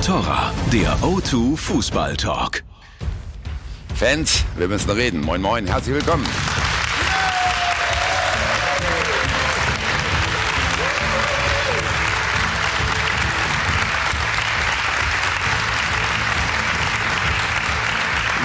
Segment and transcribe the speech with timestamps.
[0.00, 2.62] Contora, der O2 Fußball Talk.
[3.94, 5.20] Fans, wir müssen reden.
[5.20, 6.24] Moin, moin, herzlich willkommen.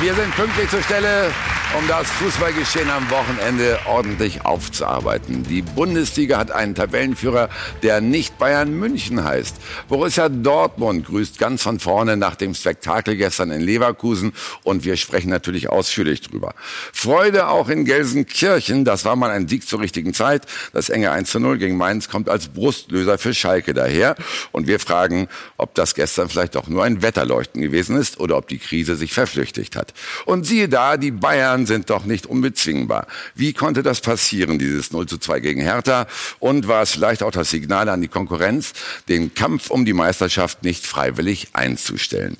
[0.01, 1.31] Wir sind pünktlich zur Stelle
[1.77, 5.43] um das Fußballgeschehen am Wochenende ordentlich aufzuarbeiten.
[5.43, 7.49] Die Bundesliga hat einen Tabellenführer,
[7.83, 9.57] der nicht Bayern München heißt.
[9.89, 14.31] Borussia Dortmund grüßt ganz von vorne nach dem Spektakel gestern in Leverkusen
[14.63, 16.55] und wir sprechen natürlich ausführlich drüber.
[16.93, 20.44] Freude auch in Gelsenkirchen, das war mal ein Sieg zur richtigen Zeit.
[20.71, 24.16] Das enge 1 zu 0 gegen Mainz kommt als Brustlöser für Schalke daher
[24.53, 28.47] und wir fragen, ob das gestern vielleicht auch nur ein Wetterleuchten gewesen ist oder ob
[28.47, 29.94] die Krise sich verflüchtigt hat.
[30.25, 33.07] Und siehe da, die Bayern sind doch nicht unbezwingbar.
[33.35, 36.07] Wie konnte das passieren, dieses 0 zu 2 gegen Hertha?
[36.39, 38.73] Und war es vielleicht auch das Signal an die Konkurrenz,
[39.07, 42.38] den Kampf um die Meisterschaft nicht freiwillig einzustellen?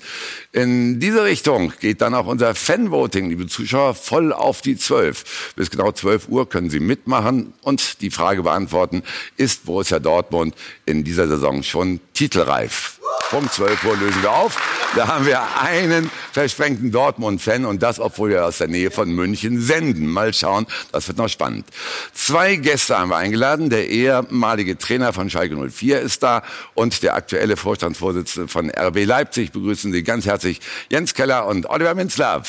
[0.52, 5.52] In diese Richtung geht dann auch unser Fanvoting, liebe Zuschauer, voll auf die 12.
[5.56, 9.02] Bis genau 12 Uhr können Sie mitmachen und die Frage beantworten,
[9.36, 10.54] ist Borussia Dortmund
[10.86, 12.95] in dieser Saison schon titelreif?
[13.30, 14.56] Punkt 12 Uhr lösen wir auf.
[14.94, 19.60] Da haben wir einen versprengten Dortmund-Fan und das, obwohl wir aus der Nähe von München
[19.60, 20.06] senden.
[20.06, 21.66] Mal schauen, das wird noch spannend.
[22.14, 23.68] Zwei Gäste haben wir eingeladen.
[23.68, 26.42] Der ehemalige Trainer von Schalke 04 ist da
[26.74, 29.52] und der aktuelle Vorstandsvorsitzende von RB Leipzig.
[29.52, 32.42] Begrüßen Sie ganz herzlich Jens Keller und Oliver Minzler.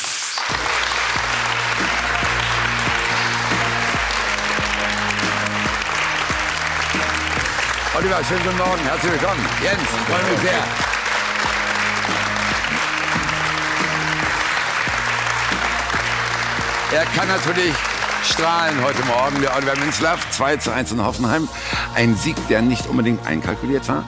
[7.98, 9.44] Oliver, schönen guten Morgen, herzlich willkommen.
[9.64, 10.64] Jens, freue mich sehr.
[17.00, 17.73] Er kann natürlich
[18.23, 21.50] strahlen heute Morgen, der Oliver Minzlaff, 2 zu 1 in Hoffenheim.
[21.95, 24.06] Ein Sieg, der nicht unbedingt einkalkuliert war.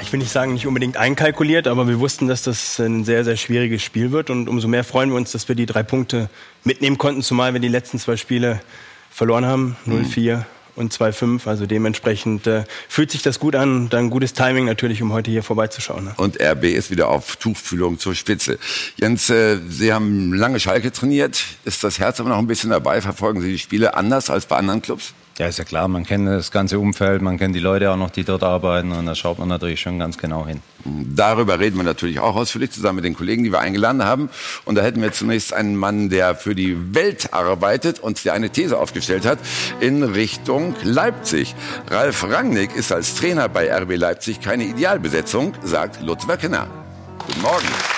[0.00, 3.36] Ich will nicht sagen, nicht unbedingt einkalkuliert, aber wir wussten, dass das ein sehr, sehr
[3.36, 4.30] schwieriges Spiel wird.
[4.30, 6.30] Und umso mehr freuen wir uns, dass wir die drei Punkte
[6.62, 8.60] mitnehmen konnten, zumal wir die letzten zwei Spiele
[9.10, 9.76] verloren haben.
[9.88, 10.44] 0-4 mhm
[10.78, 11.46] und 2,5.
[11.46, 13.88] Also dementsprechend äh, fühlt sich das gut an.
[13.88, 16.04] Dann gutes Timing natürlich, um heute hier vorbeizuschauen.
[16.04, 16.14] Ne?
[16.16, 18.58] Und RB ist wieder auf Tuchfühlung zur Spitze.
[18.96, 21.44] Jens, äh, Sie haben lange Schalke trainiert.
[21.64, 23.00] Ist das Herz aber noch ein bisschen dabei?
[23.00, 25.12] Verfolgen Sie die Spiele anders als bei anderen Clubs?
[25.38, 28.10] Ja, ist ja klar, man kennt das ganze Umfeld, man kennt die Leute auch noch,
[28.10, 30.60] die dort arbeiten und da schaut man natürlich schon ganz genau hin.
[30.84, 34.30] Darüber reden wir natürlich auch ausführlich zusammen mit den Kollegen, die wir eingeladen haben.
[34.64, 38.50] Und da hätten wir zunächst einen Mann, der für die Welt arbeitet und der eine
[38.50, 39.38] These aufgestellt hat
[39.78, 41.54] in Richtung Leipzig.
[41.88, 46.66] Ralf Rangnick ist als Trainer bei RB Leipzig keine Idealbesetzung, sagt Lutz Wöckener.
[47.24, 47.97] Guten Morgen.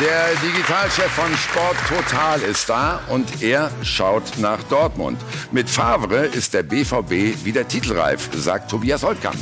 [0.00, 5.20] Der Digitalchef von Sport Total ist da und er schaut nach Dortmund.
[5.50, 9.34] Mit Favre ist der BVB wieder titelreif, sagt Tobias Holtkamp.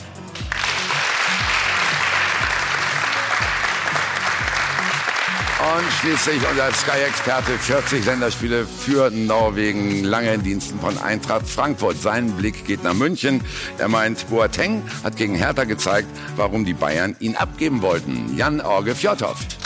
[5.59, 12.01] Und schließlich unser Sky-Experte 40 Länderspiele für Norwegen, lange in Diensten von Eintracht Frankfurt.
[12.01, 13.43] Sein Blick geht nach München.
[13.77, 18.35] Er meint, Boateng hat gegen Hertha gezeigt, warum die Bayern ihn abgeben wollten.
[18.39, 19.59] Jan Orge Fjordhoft.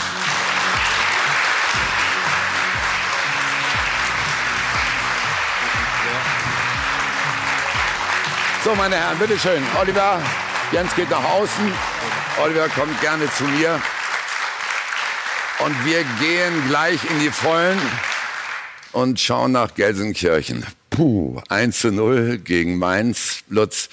[8.63, 9.63] So, meine Herren, bitteschön.
[9.81, 10.23] Oliver,
[10.71, 11.73] Jens geht nach außen.
[12.45, 13.81] Oliver kommt gerne zu mir.
[15.65, 17.79] Und wir gehen gleich in die Vollen
[18.93, 20.67] und schauen nach Gelsenkirchen.
[20.91, 23.45] Puh, 1 zu 0 gegen Mainz.
[23.49, 23.89] Lutz,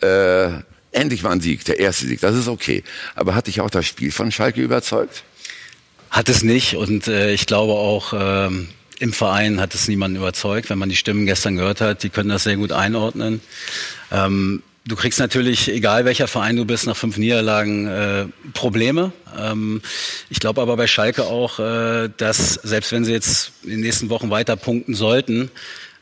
[0.00, 0.52] äh,
[0.92, 2.84] endlich mal ein Sieg, der erste Sieg, das ist okay.
[3.14, 5.22] Aber hat dich auch das Spiel von Schalke überzeugt?
[6.10, 10.70] Hat es nicht und äh, ich glaube auch, ähm, im Verein hat es niemanden überzeugt,
[10.70, 12.02] wenn man die Stimmen gestern gehört hat.
[12.02, 13.40] Die können das sehr gut einordnen.
[14.10, 19.12] Ähm, du kriegst natürlich, egal welcher Verein du bist, nach fünf Niederlagen äh, Probleme.
[19.38, 19.82] Ähm,
[20.30, 24.10] ich glaube aber bei Schalke auch, äh, dass selbst wenn sie jetzt in den nächsten
[24.10, 25.50] Wochen weiter punkten sollten,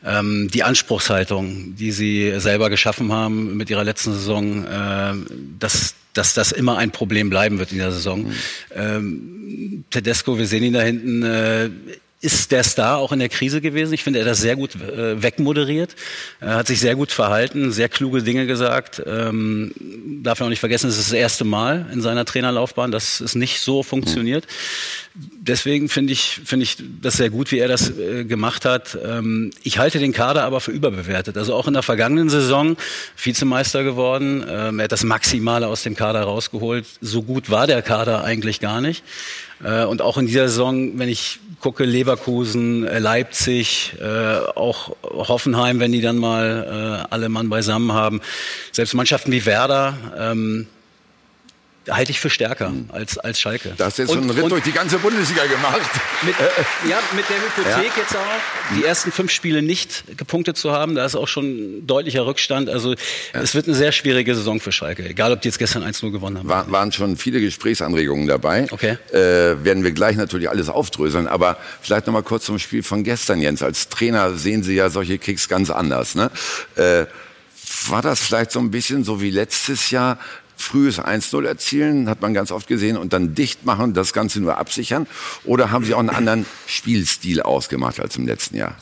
[0.05, 5.13] ähm, die Anspruchshaltung, die sie selber geschaffen haben mit ihrer letzten Saison, äh,
[5.59, 8.23] dass dass das immer ein Problem bleiben wird in der Saison.
[8.23, 8.33] Mhm.
[8.75, 11.69] Ähm, Tedesco, wir sehen ihn da hinten, äh,
[12.19, 13.93] ist der Star auch in der Krise gewesen.
[13.93, 15.95] Ich finde, er hat das sehr gut äh, wegmoderiert.
[16.39, 19.01] Er hat sich sehr gut verhalten, sehr kluge Dinge gesagt.
[19.05, 19.71] Ähm,
[20.23, 23.35] darf man auch nicht vergessen, es ist das erste Mal in seiner Trainerlaufbahn, dass es
[23.35, 24.47] nicht so funktioniert.
[25.13, 28.97] Deswegen finde ich, finde ich das sehr gut, wie er das äh, gemacht hat.
[29.03, 31.37] Ähm, ich halte den Kader aber für überbewertet.
[31.37, 32.77] Also auch in der vergangenen Saison
[33.15, 34.43] Vizemeister geworden.
[34.47, 36.85] Ähm, er hat das Maximale aus dem Kader rausgeholt.
[36.99, 39.03] So gut war der Kader eigentlich gar nicht.
[39.63, 45.79] Äh, und auch in dieser Saison, wenn ich gucke, Leverkusen, äh, Leipzig, äh, auch Hoffenheim,
[45.79, 48.21] wenn die dann mal alle Mann beisammen haben,
[48.71, 50.67] selbst Mannschaften wie Werder, ähm,
[51.89, 52.89] halte ich für stärker mhm.
[52.89, 53.73] als, als Schalke.
[53.77, 55.81] Das ist jetzt und, so ein Ritt durch die ganze Bundesliga gemacht.
[56.23, 56.35] Mit,
[56.89, 58.01] ja, mit der Hypothek ja.
[58.01, 61.45] jetzt auch, die ersten fünf Spiele nicht gepunktet zu haben, da ist auch schon
[61.79, 62.69] ein deutlicher Rückstand.
[62.69, 62.97] Also ja.
[63.41, 66.39] es wird eine sehr schwierige Saison für Schalke, egal ob die jetzt gestern 1-0 gewonnen
[66.39, 66.49] haben.
[66.49, 68.67] War, waren schon viele Gesprächsanregungen dabei.
[68.71, 68.97] Okay.
[69.11, 73.03] Äh, werden wir gleich natürlich alles aufdröseln, aber vielleicht noch mal kurz zum Spiel von
[73.03, 73.61] gestern, Jens.
[73.61, 76.15] Als Trainer sehen Sie ja solche Kicks ganz anders.
[76.15, 76.31] Ne?
[76.75, 77.05] Äh,
[77.89, 80.19] war das vielleicht so ein bisschen so wie letztes Jahr,
[80.57, 84.57] frühes 1-0 erzielen, hat man ganz oft gesehen, und dann dicht machen, das Ganze nur
[84.57, 85.07] absichern?
[85.45, 88.75] Oder haben Sie auch einen anderen Spielstil ausgemacht als im letzten Jahr?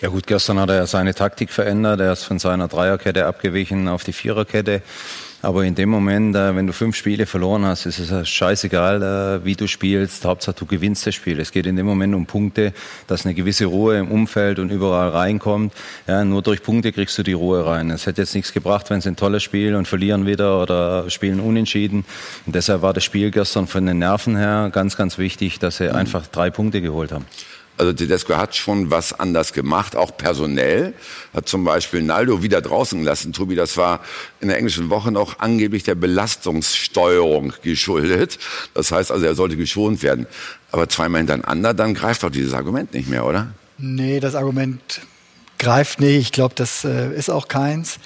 [0.00, 1.98] Ja gut, gestern hat er seine Taktik verändert.
[1.98, 4.82] Er ist von seiner Dreierkette abgewichen auf die Viererkette.
[5.40, 9.44] Aber in dem Moment, äh, wenn du fünf Spiele verloren hast, ist es scheißegal, äh,
[9.44, 10.24] wie du spielst.
[10.24, 11.38] Hauptsache, du gewinnst das Spiel.
[11.38, 12.72] Es geht in dem Moment um Punkte,
[13.06, 15.72] dass eine gewisse Ruhe im Umfeld und überall reinkommt.
[16.08, 17.90] Ja, nur durch Punkte kriegst du die Ruhe rein.
[17.90, 21.38] Es hätte jetzt nichts gebracht, wenn sie ein tolles Spiel und verlieren wieder oder spielen
[21.38, 22.04] unentschieden.
[22.44, 25.88] Und deshalb war das Spiel gestern von den Nerven her ganz, ganz wichtig, dass sie
[25.88, 25.94] mhm.
[25.94, 27.26] einfach drei Punkte geholt haben.
[27.78, 30.94] Also Tedesco hat schon was anders gemacht, auch personell.
[31.32, 33.32] Hat zum Beispiel Naldo wieder draußen gelassen.
[33.32, 34.00] Tobi, das war
[34.40, 38.38] in der englischen Woche noch angeblich der Belastungssteuerung geschuldet.
[38.74, 40.26] Das heißt also, er sollte geschont werden.
[40.72, 43.54] Aber zweimal hintereinander, dann greift doch dieses Argument nicht mehr, oder?
[43.78, 45.00] Nee, das Argument
[45.58, 46.16] greift nicht.
[46.16, 48.00] Ich glaube, das äh, ist auch keins.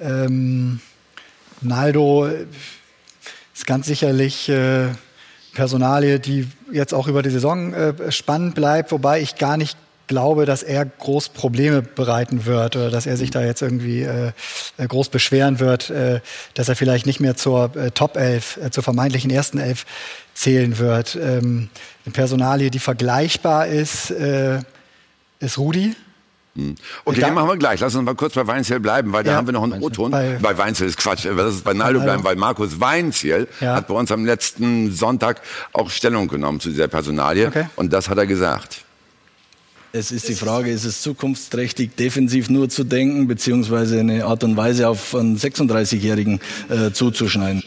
[0.00, 0.80] Ähm,
[1.60, 2.28] Naldo
[3.54, 4.48] ist ganz sicherlich...
[4.48, 4.88] Äh,
[5.54, 9.76] Personalie, die jetzt auch über die Saison äh, spannend bleibt, wobei ich gar nicht
[10.06, 14.32] glaube, dass er groß Probleme bereiten wird oder dass er sich da jetzt irgendwie äh,
[14.76, 16.20] äh groß beschweren wird, äh,
[16.54, 19.86] dass er vielleicht nicht mehr zur äh, Top 11, äh, zur vermeintlichen ersten Elf
[20.34, 21.16] zählen wird.
[21.16, 21.70] Ähm,
[22.04, 24.60] eine Personalie, die vergleichbar ist, äh,
[25.40, 25.94] ist Rudi.
[26.54, 26.74] Hm.
[27.04, 27.80] Okay, da, den machen wir gleich.
[27.80, 30.10] Lass uns mal kurz bei Weinzel bleiben, weil da haben wir noch einen O-Ton.
[30.10, 31.24] Bei, bei Weinzel ist Quatsch.
[31.24, 33.76] Lass uns bei Naldo bleiben, weil Markus Weinzel ja.
[33.76, 35.40] hat bei uns am letzten Sonntag
[35.72, 37.48] auch Stellung genommen zu dieser Personalie.
[37.48, 37.66] Okay.
[37.76, 38.84] Und das hat er gesagt.
[39.94, 44.56] Es ist die Frage, ist es zukunftsträchtig, defensiv nur zu denken, beziehungsweise eine Art und
[44.56, 46.40] Weise auf einen 36-Jährigen
[46.70, 47.62] äh, zuzuschneiden?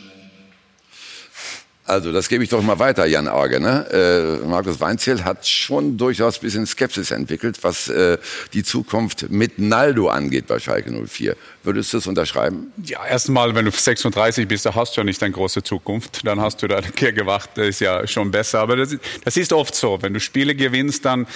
[1.88, 3.60] Also, das gebe ich doch mal weiter, Jan Auge.
[3.60, 4.40] Ne?
[4.42, 8.18] Äh, Markus Weinzierl hat schon durchaus ein bisschen Skepsis entwickelt, was äh,
[8.54, 11.36] die Zukunft mit Naldo angeht bei Schalke 04.
[11.66, 12.72] Würdest du es unterschreiben?
[12.84, 16.26] Ja, erstmal, wenn du 36 bist, da hast du ja nicht eine große Zukunft.
[16.26, 18.60] Dann hast du da gewacht, das ist ja schon besser.
[18.60, 20.02] Aber das, das ist oft so.
[20.02, 21.28] Wenn du Spiele gewinnst, dann,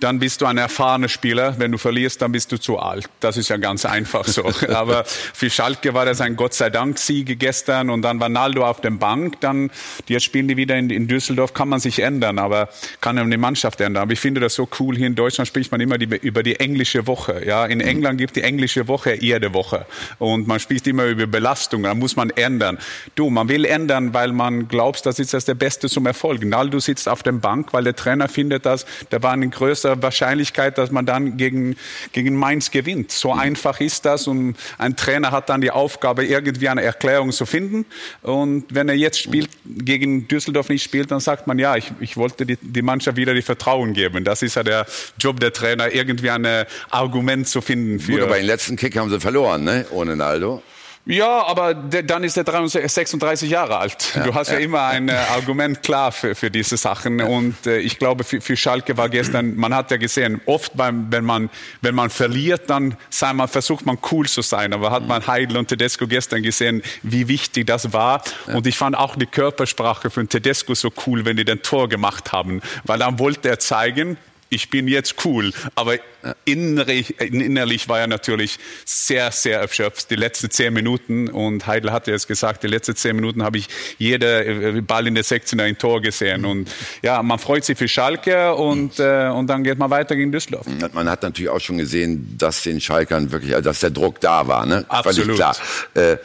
[0.00, 1.54] dann bist du ein erfahrener Spieler.
[1.58, 3.08] Wenn du verlierst, dann bist du zu alt.
[3.20, 4.50] Das ist ja ganz einfach so.
[4.68, 8.66] Aber für Schalke war das ein Gott sei Dank Sieg gestern und dann war Naldo
[8.66, 9.40] auf der Bank.
[9.40, 9.70] Dann
[10.08, 12.68] Jetzt spielen die wieder in, in Düsseldorf, kann man sich ändern, aber
[13.00, 14.02] kann eine Mannschaft ändern.
[14.02, 14.96] Aber ich finde das so cool.
[14.96, 17.42] Hier in Deutschland spricht man immer die, über die englische Woche.
[17.46, 19.73] Ja, in England gibt die englische Woche jede Woche.
[20.18, 21.82] Und man spricht immer über Belastung.
[21.84, 22.78] Da muss man ändern.
[23.14, 26.44] Du, man will ändern, weil man glaubt, das ist das der Beste zum Erfolg.
[26.44, 30.78] Naldo sitzt auf der Bank, weil der Trainer findet, dass da war eine größere Wahrscheinlichkeit,
[30.78, 31.76] dass man dann gegen,
[32.12, 33.12] gegen Mainz gewinnt.
[33.12, 34.26] So einfach ist das.
[34.26, 37.86] Und ein Trainer hat dann die Aufgabe, irgendwie eine Erklärung zu finden.
[38.22, 42.16] Und wenn er jetzt spielt gegen Düsseldorf nicht spielt, dann sagt man, ja, ich, ich
[42.16, 44.24] wollte die, die Mannschaft wieder die Vertrauen geben.
[44.24, 44.86] Das ist ja der
[45.18, 46.46] Job der Trainer, irgendwie ein
[46.90, 48.00] Argument zu finden.
[48.00, 49.86] Für Gut, aber den letzten Kick haben sie verloren, ne?
[49.90, 50.62] ohne Naldo.
[51.06, 54.14] Ja, aber dann ist er 36 Jahre alt.
[54.14, 57.20] Ja, du hast ja, ja immer ein äh, Argument klar für, für diese Sachen.
[57.20, 61.12] Und äh, ich glaube, für, für Schalke war gestern, man hat ja gesehen, oft beim,
[61.12, 61.50] wenn, man,
[61.82, 64.72] wenn man verliert, dann sei man, versucht man cool zu sein.
[64.72, 68.22] Aber hat man Heidel und Tedesco gestern gesehen, wie wichtig das war.
[68.46, 72.32] Und ich fand auch die Körpersprache von Tedesco so cool, wenn die den Tor gemacht
[72.32, 72.62] haben.
[72.84, 74.16] Weil dann wollte er zeigen,
[74.48, 75.52] ich bin jetzt cool.
[75.74, 75.96] Aber
[76.44, 80.10] innerlich, innerlich war er natürlich sehr, sehr erschöpft.
[80.10, 83.68] Die letzten zehn Minuten, und Heidel hatte es gesagt, die letzten zehn Minuten habe ich
[83.98, 86.44] jeder äh, Ball in der 16 ein Tor gesehen.
[86.44, 86.70] Und
[87.02, 90.66] ja, man freut sich für Schalke und, äh, und dann geht man weiter gegen Düsseldorf.
[90.92, 94.46] Man hat natürlich auch schon gesehen, dass den Schalkern wirklich, also dass der Druck da
[94.46, 94.66] war.
[94.66, 94.84] Ne?
[94.88, 95.36] Absolut.
[95.36, 95.56] klar.
[95.94, 96.16] Äh,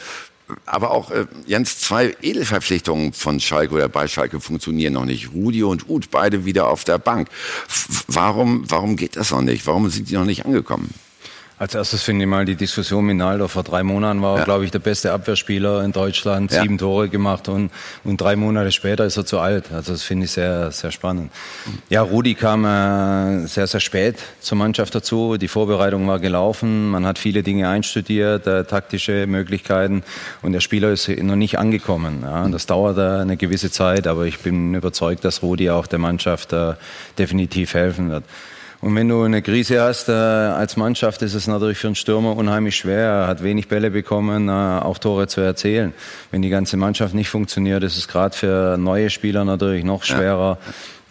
[0.65, 5.31] aber auch, äh, Jens, zwei Edelverpflichtungen von Schalke oder bei Schalke funktionieren noch nicht.
[5.33, 7.29] Rudi und Uth, beide wieder auf der Bank.
[7.67, 9.65] F warum, warum geht das noch nicht?
[9.67, 10.93] Warum sind die noch nicht angekommen?
[11.59, 13.49] Als erstes finde ich mal die Diskussion mit Naldo.
[13.49, 14.43] Vor drei Monaten war er, Ja.
[14.45, 16.61] glaube ich, der beste Abwehrspieler in Deutschland, Ja.
[16.61, 17.69] sieben Tore gemacht und,
[18.05, 19.69] und drei Monate später ist er zu alt.
[19.73, 21.31] Also das finde ich sehr, sehr spannend.
[21.89, 25.35] Ja, Rudi kam äh, sehr, sehr spät zur Mannschaft dazu.
[25.35, 26.91] Die Vorbereitung war gelaufen.
[26.91, 30.03] Man hat viele Dinge einstudiert, äh, taktische Möglichkeiten
[30.41, 32.19] und der Spieler ist noch nicht angekommen.
[32.21, 32.47] Ja.
[32.47, 36.53] Das dauert äh, eine gewisse Zeit, aber ich bin überzeugt, dass Rudi auch der Mannschaft
[36.53, 36.75] äh,
[37.17, 38.23] definitiv helfen wird.
[38.81, 42.37] Und wenn du eine Krise hast äh, als Mannschaft, ist es natürlich für einen Stürmer
[42.37, 42.99] unheimlich schwer.
[43.09, 45.93] Er hat wenig Bälle bekommen, äh, auch Tore zu erzielen.
[46.31, 50.57] Wenn die ganze Mannschaft nicht funktioniert, ist es gerade für neue Spieler natürlich noch schwerer,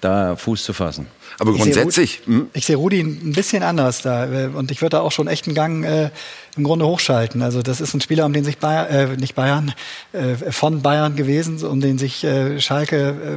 [0.01, 1.09] da Fuß zu fassen.
[1.41, 4.25] Aber Ich sehe grundsätzlich, Rudi- hm, Ich sehe Rudi ein bisschen anders da.
[4.27, 6.11] äh, Und ich würde da auch schon echt einen Gang äh,
[6.57, 7.43] im Grunde hochschalten.
[7.43, 9.73] Also das ist ein Spieler, um den sich Bayern, äh, nicht Bayern,
[10.15, 13.37] äh, von Bayern gewesen, um den sich äh, Schalke äh,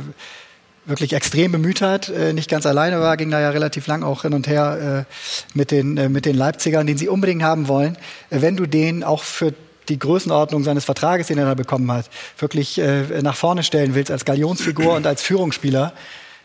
[0.92, 4.22] wirklich extrem bemüht hat, äh, nicht ganz alleine war, ging da ja relativ lang auch
[4.22, 7.98] hin und her äh, mit, den, äh, mit den Leipzigern, den sie unbedingt haben wollen.
[8.30, 9.54] Wenn du den auch für
[9.90, 12.06] die Größenordnung seines Vertrages, den er da bekommen hat,
[12.38, 12.80] wirklich
[13.22, 15.94] nach vorne stellen willst als Galionsfigur und als Führungsspieler,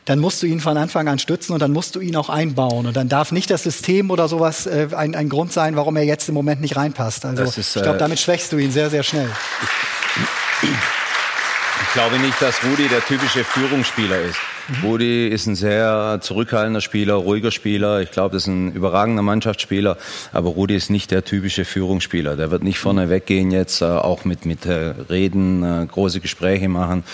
[0.07, 2.87] dann musst du ihn von Anfang an stützen und dann musst du ihn auch einbauen.
[2.87, 6.05] Und dann darf nicht das System oder sowas äh, ein, ein Grund sein, warum er
[6.05, 7.27] jetzt im Moment nicht reinpasst.
[7.27, 9.29] Also ist, ich glaube, damit schwächst du ihn sehr, sehr schnell.
[11.83, 14.39] Ich glaube nicht, dass Rudi der typische Führungsspieler ist.
[14.83, 18.01] Rudi ist ein sehr zurückhaltender Spieler, ruhiger Spieler.
[18.01, 19.97] Ich glaube, das ist ein überragender Mannschaftsspieler.
[20.33, 22.37] Aber Rudi ist nicht der typische Führungsspieler.
[22.37, 26.69] Der wird nicht vorne weggehen jetzt, äh, auch mit, mit äh, Reden, äh, große Gespräche
[26.69, 27.05] machen.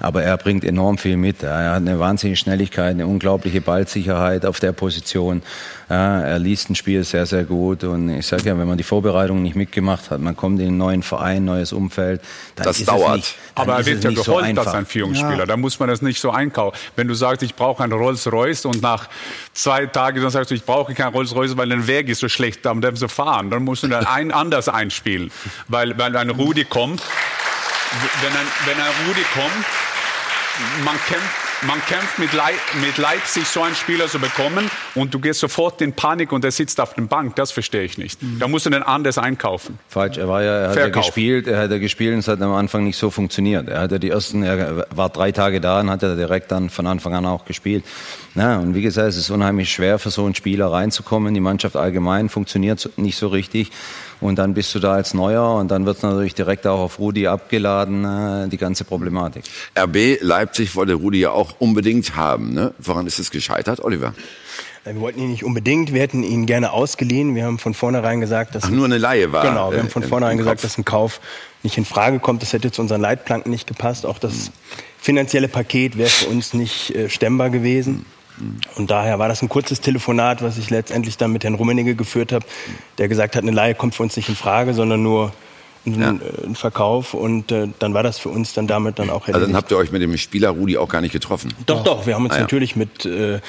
[0.00, 1.42] Aber er bringt enorm viel mit.
[1.42, 5.42] Er hat eine wahnsinnige Schnelligkeit, eine unglaubliche Ballsicherheit auf der Position.
[5.88, 7.84] Er liest ein Spiel sehr, sehr gut.
[7.84, 10.78] Und ich sage ja, wenn man die Vorbereitung nicht mitgemacht hat, man kommt in einen
[10.78, 12.22] neuen Verein, neues Umfeld.
[12.56, 13.16] Das dauert.
[13.16, 15.40] Nicht, Aber er wird ja nicht so als ein Führungsspieler.
[15.40, 15.46] Ja.
[15.46, 16.78] Da muss man das nicht so einkaufen.
[16.96, 19.08] Wenn du sagst, ich brauche einen Rolls-Royce und nach
[19.52, 22.66] zwei Tagen dann sagst du, ich brauche keinen Rolls-Royce, weil der Weg ist so schlecht,
[22.66, 25.30] um dem zu fahren, dann musst du dann ein anders einspielen.
[25.68, 27.02] Weil, weil ein Rudi kommt,
[28.22, 29.66] wenn ein, wenn ein Rudi kommt,
[30.84, 35.18] man kämpft, man kämpft mit, Leip mit Leipzig, so einen Spieler zu bekommen und du
[35.18, 37.36] gehst sofort in Panik und er sitzt auf der Bank.
[37.36, 38.18] Das verstehe ich nicht.
[38.38, 39.78] Da musst du den anders einkaufen.
[39.88, 41.06] Falsch, er war ja, er hat ja Verkauf.
[41.06, 43.68] gespielt, er hat ja gespielt und es hat am Anfang nicht so funktioniert.
[43.68, 46.70] Er hat ja die ersten, er war drei Tage da und hat ja direkt dann
[46.70, 47.84] von Anfang an auch gespielt.
[48.34, 51.34] Na, und wie gesagt, es ist unheimlich schwer für so einen Spieler reinzukommen.
[51.34, 53.70] Die Mannschaft allgemein funktioniert nicht so richtig.
[54.22, 56.98] Und dann bist du da als Neuer und dann wird es natürlich direkt auch auf
[56.98, 59.44] Rudi abgeladen, äh, die ganze Problematik.
[59.78, 62.54] RB Leipzig wollte Rudi ja auch unbedingt haben.
[62.54, 62.72] Ne?
[62.78, 64.14] Woran ist es gescheitert, Oliver?
[64.84, 67.34] Wir wollten ihn nicht unbedingt, wir hätten ihn gerne ausgeliehen.
[67.34, 69.44] Wir haben von vornherein gesagt, dass Ach, nur eine Laie war.
[69.44, 70.70] Genau, wir äh, haben von vornherein gesagt, Kopf.
[70.70, 71.20] dass ein Kauf
[71.62, 72.42] nicht in Frage kommt.
[72.42, 74.06] Das hätte zu unseren Leitplanken nicht gepasst.
[74.06, 74.50] Auch das
[74.98, 78.06] finanzielle Paket wäre für uns nicht äh, stemmbar gewesen.
[78.76, 82.32] Und daher war das ein kurzes Telefonat, was ich letztendlich dann mit Herrn Rummenigge geführt
[82.32, 82.44] habe,
[82.98, 85.32] der gesagt hat, eine Laie kommt für uns nicht in Frage, sondern nur
[85.84, 86.10] ein, Ja.
[86.12, 87.12] äh, ein Verkauf.
[87.12, 89.56] Und äh, dann war das für uns dann damit dann auch Also dann erledigt.
[89.56, 91.52] habt ihr euch mit dem Spieler Rudi auch gar nicht getroffen.
[91.66, 92.42] Doch, doch, wir haben uns Ah, ja.
[92.42, 93.40] natürlich mit, äh,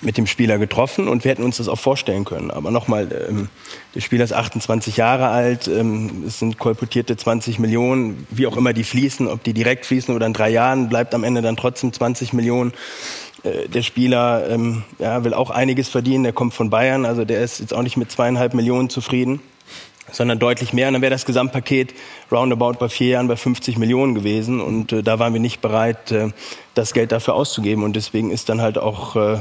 [0.00, 2.50] mit dem Spieler getroffen und wir hätten uns das auch vorstellen können.
[2.50, 3.48] Aber nochmal, ähm,
[3.94, 8.72] der Spieler ist 28 Jahre alt, ähm, es sind kolportierte 20 Millionen, wie auch immer
[8.72, 11.92] die fließen, ob die direkt fließen oder in drei Jahren, bleibt am Ende dann trotzdem
[11.92, 12.72] 20 Millionen.
[13.44, 17.42] Äh, Der Spieler ähm, ja, will auch einiges verdienen, der kommt von Bayern, also der
[17.42, 19.40] ist jetzt auch nicht mit zweieinhalb Millionen zufrieden
[20.12, 20.88] sondern deutlich mehr.
[20.88, 21.94] Und dann wäre das Gesamtpaket
[22.30, 24.60] roundabout bei vier Jahren bei 50 Millionen gewesen.
[24.60, 26.30] Und äh, da waren wir nicht bereit, äh,
[26.74, 27.84] das Geld dafür auszugeben.
[27.84, 29.40] Und deswegen ist dann halt auch äh,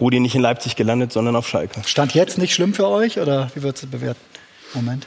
[0.00, 1.80] Rudi nicht in Leipzig gelandet, sondern auf Schalke.
[1.86, 4.20] Stand jetzt nicht schlimm für euch oder wie würdest du bewerten?
[4.74, 5.06] Moment.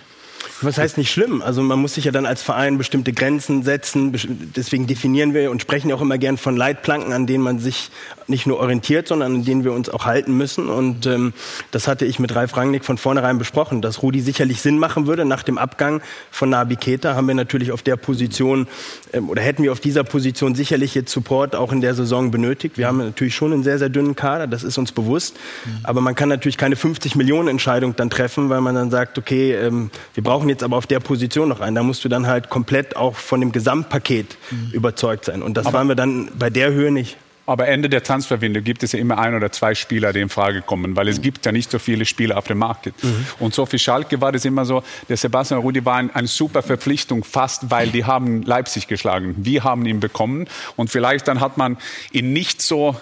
[0.62, 1.42] Was heißt nicht schlimm?
[1.42, 4.14] Also man muss sich ja dann als Verein bestimmte Grenzen setzen.
[4.56, 7.92] Deswegen definieren wir und sprechen ja auch immer gern von Leitplanken, an denen man sich
[8.28, 10.70] nicht nur orientiert, sondern an denen wir uns auch halten müssen.
[10.70, 11.34] Und ähm,
[11.72, 15.26] das hatte ich mit Ralf Rangnick von vornherein besprochen, dass Rudi sicherlich Sinn machen würde.
[15.26, 18.68] Nach dem Abgang von Nabi Keita haben wir natürlich auf der Position
[19.14, 22.78] ähm, oder hätten wir auf dieser Position sicherlich jetzt Support auch in der Saison benötigt.
[22.78, 25.36] Wir haben natürlich schon einen sehr, sehr dünnen Kader, das ist uns bewusst.
[25.84, 29.54] Aber man kann natürlich keine 50 Millionen Entscheidung dann treffen, weil man dann sagt, okay,
[29.54, 31.76] ähm, wir brauchen jetzt aber auf der Position noch einen.
[31.76, 34.38] Da musst du dann halt komplett auch von dem Gesamtpaket
[34.72, 35.42] überzeugt sein.
[35.42, 37.18] Und das waren wir dann bei der Höhe nicht.
[37.48, 40.64] Aber Ende der Transferwinde gibt es ja immer ein oder zwei Spieler, die in Frage
[40.64, 42.92] kommen, weil es gibt ja nicht so viele Spieler auf dem Markt.
[43.40, 46.64] Und so für Schalke war das immer so, der Sebastian Rudi war ein, eine super
[46.64, 49.36] Verpflichtung, fast weil die haben Leipzig geschlagen.
[49.38, 51.78] Wir haben ihn bekommen und vielleicht dann hat man
[52.12, 52.96] ihn nicht so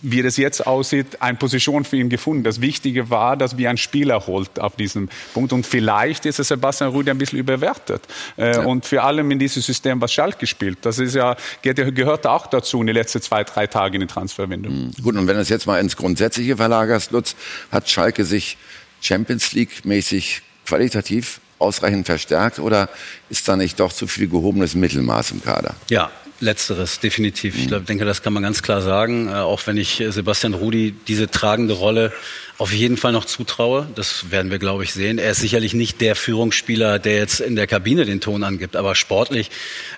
[0.00, 2.44] wie das jetzt aussieht, eine Position für ihn gefunden.
[2.44, 5.52] Das Wichtige war, dass wir einen Spieler holt auf diesem Punkt.
[5.52, 8.02] Und vielleicht ist der Sebastian Rudi ein bisschen überwertet.
[8.36, 10.78] Äh, Und vor allem in diesem System, was Schalke spielt.
[10.82, 14.92] Das ist ja, gehört auch dazu in den letzten zwei, drei Tagen in der Transferwindung.
[15.02, 17.34] Gut, und wenn du es jetzt mal ins Grundsätzliche verlagerst, Lutz,
[17.72, 18.56] hat Schalke sich
[19.00, 22.88] Champions League mäßig qualitativ ausreichend verstärkt oder
[23.30, 25.74] ist da nicht doch zu viel gehobenes Mittelmaß im Kader?
[25.88, 27.58] Ja, Letzteres, definitiv.
[27.58, 29.26] Ich glaub, denke, das kann man ganz klar sagen.
[29.26, 32.12] Äh, auch wenn ich äh, Sebastian Rudi diese tragende Rolle
[32.58, 33.88] auf jeden Fall noch zutraue.
[33.96, 35.18] Das werden wir, glaube ich, sehen.
[35.18, 38.94] Er ist sicherlich nicht der Führungsspieler, der jetzt in der Kabine den Ton angibt, aber
[38.94, 39.50] sportlich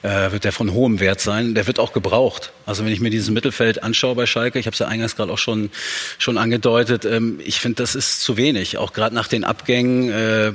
[0.03, 1.55] äh, wird er von hohem Wert sein.
[1.55, 2.53] Der wird auch gebraucht.
[2.65, 5.33] Also wenn ich mir dieses Mittelfeld anschaue bei Schalke, ich habe es ja eingangs gerade
[5.33, 5.71] auch schon,
[6.19, 8.79] schon angedeutet, ähm, ich finde, das ist zu wenig.
[8.79, 10.11] Auch gerade nach den Abgängen.
[10.11, 10.53] Äh,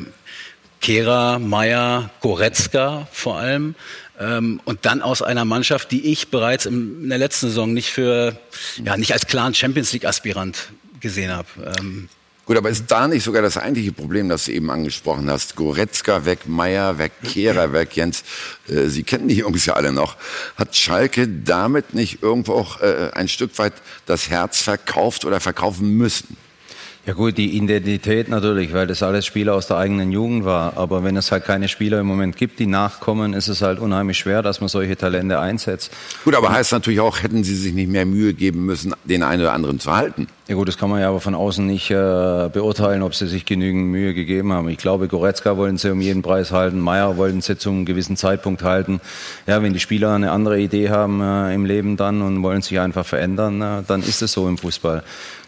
[0.81, 3.73] Kehrer, Meier, Goretzka vor allem.
[4.19, 8.37] Ähm, und dann aus einer Mannschaft, die ich bereits in der letzten Saison nicht für,
[8.83, 10.69] ja, nicht als klaren Champions League Aspirant
[11.01, 11.47] gesehen habe.
[11.79, 12.09] Ähm,
[12.45, 15.55] Gut, aber ist da nicht sogar das eigentliche Problem, das du eben angesprochen hast?
[15.55, 18.23] Goretzka weg, Meier weg, Kehrer weg, Jens,
[18.67, 20.15] äh, Sie kennen die Jungs ja alle noch.
[20.55, 23.73] Hat Schalke damit nicht irgendwo auch äh, ein Stück weit
[24.05, 26.37] das Herz verkauft oder verkaufen müssen?
[27.07, 30.75] Ja gut, die Identität natürlich, weil das alles Spieler aus der eigenen Jugend war.
[30.75, 34.17] Aber wenn es halt keine Spieler im Moment gibt, die nachkommen, ist es halt unheimlich
[34.17, 35.91] schwer, dass man solche Talente einsetzt.
[36.23, 39.43] Gut, aber heißt natürlich auch, hätten Sie sich nicht mehr Mühe geben müssen, den einen
[39.43, 40.25] oder anderen zu halten?
[40.47, 43.45] Ja gut, das kann man ja aber von außen nicht äh, beurteilen, ob sie sich
[43.45, 44.67] genügend Mühe gegeben haben.
[44.69, 48.17] Ich glaube, Goretzka wollten sie um jeden Preis halten, Meier wollten sie zu einem gewissen
[48.17, 48.99] Zeitpunkt halten.
[49.45, 52.79] Ja, wenn die Spieler eine andere Idee haben äh, im Leben dann und wollen sich
[52.79, 55.03] einfach verändern, äh, dann ist es so im Fußball.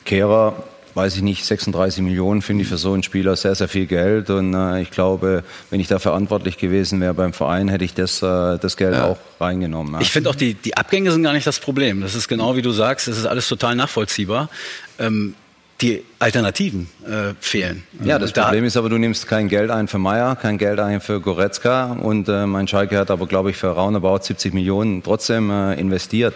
[0.06, 0.64] Kehrer
[0.98, 4.30] weiß ich nicht, 36 Millionen finde ich für so einen Spieler sehr, sehr viel Geld.
[4.32, 8.22] Und äh, ich glaube, wenn ich da verantwortlich gewesen wäre beim Verein, hätte ich das,
[8.24, 9.06] äh, das Geld ja.
[9.06, 9.94] auch reingenommen.
[9.94, 10.01] Ja.
[10.01, 12.01] Ich finde auch, die, die Abgänge sind gar nicht das Problem.
[12.01, 14.50] Das ist genau wie du sagst, das ist alles total nachvollziehbar.
[14.98, 15.36] Ähm,
[15.82, 17.84] die Alternativen äh, fehlen.
[18.04, 20.80] Ja, das da Problem ist aber, du nimmst kein Geld ein für Meier, kein Geld
[20.80, 25.04] ein für Goretzka und äh, mein Schalke hat aber, glaube ich, für roundabout 70 Millionen
[25.04, 26.34] trotzdem äh, investiert.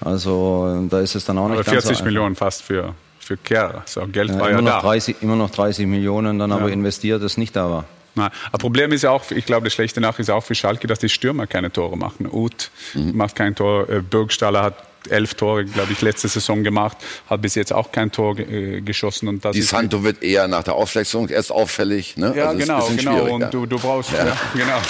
[0.00, 3.36] Also da ist es dann auch nicht aber ganz 40 so Millionen fast für für
[3.36, 3.82] Kerr.
[3.86, 4.80] So, Geld ja, war immer ja noch da.
[4.82, 6.56] 30, immer noch 30 Millionen, dann Ja.
[6.56, 7.84] aber investiert, das nicht da war.
[8.16, 8.30] Nein.
[8.52, 11.00] Das Problem ist ja auch, ich glaube, das schlechte Nachricht ist auch für Schalke, dass
[11.00, 12.28] die Stürmer keine Tore machen.
[12.30, 14.74] Uth macht kein Tor, äh, Burgstaller hat
[15.10, 16.96] elf Tore, glaube ich, letzte Saison gemacht,
[17.28, 19.28] hat bis jetzt auch kein Tor äh, geschossen.
[19.28, 22.16] Und das Die ist Santo wird eher nach der Auswechslung erst auffällig.
[22.16, 22.32] Ne?
[22.36, 23.34] ja, Also ist ein genau, bisschen genau.
[23.34, 23.48] Und ja.
[23.48, 24.36] du, du brauchst, ja.
[24.54, 24.80] genau.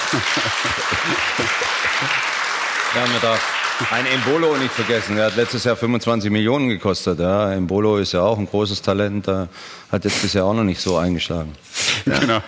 [2.94, 5.16] Ja, man darf ein Embolo nicht vergessen.
[5.18, 7.18] Er hat letztes Jahr 25 Millionen gekostet.
[7.18, 7.52] Ja.
[7.52, 9.46] Embolo ist ja auch ein großes Talent, äh,
[9.90, 11.52] hat jetzt bisher auch noch nicht so eingeschlagen.
[12.04, 12.40] genau.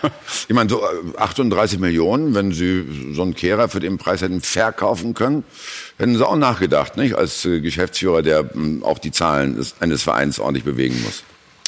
[0.49, 4.41] Ich meine, so äh, 38 Millionen, wenn Sie so einen Kehrer für den Preis hätten
[4.41, 5.45] verkaufen können,
[5.99, 7.15] hätten Sie auch nachgedacht, nicht?
[7.17, 11.25] Als äh, Geschäftsführer, der mh, auch die Zahlen eines Vereins ordentlich bewegen muss.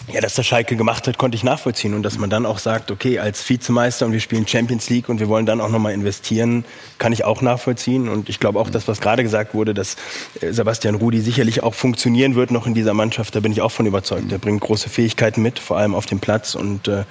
[0.06, 1.92] Ja, dass der Schalke gemacht hat, konnte ich nachvollziehen.
[1.92, 5.20] Und dass man dann auch sagt, okay, als Vizemeister und wir spielen Champions League und
[5.20, 6.64] wir wollen dann auch nochmal investieren,
[6.98, 8.08] kann ich auch nachvollziehen.
[8.08, 9.96] Und ich glaube auch, das, was gerade gesagt wurde, dass
[10.40, 13.72] äh, Sebastian Rudi sicherlich auch funktionieren wird noch in dieser Mannschaft, da bin ich auch
[13.72, 14.32] von überzeugt.
[14.32, 16.54] Er bringt große Fähigkeiten mit, vor allem auf dem Platz.
[16.54, 17.04] Und äh,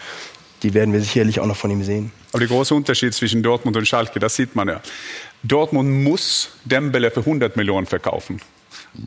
[0.64, 2.12] die werden wir sicherlich auch noch von ihm sehen.
[2.32, 4.82] Aber der große Unterschied zwischen Dortmund und Schalke, das sieht man ja.
[5.44, 8.42] Dortmund muss Dembele für 100 Millionen verkaufen.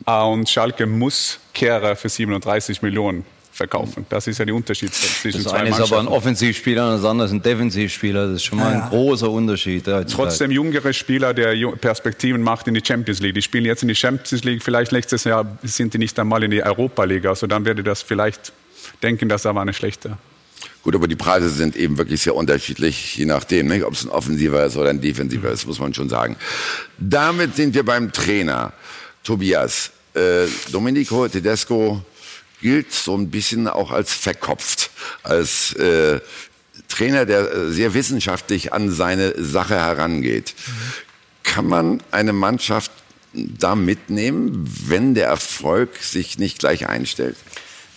[0.05, 3.25] Ah, Und Schalke muss Kehrer für 37 Millionen
[3.61, 4.05] verkaufen.
[4.09, 6.07] Das ist ja der Unterschied zwischen Das zwei eine ist aber ein Mannschaften.
[6.07, 8.27] Offensivspieler und das andere ist ein Defensivspieler.
[8.27, 8.83] Das ist schon mal Ja.
[8.83, 9.85] ein großer Unterschied.
[10.11, 13.35] Trotzdem jüngere Spieler, der Perspektiven macht in die Champions League.
[13.35, 16.51] Die spielen jetzt in die Champions League, vielleicht nächstes Jahr sind die nicht einmal in
[16.51, 17.25] die Europa League.
[17.25, 18.51] Also dann werde das vielleicht
[19.03, 20.17] denken, dass da war eine schlechte.
[20.83, 23.83] Gut, aber die Preise sind eben wirklich sehr unterschiedlich, je nachdem, nicht?
[23.83, 26.35] ob es ein offensiver ist oder ein defensiver ist, muss man schon sagen.
[26.97, 28.73] Damit sind wir beim Trainer.
[29.23, 32.03] Tobias, äh, Domenico Tedesco
[32.61, 34.91] gilt so ein bisschen auch als verkopft,
[35.23, 36.19] als äh,
[36.87, 40.53] Trainer, der äh, sehr wissenschaftlich an seine Sache herangeht.
[41.43, 42.91] Kann man eine Mannschaft
[43.33, 47.37] da mitnehmen, wenn der Erfolg sich nicht gleich einstellt?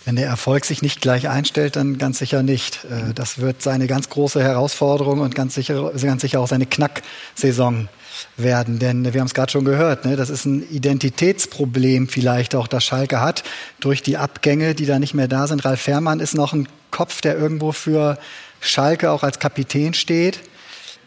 [0.05, 2.85] Wenn der Erfolg sich nicht gleich einstellt, dann ganz sicher nicht.
[2.85, 7.89] Äh, Das wird seine ganz große Herausforderung und ganz sicher, ganz sicher auch seine Knacksaison
[8.37, 8.79] werden.
[8.79, 10.15] Denn wir haben es gerade schon gehört, ne?
[10.15, 13.43] das ist ein Identitätsproblem vielleicht auch, das Schalke hat
[13.79, 15.65] durch die Abgänge, die da nicht mehr da sind.
[15.65, 18.17] Ralf Fährmann ist noch ein Kopf, der irgendwo für
[18.59, 20.39] Schalke auch als Kapitän steht.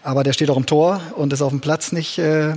[0.03, 2.55] Aber der steht auch im Tor und ist auf dem Platz nicht, äh,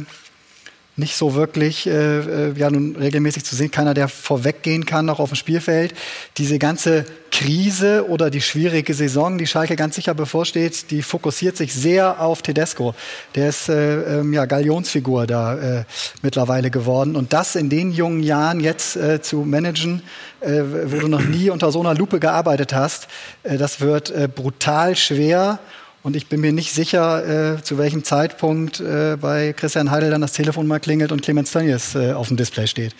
[0.98, 3.72] nicht so wirklich äh, äh, ja, nun regelmäßig zu sehen.
[3.72, 5.94] Keiner, der vorweggehen kann, auch auf dem Spielfeld.
[6.38, 11.74] Diese ganze Krise oder die schwierige Saison, die Schalke ganz sicher bevorsteht, die fokussiert sich
[11.74, 12.94] sehr auf Tedesco.
[13.36, 15.84] Der ist äh, ähm, ja Galionsfigur da äh,
[16.22, 17.16] mittlerweile geworden.
[17.16, 20.02] Und das in den jungen Jahren jetzt äh, zu managen,
[20.42, 23.08] äh, wo du noch nie unter so einer Lupe gearbeitet hast,
[23.44, 25.60] äh, das wird äh, brutal schwer.
[26.04, 30.22] Und ich bin mir nicht sicher, äh, zu welchem Zeitpunkt äh, bei Christian Heidel dann
[30.22, 32.96] das Telefon mal klingelt und Clemens Tönnies äh, auf dem Display steht.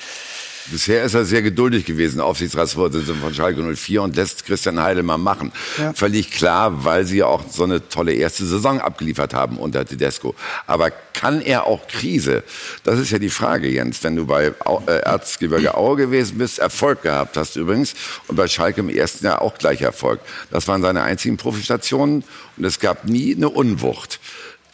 [0.68, 5.18] Bisher ist er sehr geduldig gewesen, Aufsichtsratsvorsitzender von Schalke 04 und lässt Christian Heidel mal
[5.18, 5.52] machen.
[5.78, 5.94] Ja.
[5.94, 10.36] Völlig klar, weil sie ja auch so eine tolle erste Saison abgeliefert haben unter Tedesco.
[10.68, 12.44] Aber kann er auch Krise?
[12.84, 14.04] Das ist ja die Frage, Jens.
[14.04, 17.94] Wenn du bei Au- äh, Erzgebirge Aue gewesen bist, Erfolg gehabt hast übrigens
[18.28, 20.20] und bei Schalke im ersten Jahr auch gleich Erfolg.
[20.52, 22.24] Das waren seine einzigen Profistationen
[22.58, 24.20] und es gab nie eine Unwucht.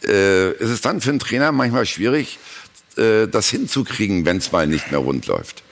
[0.06, 2.38] Äh, ist es dann für einen Trainer manchmal schwierig,
[2.96, 5.62] äh, das hinzukriegen, wenn es mal nicht mehr rund läuft?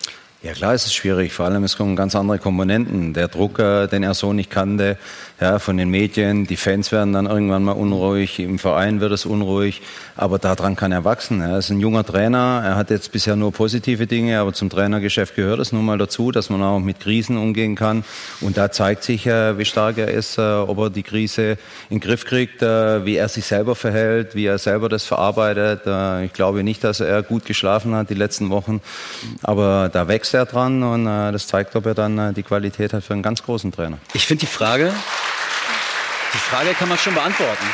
[0.47, 1.33] Ja klar, es ist schwierig.
[1.33, 3.13] Vor allem es kommen ganz andere Komponenten.
[3.15, 4.97] Der Druck, äh, den er so nicht kannte,
[5.40, 6.46] ja, von den Medien.
[6.46, 8.38] Die Fans werden dann irgendwann mal unruhig.
[8.38, 9.83] Im Verein wird es unruhig.
[10.16, 11.42] Aber daran kann er wachsen.
[11.42, 12.62] Er ist ein junger Trainer.
[12.64, 16.33] Er hat jetzt bisher nur positive Dinge, aber zum Trainergeschäft gehört es nun mal dazu,
[16.33, 18.03] dass man auch mit Krisen umgehen kann.
[18.40, 21.59] Und da zeigt sich, äh, wie stark er ist, äh, ob er die Krise
[21.90, 25.83] in den Griff kriegt, äh, wie er sich selber verhält, wie er selber das verarbeitet.
[26.25, 28.81] Ich glaube nicht, dass er gut geschlafen hat die letzten Wochen.
[29.42, 33.12] Aber da wächst er dran und das zeigt, ob er dann die Qualität hat für
[33.12, 33.99] einen ganz großen Trainer.
[34.14, 34.92] Ich finde die Frage,
[36.37, 37.64] die Frage kann man schon beantworten.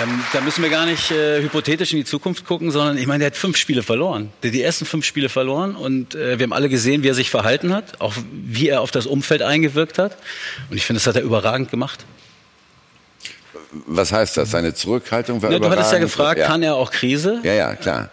[0.00, 3.20] Ähm, da müssen wir gar nicht äh, hypothetisch in die Zukunft gucken, sondern ich meine,
[3.20, 4.30] der hat fünf Spiele verloren.
[4.42, 7.14] Der hat die ersten fünf Spiele verloren und äh, wir haben alle gesehen, wie er
[7.14, 10.16] sich verhalten hat, auch wie er auf das Umfeld eingewirkt hat.
[10.70, 12.04] Und ich finde, das hat er überragend gemacht.
[13.86, 14.50] Was heißt das?
[14.50, 16.10] Seine Zurückhaltung war Ja, du hattest ja überragend?
[16.12, 16.46] gefragt, ja.
[16.46, 17.40] kann er auch Krise?
[17.42, 18.10] Ja, ja, klar.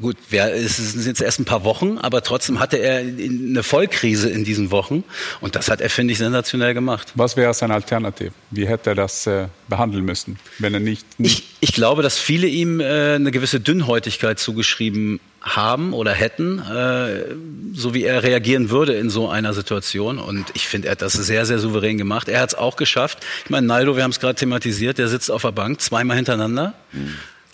[0.00, 3.62] Gut, wer, es sind jetzt erst ein paar Wochen, aber trotzdem hatte er in- eine
[3.62, 5.04] Vollkrise in diesen Wochen.
[5.40, 7.12] Und das hat er, finde ich, sensationell gemacht.
[7.14, 8.32] Was wäre seine Alternative?
[8.50, 12.18] Wie hätte er das äh, behandeln müssen, wenn er nicht, nicht Ich, ich glaube, dass
[12.18, 17.24] viele ihm äh, eine gewisse Dünnhäutigkeit zugeschrieben haben oder hätten, äh,
[17.72, 20.18] so wie er reagieren würde in so einer Situation.
[20.18, 22.28] Und ich finde, er hat das sehr, sehr souverän gemacht.
[22.28, 23.24] Er hat es auch geschafft.
[23.44, 26.74] Ich meine, Naldo, wir haben es gerade thematisiert, der sitzt auf der Bank zweimal hintereinander.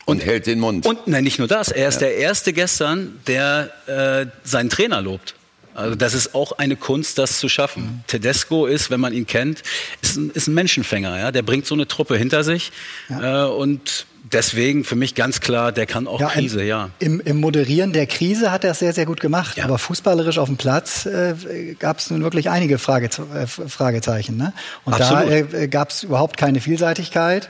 [0.05, 0.85] Und, hält den Mund.
[0.85, 1.69] Und nein, nicht nur das.
[1.69, 5.35] Er ist der erste gestern, der äh, seinen Trainer lobt.
[5.75, 8.05] Also das ist auch eine Kunst, das zu schaffen.
[8.07, 9.63] Tedesco ist, wenn man ihn kennt,
[10.03, 11.19] ist ein, ist ein Menschenfänger.
[11.19, 11.33] Ja?
[11.33, 12.73] Der bringt so eine Truppe hinter sich.
[13.09, 16.91] Äh, und deswegen für mich ganz klar, der kann auch Krise, im, ja.
[16.99, 19.57] Im, Im Moderieren der Krise hat er es sehr, sehr gut gemacht.
[19.57, 19.65] Ja.
[19.65, 24.37] Aber fußballerisch auf dem Platz äh, gab es nun wirklich einige Frageze äh, Fragezeichen.
[24.37, 24.53] Ne?
[24.85, 25.53] Und Absolut.
[25.53, 27.49] da äh, gab es überhaupt keine Vielseitigkeit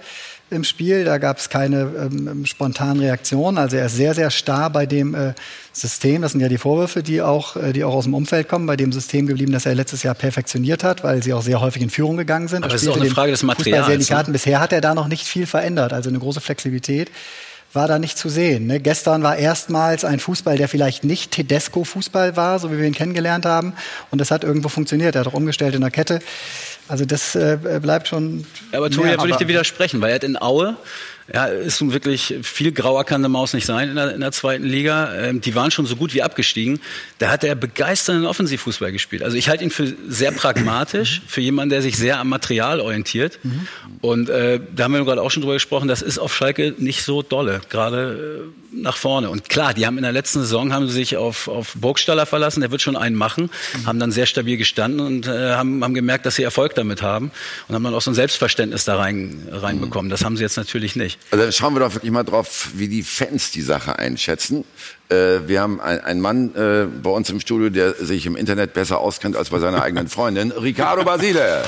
[0.53, 1.05] im Spiel.
[1.05, 3.59] Da gab es keine ähm, spontanen Reaktionen.
[3.59, 5.35] Also er ist sehr, sehr starr bei dem äh,
[5.73, 6.23] System.
[6.23, 8.77] Das sind ja die Vorwürfe, die auch, äh, die auch aus dem Umfeld kommen, bei
[8.77, 11.91] dem System geblieben, das er letztes Jahr perfektioniert hat, weil sie auch sehr häufig in
[11.91, 12.65] Führung gegangen sind.
[12.65, 14.25] Aber Er es ist auch eine Frage des Materials, ne?
[14.29, 15.93] Bisher hat er da noch nicht viel verändert.
[15.93, 17.11] Also eine große Flexibilität
[17.73, 18.67] war da nicht zu sehen.
[18.67, 18.81] Ne?
[18.81, 23.47] Gestern war erstmals ein Fußball, der vielleicht nicht Tedesco-Fußball war, so wie wir ihn kennengelernt
[23.47, 23.73] haben.
[24.11, 25.15] Und das hat irgendwo funktioniert.
[25.15, 26.21] Er hat auch umgestellt in der Kette.
[26.89, 28.45] Also das äh, bleibt schon.
[28.73, 30.77] Aber Tobi, da würde ich dir widersprechen, weil er hat in Aue,
[31.33, 34.33] ja, ist nun wirklich viel grauer kann der Maus nicht sein in der, in der
[34.33, 35.15] zweiten Liga.
[35.15, 36.79] Ähm, die waren schon so gut wie abgestiegen.
[37.19, 39.23] Da hat er begeisternden Offensivfußball gespielt.
[39.23, 43.39] Also ich halte ihn für sehr pragmatisch, für jemanden, der sich sehr am Material orientiert.
[44.03, 47.03] Und äh, da haben wir gerade auch schon drüber gesprochen, das ist auf Schalke nicht
[47.03, 49.31] so dolle, gerade äh, nach vorne.
[49.31, 52.61] Und klar, die haben in der letzten Saison haben sie sich auf, auf Burgstaller verlassen,
[52.61, 53.51] der wird schon einen machen,
[53.87, 57.31] haben dann sehr stabil gestanden und äh, haben, haben gemerkt, dass sie Erfolg damit haben
[57.69, 60.11] und haben dann auch so ein Selbstverständnis da rein, reinbekommen.
[60.11, 61.19] Das haben sie jetzt natürlich nicht.
[61.31, 64.65] Also dann schauen wir doch wirklich mal drauf, wie die Fans die Sache einschätzen.
[65.09, 68.75] Äh, wir haben ein- einen Mann äh, bei uns im Studio, der sich im Internet
[68.75, 71.65] besser auskennt als bei seiner eigenen Freundin, Ricardo Basile.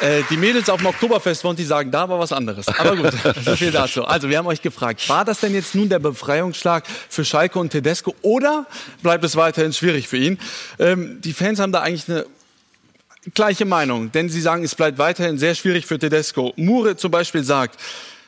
[0.00, 2.66] Äh, die Mädels auf dem Oktoberfest wollen die sagen, da war was anderes.
[2.66, 3.12] Aber gut,
[3.44, 4.04] so viel dazu.
[4.04, 7.70] Also wir haben euch gefragt, war das denn jetzt nun der Befreiungsschlag für Schalke und
[7.70, 8.66] Tedesco oder
[9.02, 10.38] bleibt es weiterhin schwierig für ihn?
[10.80, 12.26] Ähm, die Fans haben da eigentlich eine
[13.34, 16.52] gleiche Meinung, denn sie sagen, es bleibt weiterhin sehr schwierig für Tedesco.
[16.56, 17.78] Mure zum Beispiel sagt,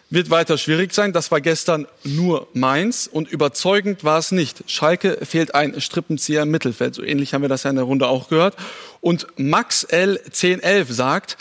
[0.09, 1.13] wird weiter schwierig sein.
[1.13, 4.63] Das war gestern nur Mainz und überzeugend war es nicht.
[4.69, 6.95] Schalke fehlt ein Strippenzieher im Mittelfeld.
[6.95, 8.57] So ähnlich haben wir das ja in der Runde auch gehört.
[9.01, 10.21] Und Max L.
[10.27, 11.37] 1011 sagt,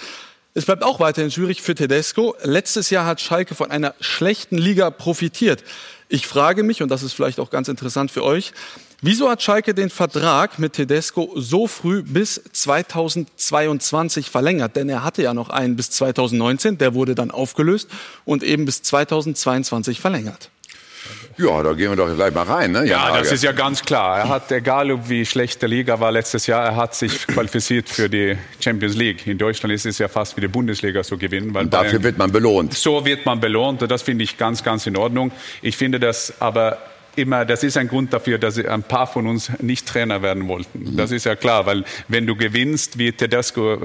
[0.56, 2.36] es bleibt auch weiterhin schwierig für Tedesco.
[2.42, 5.64] Letztes Jahr hat Schalke von einer schlechten Liga profitiert.
[6.08, 8.54] Ich frage mich, und das ist vielleicht auch ganz interessant für euch,
[9.06, 14.76] wieso hat Schalke den Vertrag mit Tedesco so früh bis 2022 verlängert?
[14.76, 17.90] Denn er hatte ja noch einen bis 2019, der wurde dann aufgelöst
[18.26, 20.50] und eben bis 2022 verlängert.
[21.38, 22.72] Ja, da gehen wir doch gleich mal rein.
[22.72, 22.88] Ne?
[22.88, 23.36] Ja, das Hage.
[23.36, 24.18] ist ja ganz klar.
[24.20, 27.90] Er hat, egal ob wie schlecht der Liga war letztes Jahr, er hat sich qualifiziert
[27.90, 29.28] für die Champions League.
[29.28, 31.54] In Deutschland ist es ja fast wie die Bundesliga zu gewinnen.
[31.54, 32.74] Weil Und dafür Bayern- wird man belohnt.
[32.74, 35.32] so wird man belohnt und das finde ich ganz, ganz in Ordnung.
[35.62, 36.78] Ich finde das aber
[37.16, 40.96] immer, das ist ein Grund dafür, dass ein paar von uns nicht Trainer werden wollten.
[40.96, 43.78] Das ist ja klar, weil wenn du gewinnst, wie Tedesco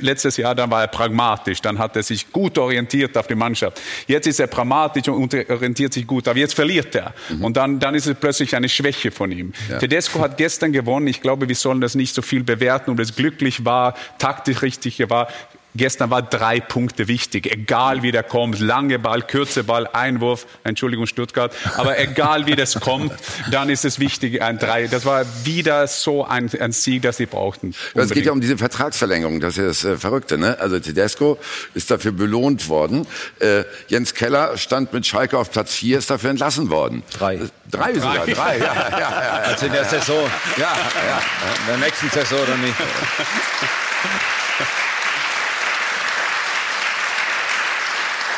[0.00, 3.80] letztes Jahr, dann war er pragmatisch, dann hat er sich gut orientiert auf die Mannschaft.
[4.06, 7.14] Jetzt ist er pragmatisch und orientiert sich gut, aber jetzt verliert er.
[7.40, 9.52] Und dann, dann ist es plötzlich eine Schwäche von ihm.
[9.68, 9.78] Ja.
[9.78, 11.06] Tedesco hat gestern gewonnen.
[11.06, 15.02] Ich glaube, wir sollen das nicht so viel bewerten, ob es glücklich war, taktisch richtig
[15.08, 15.28] war.
[15.76, 21.06] Gestern war drei Punkte wichtig, egal wie der kommt, lange Ball, kurze Ball, Einwurf, Entschuldigung
[21.06, 23.12] Stuttgart, aber egal wie das kommt,
[23.50, 24.86] dann ist es wichtig, ein drei.
[24.86, 27.74] Das war wieder so ein, ein Sieg, das sie brauchten.
[27.94, 30.58] Es geht ja um diese Vertragsverlängerung, das ist das äh, Verrückte, ne?
[30.60, 31.38] Also Tedesco
[31.74, 33.06] ist dafür belohnt worden.
[33.38, 37.02] Äh, Jens Keller stand mit Schalke auf Platz vier, ist dafür entlassen worden.
[37.18, 37.36] Drei.
[37.36, 38.00] Äh, drei, drei.
[38.00, 40.30] sogar, drei, ja, ja, ja, Also in der Saison.
[40.56, 41.20] Ja, ja.
[41.60, 42.76] In der nächsten Saison dann nicht.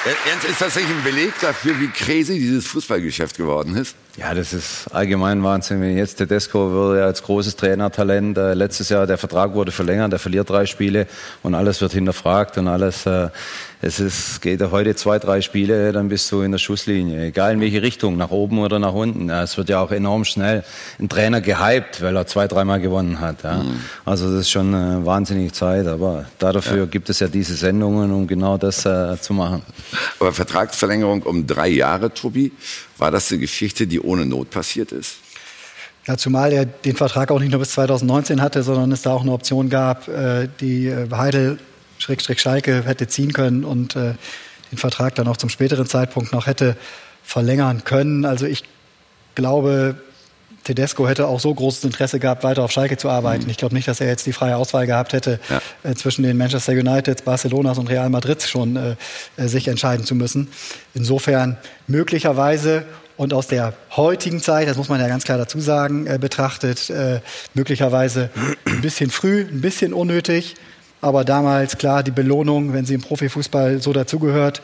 [0.04, 3.94] Jens, ist das nicht ein Beleg dafür, wie crazy dieses Fußballgeschäft geworden ist?
[4.18, 5.81] Ja, das ist allgemein Wahnsinn.
[5.81, 10.12] Wenn jetzt Tedesco würde ja als großes Trainertalent, äh, letztes Jahr der Vertrag wurde verlängert,
[10.12, 11.07] er verliert drei Spiele
[11.44, 13.28] und alles wird hinterfragt und alles, äh,
[13.81, 17.26] es ist, geht ja heute zwei, drei Spiele, dann bist du in der Schusslinie.
[17.26, 19.28] Egal in welche Richtung, nach oben oder nach unten.
[19.28, 20.64] Ja, es wird ja auch enorm schnell
[20.98, 23.44] ein Trainer gehypt, weil er zwei, dreimal gewonnen hat.
[23.44, 23.59] Ja.
[23.59, 23.85] Mhm.
[24.04, 26.87] Also das ist schon eine wahnsinnige Zeit, aber dafür ja.
[26.87, 29.62] gibt es ja diese Sendungen, um genau das äh, zu machen.
[30.18, 32.50] Aber Vertragsverlängerung um drei Jahre, Tobi,
[32.98, 35.16] war das eine Geschichte, die ohne Not passiert ist?
[36.06, 39.22] Ja, zumal er den Vertrag auch nicht nur bis 2019 hatte, sondern es da auch
[39.22, 41.58] eine Option gab, äh, die äh, Heidel
[41.98, 44.14] Schalke hätte ziehen können und äh,
[44.70, 46.76] den Vertrag dann auch zum späteren Zeitpunkt noch hätte
[47.22, 48.24] verlängern können.
[48.24, 48.64] Also ich
[49.34, 49.96] glaube,
[50.68, 53.44] Tedesco hätte auch so großes Interesse gehabt, weiter auf Schalke zu arbeiten.
[53.44, 53.50] Mhm.
[53.50, 55.62] Ich glaube nicht, dass er jetzt die freie Auswahl gehabt hätte, ja.
[55.83, 58.96] äh, zwischen den Manchester United, Barcelonas und Real Madrid schon äh,
[59.38, 60.48] äh, sich entscheiden zu müssen.
[60.92, 62.85] Insofern möglicherweise
[63.16, 66.90] und aus der heutigen Zeit, das muss man ja ganz klar dazu sagen, äh, betrachtet,
[66.90, 67.20] äh,
[67.54, 68.28] möglicherweise
[68.66, 70.54] ein bisschen früh, ein bisschen unnötig.
[71.00, 74.61] Aber damals, klar, die Belohnung, wenn sie im Profifußball so dazugehört,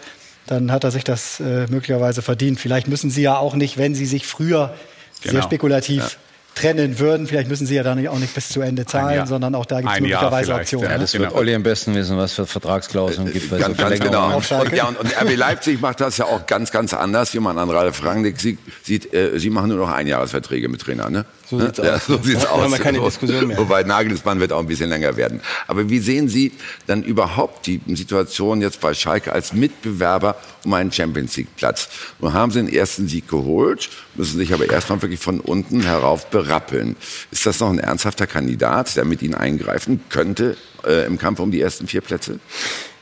[0.46, 2.60] dann hat er sich das äh, möglicherweise verdient.
[2.60, 4.74] Vielleicht müssen sie ja auch nicht, wenn sie sich früher
[5.22, 5.32] genau.
[5.32, 6.10] sehr spekulativ ja
[6.54, 7.26] trennen würden.
[7.26, 9.92] Vielleicht müssen sie ja dann auch nicht bis zu Ende zahlen, sondern auch da gibt
[9.92, 10.90] es möglicherweise Optionen.
[10.90, 11.36] Ja, das wird genau.
[11.36, 13.50] Olli am besten wissen, was für Vertragsklauseln gibt.
[13.50, 14.36] Bei ganz, so ganz genau.
[14.36, 17.58] Und, ja, und, und RB Leipzig macht das ja auch ganz, ganz anders, wie man
[17.58, 18.58] an Ralf Rangnick sieht.
[18.82, 21.12] sieht äh, sie machen nur noch Einjahresverträge mit Trainern.
[21.12, 21.24] Ne?
[21.48, 22.06] So sieht's ja, aus.
[22.06, 22.70] So sieht's aus.
[22.70, 23.58] Wir keine Diskussion mehr.
[23.58, 25.40] Wobei Nagelsmann wird auch ein bisschen länger werden.
[25.66, 26.52] Aber wie sehen Sie
[26.86, 31.88] dann überhaupt die Situation jetzt bei Schalke als Mitbewerber um einen Champions League Platz?
[32.20, 36.30] Nun haben Sie den ersten Sieg geholt, müssen sich aber erstmal wirklich von unten herauf
[36.30, 36.96] berappeln.
[37.30, 41.50] Ist das noch ein ernsthafter Kandidat, der mit Ihnen eingreifen könnte äh, im Kampf um
[41.50, 42.40] die ersten vier Plätze?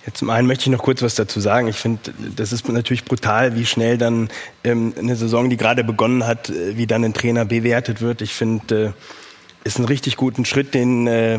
[0.06, 1.68] Ja, zum einen möchte ich noch kurz was dazu sagen.
[1.68, 4.30] Ich finde, das ist natürlich brutal, wie schnell dann
[4.64, 8.20] ähm, eine Saison, die gerade begonnen hat, äh, wie dann ein Trainer bewertet wird.
[8.20, 8.94] Ich finde,
[9.64, 11.38] äh, ist ein richtig guten Schritt, den äh,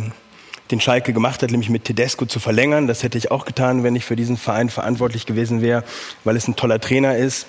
[0.71, 2.87] den Schalke gemacht hat, nämlich mit Tedesco zu verlängern.
[2.87, 5.83] Das hätte ich auch getan, wenn ich für diesen Verein verantwortlich gewesen wäre,
[6.23, 7.47] weil es ein toller Trainer ist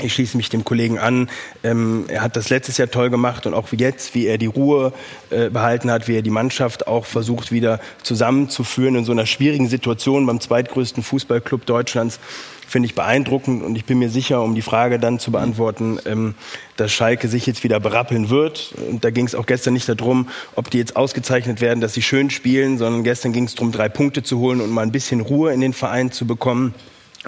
[0.00, 1.28] ich schließe mich dem Kollegen an.
[1.62, 4.92] Ähm, er hat das letztes Jahr toll gemacht und auch jetzt, wie er die Ruhe
[5.30, 9.68] äh, behalten hat, wie er die Mannschaft auch versucht wieder zusammenzuführen in so einer schwierigen
[9.68, 12.20] Situation beim zweitgrößten Fußballclub Deutschlands,
[12.66, 16.34] finde ich beeindruckend und ich bin mir sicher, um die Frage dann zu beantworten, ähm,
[16.78, 18.74] dass Schalke sich jetzt wieder berappeln wird.
[18.90, 22.02] Und da ging es auch gestern nicht darum, ob die jetzt ausgezeichnet werden, dass sie
[22.02, 25.20] schön spielen, sondern gestern ging es darum, drei Punkte zu holen und mal ein bisschen
[25.20, 26.74] Ruhe in den Verein zu bekommen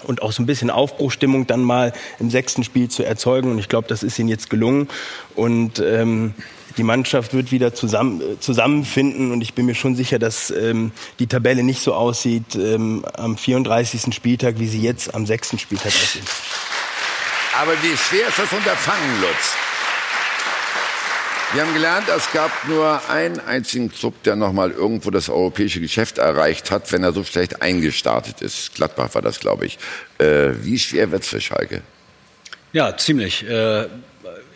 [0.03, 3.51] und auch so ein bisschen Aufbruchstimmung dann mal im sechsten Spiel zu erzeugen.
[3.51, 4.89] Und ich glaube, das ist ihnen jetzt gelungen.
[5.35, 6.35] Und ähm,
[6.77, 9.31] die Mannschaft wird wieder zusammen, zusammenfinden.
[9.31, 13.37] Und ich bin mir schon sicher, dass ähm, die Tabelle nicht so aussieht ähm, am
[13.37, 14.15] 34.
[14.15, 16.25] Spieltag, wie sie jetzt am sechsten Spieltag aussieht.
[17.61, 19.64] Aber wie schwer ist das Unterfangen, Lutz?
[21.55, 25.79] Wir haben gelernt, es gab nur einen einzigen Club, der noch mal irgendwo das europäische
[25.79, 28.75] Geschäft erreicht hat, wenn er so schlecht eingestartet ist.
[28.75, 29.79] Gladbach war das, glaube ich.
[30.19, 31.83] Äh, wie schwer wird es für Schalke?
[32.73, 33.49] Ja, ziemlich.
[33.49, 33.87] Äh,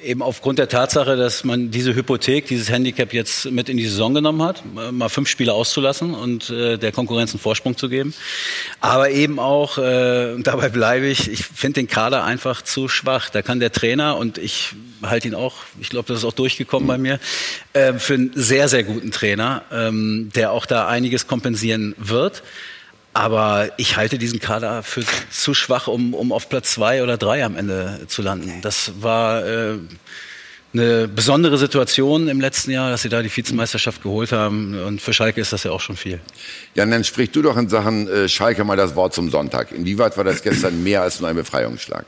[0.03, 4.15] eben aufgrund der Tatsache, dass man diese Hypothek, dieses Handicap jetzt mit in die Saison
[4.15, 8.15] genommen hat, mal fünf Spiele auszulassen und äh, der Konkurrenz einen Vorsprung zu geben.
[8.81, 13.31] Aber eben auch, äh, dabei bleibe ich, ich finde den Kader einfach zu schwach.
[13.31, 16.87] Da kann der Trainer, und ich halte ihn auch, ich glaube, das ist auch durchgekommen
[16.87, 17.19] bei mir,
[17.73, 22.43] äh, für einen sehr, sehr guten Trainer, ähm, der auch da einiges kompensieren wird.
[23.19, 27.45] Aber ich halte diesen Kader für zu schwach, um, um auf Platz zwei oder drei
[27.45, 28.61] am Ende zu landen.
[28.63, 29.79] Das war äh,
[30.73, 34.81] eine besondere Situation im letzten Jahr, dass sie da die Vizemeisterschaft geholt haben.
[34.81, 36.21] Und für Schalke ist das ja auch schon viel.
[36.77, 39.73] Jan, dann sprich du doch in Sachen äh, Schalke mal das Wort zum Sonntag.
[39.73, 42.05] Inwieweit war das gestern mehr als nur ein Befreiungsschlag?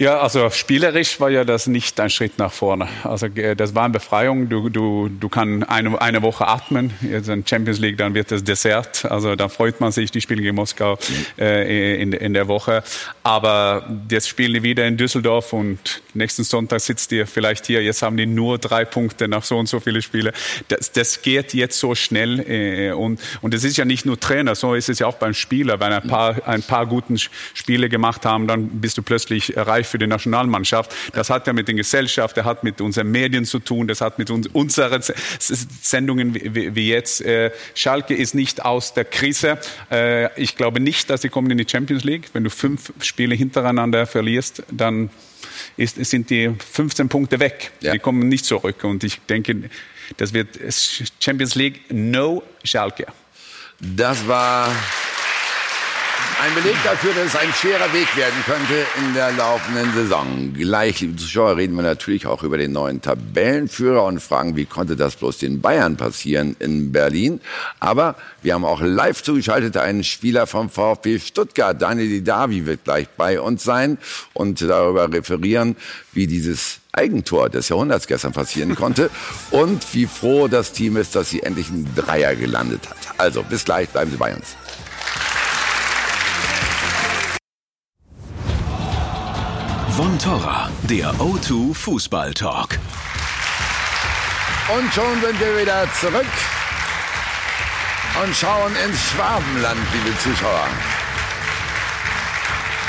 [0.00, 2.88] Ja, also spielerisch war ja das nicht ein Schritt nach vorne.
[3.04, 4.48] Also äh, das war eine Befreiung.
[4.48, 6.94] Du, du, du kannst eine, eine Woche atmen.
[7.02, 9.04] Jetzt in Champions League, dann wird das Dessert.
[9.04, 10.96] Also da freut man sich, die Spiele gegen Moskau
[11.38, 12.82] äh, in, in der Woche.
[13.24, 17.82] Aber jetzt spielen die wieder in Düsseldorf und nächsten Sonntag sitzt ihr vielleicht hier.
[17.82, 20.32] Jetzt haben die nur drei Punkte nach so und so viele Spiele.
[20.68, 22.40] Das, das geht jetzt so schnell.
[22.48, 25.34] Äh, und, und es ist ja nicht nur Trainer, so ist es ja auch beim
[25.34, 25.78] Spieler.
[25.78, 29.98] Wenn ein paar, ein paar guten Spiele gemacht haben, dann bist du plötzlich reif für
[29.98, 30.94] die Nationalmannschaft.
[31.12, 34.18] Das hat ja mit der Gesellschaft, das hat mit unseren Medien zu tun, das hat
[34.18, 35.02] mit uns, unseren
[35.38, 37.20] Sendungen wie, wie jetzt.
[37.20, 39.58] Äh, Schalke ist nicht aus der Krise.
[39.90, 42.30] Äh, ich glaube nicht, dass sie kommen in die Champions League.
[42.32, 45.10] Wenn du fünf Spiele hintereinander verlierst, dann
[45.76, 47.72] ist, sind die 15 Punkte weg.
[47.80, 47.92] Ja.
[47.92, 48.84] Die kommen nicht zurück.
[48.84, 49.70] Und ich denke,
[50.16, 50.58] das wird
[51.20, 53.06] Champions League no Schalke.
[53.80, 54.70] Das war
[56.40, 60.54] ein Beleg dafür, dass es ein schwerer Weg werden könnte in der laufenden Saison.
[60.54, 64.96] Gleich, liebe Zuschauer, reden wir natürlich auch über den neuen Tabellenführer und fragen, wie konnte
[64.96, 67.40] das bloß den Bayern passieren in Berlin.
[67.78, 71.80] Aber wir haben auch live zugeschaltet einen Spieler vom VfB Stuttgart.
[71.80, 73.98] Daniel Didavi wird gleich bei uns sein
[74.32, 75.76] und darüber referieren,
[76.12, 79.10] wie dieses Eigentor des Jahrhunderts gestern passieren konnte
[79.50, 82.96] und wie froh das Team ist, dass sie endlich einen Dreier gelandet hat.
[83.18, 84.56] Also, bis gleich, bleiben Sie bei uns.
[90.00, 92.78] Von Torra, der O2 Fußball Talk.
[94.74, 96.24] Und schon sind wir wieder zurück
[98.24, 100.68] und schauen ins Schwabenland, liebe Zuschauer.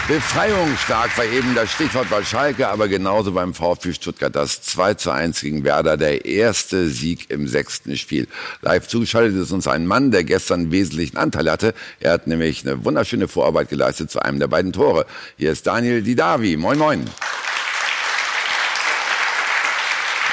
[0.08, 4.36] Befreiungsstark war eben das Stichwort bei Schalke, aber genauso beim VfB Stuttgart.
[4.36, 8.28] Das 2 zu 1 gegen Werder, der erste Sieg im sechsten Spiel.
[8.62, 11.74] Live zugeschaltet ist uns ein Mann, der gestern wesentlichen Anteil hatte.
[12.00, 15.06] Er hat nämlich eine wunderschöne Vorarbeit geleistet zu einem der beiden Tore.
[15.38, 16.58] Hier ist Daniel Didavi.
[16.58, 17.10] Moin, moin.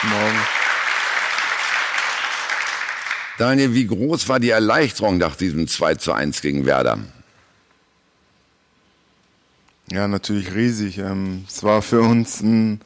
[0.03, 0.39] Morgen.
[3.37, 6.99] Daniel, wie groß war die Erleichterung nach diesem 2 zu 1 gegen Werder?
[9.91, 10.99] Ja, natürlich riesig.
[10.99, 12.81] Ähm, es war für uns ein,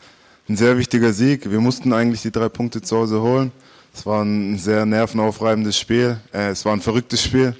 [0.48, 1.50] ein, sehr wichtiger Sieg.
[1.50, 3.50] Wir mussten eigentlich die drei Punkte zu Hause holen.
[3.92, 6.18] Es war ein sehr nervenaufreibendes Spiel.
[6.32, 7.56] Äh, es war ein verrücktes Spiel.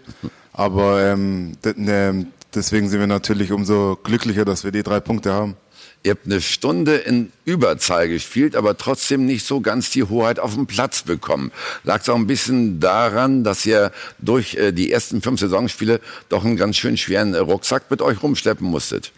[0.52, 5.56] Aber ähm, ne, deswegen sind wir natürlich umso glücklicher, dass wir die drei Punkte haben.
[6.04, 10.54] Ihr habt eine Stunde in Überzahl gespielt, aber trotzdem nicht so ganz die Hoheit auf
[10.54, 11.52] dem Platz bekommen.
[11.84, 16.44] Lag es auch ein bisschen daran, dass ihr durch äh, die ersten fünf Saisonspiele doch
[16.44, 19.12] einen ganz schön schweren Rucksack mit euch rumschleppen musstet?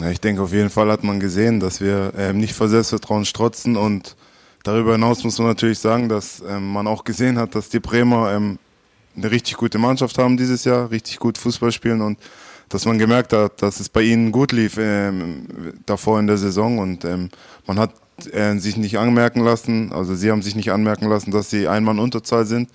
[0.00, 3.24] Ja, ich denke, auf jeden Fall hat man gesehen, dass wir ähm, nicht vor Selbstvertrauen
[3.24, 4.14] strotzen und
[4.62, 8.32] darüber hinaus muss man natürlich sagen, dass ähm, man auch gesehen hat, dass die Bremer
[8.32, 8.58] ähm,
[9.16, 12.18] eine richtig gute Mannschaft haben dieses Jahr, richtig gut Fußball spielen und
[12.68, 15.46] dass man gemerkt hat, dass es bei ihnen gut lief ähm,
[15.86, 17.30] davor in der Saison und ähm,
[17.66, 17.92] man hat
[18.32, 21.84] äh, sich nicht anmerken lassen, also sie haben sich nicht anmerken lassen, dass sie ein
[21.84, 22.68] Mann Unterzahl sind.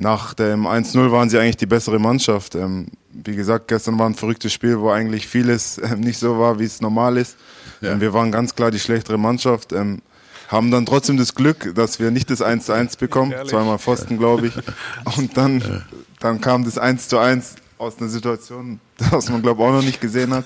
[0.00, 2.54] Nach dem 1-0 waren sie eigentlich die bessere Mannschaft.
[2.54, 6.60] Ähm, wie gesagt, gestern war ein verrücktes Spiel, wo eigentlich vieles äh, nicht so war,
[6.60, 7.36] wie es normal ist.
[7.80, 7.92] Ja.
[7.92, 9.72] Ähm, wir waren ganz klar die schlechtere Mannschaft.
[9.72, 10.00] Ähm,
[10.46, 13.50] haben dann trotzdem das Glück, dass wir nicht das 1 zu 1 bekommen, Ehrlich?
[13.50, 14.54] zweimal Pfosten, glaube ich.
[15.18, 15.84] Und dann,
[16.20, 18.80] dann kam das 1 zu 1 aus einer Situation,
[19.10, 20.44] das man, glaube ich, auch noch nicht gesehen hat.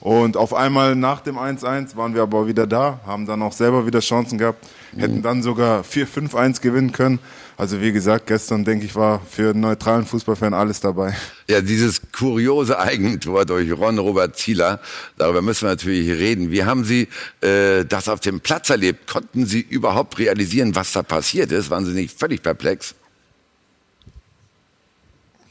[0.00, 3.86] Und auf einmal nach dem 1-1 waren wir aber wieder da, haben dann auch selber
[3.86, 4.64] wieder Chancen gehabt,
[4.96, 7.18] hätten dann sogar 4-5-1 gewinnen können.
[7.56, 11.16] Also wie gesagt, gestern denke ich war für einen neutralen Fußballfan alles dabei.
[11.48, 14.80] Ja, dieses kuriose Eigentor durch Ron Robert Zieler,
[15.16, 16.52] darüber müssen wir natürlich reden.
[16.52, 17.08] Wie haben Sie
[17.40, 19.08] äh, das auf dem Platz erlebt?
[19.08, 21.70] Konnten Sie überhaupt realisieren, was da passiert ist?
[21.70, 22.94] Waren Sie nicht völlig perplex?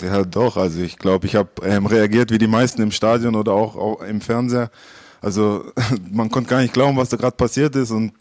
[0.01, 0.57] Ja, doch.
[0.57, 4.01] Also ich glaube, ich habe ähm, reagiert wie die meisten im Stadion oder auch, auch
[4.01, 4.69] im Fernseher.
[5.21, 5.65] Also
[6.11, 8.13] man konnte gar nicht glauben, was da gerade passiert ist und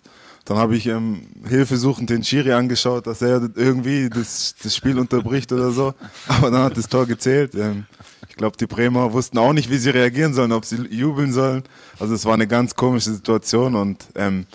[0.46, 5.52] dann habe ich ähm, hilfesuchend den Schiri angeschaut, dass er irgendwie das, das Spiel unterbricht
[5.52, 5.92] oder so.
[6.28, 7.54] Aber dann hat das Tor gezählt.
[7.56, 7.86] Ähm,
[8.28, 11.64] ich glaube, die Bremer wussten auch nicht, wie sie reagieren sollen, ob sie jubeln sollen.
[11.98, 14.46] Also es war eine ganz komische Situation und ähm,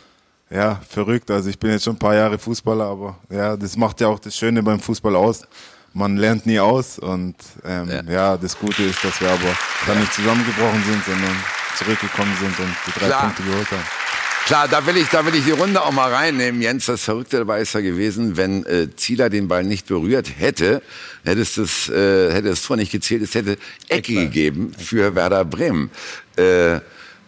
[0.50, 1.30] ja, verrückt.
[1.30, 4.20] Also ich bin jetzt schon ein paar Jahre Fußballer, aber ja, das macht ja auch
[4.20, 5.42] das Schöne beim Fußball aus.
[5.93, 8.04] Man lernt nie aus und ähm, ja.
[8.12, 8.38] ja.
[8.38, 11.36] das Gute ist, dass wir aber dann nicht zusammengebrochen sind, sondern
[11.77, 13.21] zurückgekommen sind und die drei Klar.
[13.23, 13.84] Punkte geholt haben.
[14.45, 16.62] Klar, da will ich, da will ich die Runde auch mal reinnehmen.
[16.62, 20.82] Jens, das Verrückte dabei ist ja gewesen, wenn äh, Zieler den Ball nicht berührt hätte,
[21.23, 25.45] hätte es das, äh, hätte es Tor nicht gezählt, es hätte Ecke gegeben für Werder
[25.45, 25.91] Bremen.
[26.36, 26.80] Äh,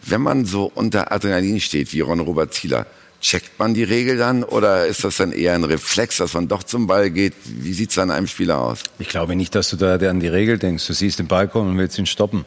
[0.05, 2.87] wenn man so unter Adrenalin steht, wie Ron Robert Zieler,
[3.23, 6.61] Checkt man die Regel dann oder ist das dann eher ein Reflex, dass man doch
[6.61, 7.33] zum Ball geht?
[7.45, 8.79] Wie sieht es an einem Spieler aus?
[8.99, 10.85] Ich glaube nicht, dass du da an die Regel denkst.
[10.85, 12.43] Du siehst den Ball kommen und willst ihn stoppen.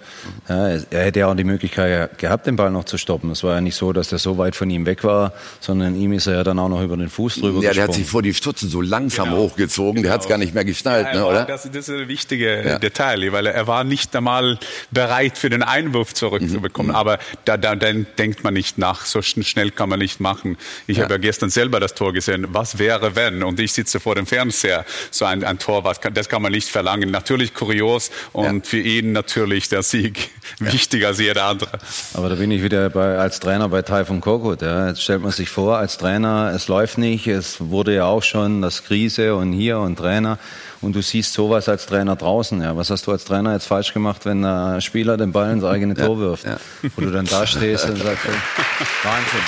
[0.51, 3.31] Ja, er hätte ja auch die Möglichkeit gehabt, den Ball noch zu stoppen.
[3.31, 6.13] Es war ja nicht so, dass der so weit von ihm weg war, sondern ihm
[6.13, 7.75] ist er ja dann auch noch über den Fuß drüber Ja, gesprungen.
[7.75, 9.39] der hat sich vor die Stutzen so langsam Genau.
[9.45, 11.45] hochgezogen, der hat es gar nicht mehr geschnallt, Ja, ne, er oder?
[11.47, 12.79] Das, das ist ein wichtiger Ja.
[12.79, 14.59] Detail, weil er war nicht einmal
[14.91, 16.91] bereit für den Einwurf zurückzubekommen.
[16.91, 16.97] Mhm.
[16.97, 20.59] Aber da, da dann denkt man nicht nach, so schn- schnell kann man nicht machen.
[20.87, 21.05] Ich Ja.
[21.05, 22.47] habe ja gestern selber das Tor gesehen.
[22.51, 23.43] Was wäre, wenn?
[23.43, 24.85] Und ich sitze vor dem Fernseher.
[25.11, 27.11] So ein, ein Tor, was kann, das kann man nicht verlangen.
[27.11, 31.79] Natürlich kurios und für ihn natürlich der Sieg wichtiger als jeder andere.
[32.15, 34.63] Aber da bin ich wieder bei, als Trainer bei Taifun Korkut.
[34.63, 34.89] Ja.
[34.89, 38.63] Jetzt stellt man sich vor, als Trainer, es läuft nicht, es wurde ja auch schon
[38.63, 40.39] das Krise und hier und Trainer.
[40.83, 42.61] Und du siehst sowas als Trainer draußen.
[42.63, 42.77] Ja.
[42.77, 45.95] Was hast du als Trainer jetzt falsch gemacht, wenn ein Spieler den Ball ins eigene
[45.95, 46.45] Tor wirft?
[46.45, 46.59] ja.
[46.95, 48.27] Wo du dann da stehst und sagst,
[49.03, 49.41] Wahnsinn.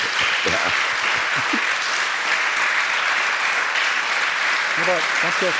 [4.81, 5.53] Aber ganz kurz.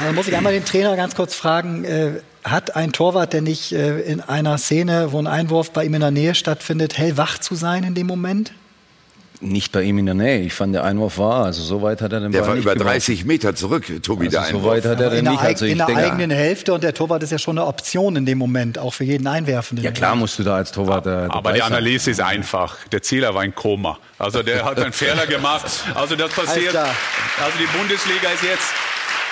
[0.00, 3.72] Also muss ich einmal den Trainer ganz kurz fragen, äh, hat ein Torwart denn nicht
[3.72, 7.54] äh, in einer Szene, wo ein Einwurf bei ihm in der Nähe stattfindet, hellwach zu
[7.54, 8.52] sein in dem Moment?
[9.42, 10.40] Nicht bei ihm in der Nähe.
[10.40, 12.64] Ich fand, der Einwurf war, also so weit hat er den Der Ball war nicht
[12.64, 12.90] über geworfen.
[12.92, 14.72] 30 Meter zurück, Tobi, der Also so Einwurf.
[14.76, 15.42] weit hat er den in der, nicht.
[15.42, 18.14] Also ich in der denke, eigenen Hälfte und der Torwart ist ja schon eine Option
[18.16, 19.84] in dem Moment, auch für jeden Einwerfenden.
[19.84, 21.62] ja klar musst du da als Torwart äh, Aber die.
[21.62, 22.76] Analyse ist einfach.
[22.92, 23.98] Der Zieler war ein Koma.
[24.18, 25.66] Also der hat einen Fehler gemacht.
[25.94, 26.74] Also das passiert.
[26.76, 28.72] Also die Bundesliga ist jetzt.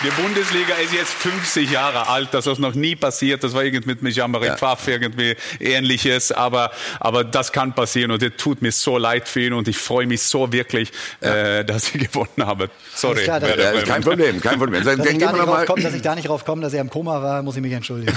[0.02, 3.44] Die Bundesliga ist jetzt 50 Jahre alt, das ist noch nie passiert.
[3.44, 4.56] Das war irgendwie mit Jean-Marie Ja.
[4.56, 6.70] Pfaff irgendwie ähnliches, aber,
[7.00, 10.06] aber das kann passieren und es tut mir so leid für ihn und ich freue
[10.06, 10.90] mich so wirklich,
[11.20, 12.70] äh, dass ich gewonnen habe.
[12.94, 13.24] Sorry.
[13.24, 14.82] Klar, Ja, kein Problem, kein Problem.
[14.84, 16.46] Dann, Dass dann ich, gehen wir noch mal, drauf komme, dass ich da nicht drauf
[16.46, 18.16] komme, dass er im Koma war, muss ich mich entschuldigen.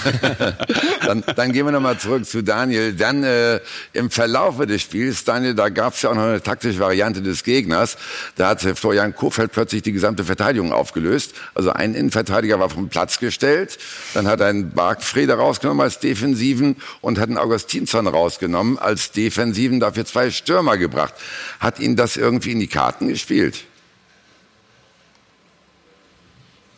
[1.05, 2.93] dann, dann gehen wir noch mal zurück zu Daniel.
[2.93, 3.59] Dann äh,
[3.91, 7.43] im Verlaufe des Spiels, Daniel, da gab es ja auch noch eine taktische Variante des
[7.43, 7.97] Gegners.
[8.38, 11.34] Da hat Florian Kofeld plötzlich die gesamte Verteidigung aufgelöst.
[11.53, 13.78] Also ein Innenverteidiger war vom Platz gestellt.
[14.13, 19.80] Dann hat er einen Bargfrede rausgenommen als Defensiven und hat einen Augustinsson rausgenommen als Defensiven,
[19.80, 21.13] dafür zwei Stürmer gebracht.
[21.59, 23.65] Hat ihn das irgendwie in die Karten gespielt?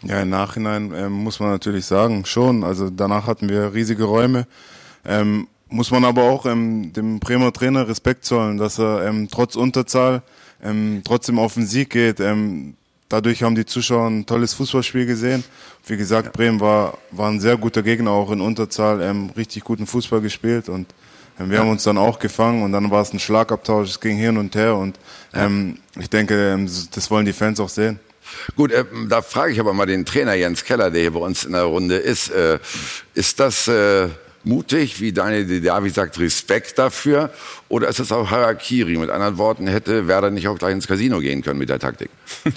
[0.04, 2.64] Ja, im Nachhinein ähm, muss man natürlich sagen, schon.
[2.64, 4.46] Also danach hatten wir riesige Räume.
[5.04, 9.56] Ähm, muss man aber auch ähm, dem Bremer Trainer Respekt zollen, dass er ähm, trotz
[9.56, 10.22] Unterzahl
[10.64, 12.20] ähm, trotzdem auf den Sieg geht.
[13.10, 15.44] Dadurch haben die Zuschauer ein tolles Fußballspiel gesehen.
[15.86, 19.86] Wie gesagt, Bremen war, war ein sehr guter Gegner, auch in Unterzahl, ähm, richtig guten
[19.86, 20.88] Fußball gespielt und
[21.40, 24.18] ähm, wir haben uns dann auch gefangen und dann war es ein Schlagabtausch, es ging
[24.18, 24.98] hin und her und
[25.34, 28.00] ähm, ich denke, ähm, das wollen die Fans auch sehen.
[28.56, 31.44] Gut, äh, da frage ich aber mal den Trainer Jens Keller, der hier bei uns
[31.44, 32.30] in der Runde ist.
[32.30, 32.60] Äh,
[33.14, 34.08] ist das äh,
[34.46, 37.32] mutig, wie Daniel Didavi sagt, Respekt dafür?
[37.70, 38.98] Oder ist das auch Harakiri?
[38.98, 42.10] Mit anderen Worten, hätte Werder nicht auch gleich ins Casino gehen können mit der Taktik?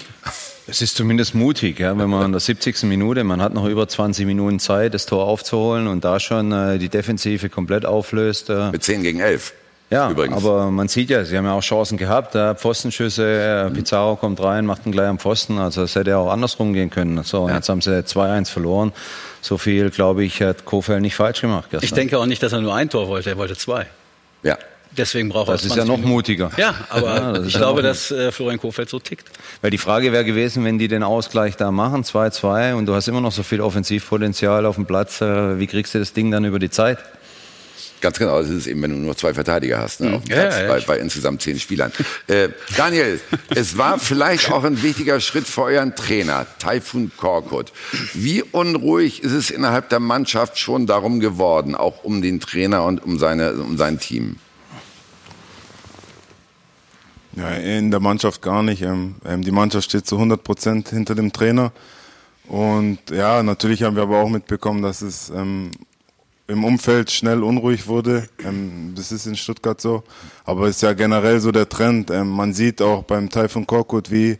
[0.71, 2.83] Es ist zumindest mutig, ja, wenn man in der 70.
[2.83, 6.77] Minute, man hat noch über 20 Minuten Zeit, das Tor aufzuholen und da schon äh,
[6.77, 8.51] die Defensive komplett auflöst.
[8.51, 9.53] Äh, Mit 10 gegen 11.
[9.89, 10.37] ja, übrigens.
[10.37, 14.65] aber man sieht ja, sie haben ja auch Chancen gehabt, Pfostenschüsse, äh, Pizarro kommt rein,
[14.65, 17.23] macht ihn gleich am Pfosten, also es hätte ja auch andersrum gehen können.
[17.23, 18.91] So, und jetzt haben sie 2-1 verloren.
[19.41, 21.85] So viel, glaube ich, hat Kofeld nicht falsch gemacht gestern.
[21.85, 23.87] Ich denke auch nicht, dass er nur ein Tor wollte, er wollte zwei.
[24.43, 24.57] Ja.
[24.97, 26.13] Deswegen braucht Das er ist 20 ja noch Minuten.
[26.13, 26.51] mutiger.
[26.57, 29.27] Ja, aber Ja, das ist ich ja glaube, dass äh, Florian Kofeld so tickt.
[29.61, 33.07] Weil die Frage wäre gewesen, wenn die den Ausgleich da machen, 2-2, und du hast
[33.07, 36.43] immer noch so viel Offensivpotenzial auf dem Platz, äh, wie kriegst du das Ding dann
[36.43, 36.97] über die Zeit?
[38.01, 40.41] Ganz genau, das ist eben, wenn du nur zwei Verteidiger hast, ne, auf dem Ja,
[40.41, 41.91] Platz, ja, bei, bei insgesamt zehn Spielern.
[42.27, 43.19] Äh, Daniel,
[43.49, 47.73] es war vielleicht auch ein wichtiger Schritt für euren Trainer, Taifun Korkut.
[48.13, 53.03] Wie unruhig ist es innerhalb der Mannschaft schon darum geworden, auch um den Trainer und
[53.03, 54.37] um, seine, um sein Team?
[57.33, 58.81] Ja, in der Mannschaft gar nicht.
[58.81, 61.71] Ähm, ähm, die Mannschaft steht zu 100 Prozent hinter dem Trainer.
[62.47, 65.71] Und ja, natürlich haben wir aber auch mitbekommen, dass es ähm,
[66.49, 68.27] im Umfeld schnell unruhig wurde.
[68.43, 70.03] Ähm, das ist in Stuttgart so.
[70.45, 72.09] Aber es ist ja generell so der Trend.
[72.09, 74.39] Ähm, man sieht auch beim von Korkut, wie,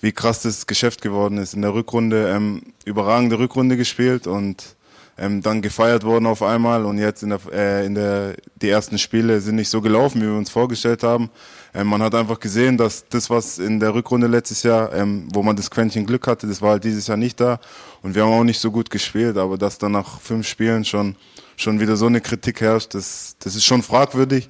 [0.00, 1.54] wie krass das Geschäft geworden ist.
[1.54, 4.76] In der Rückrunde ähm, überragende Rückrunde gespielt und
[5.18, 8.98] ähm, dann gefeiert worden auf einmal und jetzt in der, äh, in der die ersten
[8.98, 11.28] Spiele sind nicht so gelaufen, wie wir uns vorgestellt haben.
[11.74, 15.42] Ähm, man hat einfach gesehen, dass das, was in der Rückrunde letztes Jahr, ähm, wo
[15.42, 17.58] man das Quäntchen Glück hatte, das war halt dieses Jahr nicht da
[18.02, 21.16] und wir haben auch nicht so gut gespielt, aber dass dann nach fünf Spielen schon
[21.58, 24.48] schon wieder so eine Kritik herrscht, das das ist schon fragwürdig.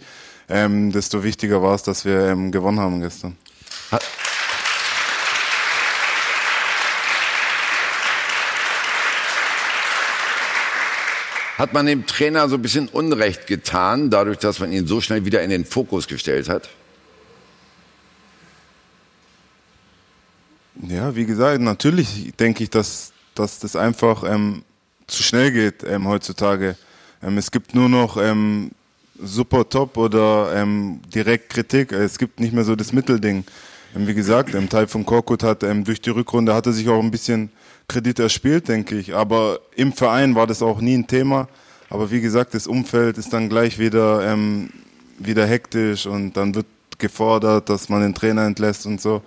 [0.48, 3.36] Ähm, desto wichtiger war es, dass wir ähm, gewonnen haben gestern.
[11.58, 15.24] Hat man dem Trainer so ein bisschen Unrecht getan, dadurch, dass man ihn so schnell
[15.24, 16.68] wieder in den Fokus gestellt hat?
[20.86, 24.62] Ja, wie gesagt, natürlich denke ich, dass, dass das einfach ähm,
[25.08, 26.76] zu schnell geht ähm, heutzutage.
[27.22, 28.70] Ähm, es gibt nur noch ähm,
[29.22, 31.92] super top oder ähm, direkt Kritik.
[31.92, 33.44] Es gibt nicht mehr so das Mittelding.
[33.96, 36.88] Ähm, wie gesagt, ähm, Teil von Korkut hat ähm, durch die Rückrunde hat er sich
[36.88, 37.50] auch ein bisschen
[37.88, 39.14] Kredit erspielt, denke ich.
[39.14, 41.48] Aber im Verein war das auch nie ein Thema.
[41.90, 44.70] Aber wie gesagt, das Umfeld ist dann gleich wieder, ähm,
[45.18, 46.66] wieder hektisch und dann wird
[46.98, 49.22] gefordert, dass man den Trainer entlässt und so.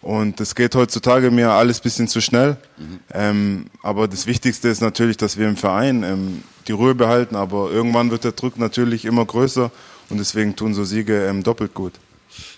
[0.00, 2.56] Und es geht heutzutage mir alles bisschen zu schnell.
[2.76, 3.00] Mhm.
[3.12, 7.36] Ähm, aber das Wichtigste ist natürlich, dass wir im Verein ähm, die Ruhe behalten.
[7.36, 9.70] Aber irgendwann wird der Druck natürlich immer größer
[10.08, 11.94] und deswegen tun so Siege ähm, doppelt gut.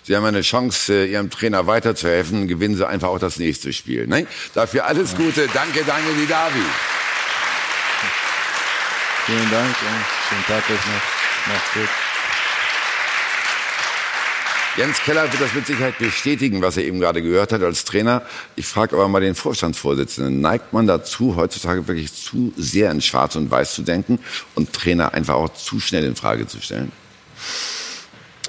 [0.03, 2.47] Sie haben eine Chance, äh, Ihrem Trainer weiterzuhelfen.
[2.47, 4.07] Gewinnen Sie einfach auch das nächste Spiel.
[4.07, 4.27] Ne?
[4.53, 5.47] Dafür alles Gute.
[5.53, 6.63] Danke, Daniel Didavi.
[9.25, 11.53] Vielen Dank und schönen Tag euch noch.
[11.53, 12.10] Macht's gut.
[14.77, 18.21] Jens Keller wird das mit Sicherheit bestätigen, was er eben gerade gehört hat als Trainer.
[18.55, 20.39] Ich frage aber mal den Vorstandsvorsitzenden.
[20.39, 24.19] Neigt man dazu, heutzutage wirklich zu sehr in Schwarz und Weiß zu denken
[24.55, 26.93] und Trainer einfach auch zu schnell in Frage zu stellen?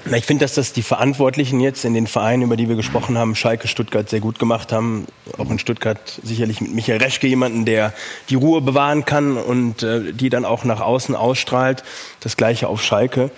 [0.05, 3.17] Na, ich finde, dass das die Verantwortlichen jetzt in den Vereinen, über die wir gesprochen
[3.17, 5.07] haben, Schalke, Stuttgart sehr gut gemacht haben.
[5.37, 7.93] Auch in Stuttgart sicherlich mit Michael Reschke jemanden, der
[8.27, 11.83] die Ruhe bewahren kann und äh, die dann auch nach außen ausstrahlt.
[12.19, 13.31] Das gleiche auf Schalke.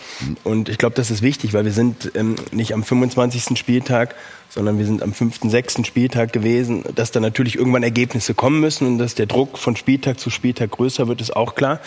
[0.43, 3.59] Und ich glaube, das ist wichtig, weil wir sind ähm, nicht am 25.
[3.59, 4.16] Spieltag,
[4.49, 5.86] sondern wir sind am 5., 6.
[5.86, 6.84] Spieltag gewesen.
[6.95, 10.72] Dass da natürlich irgendwann Ergebnisse kommen müssen und dass der Druck von Spieltag zu Spieltag
[10.72, 11.80] größer wird, ist auch klar.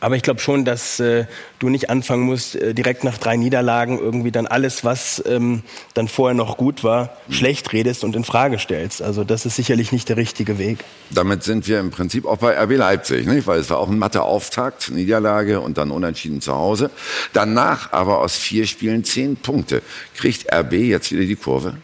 [0.00, 1.26] Aber ich glaube schon, dass äh,
[1.58, 5.62] du nicht anfangen musst, äh, direkt nach drei Niederlagen irgendwie dann alles, was ähm,
[5.94, 9.02] dann vorher noch gut war, schlecht redest und in Frage stellst.
[9.02, 10.84] Also das ist sicherlich nicht der richtige Weg.
[11.10, 13.46] Damit sind wir im Prinzip auch bei RB Leipzig, nicht?
[13.46, 16.90] weil es war auch ein Mathe-Auftakt, Niederlage und dann unentschieden zu Hause.
[17.32, 19.82] Danach aber aus vier Spielen zehn Punkte.
[20.16, 21.76] Kriegt RB jetzt wieder die Kurve?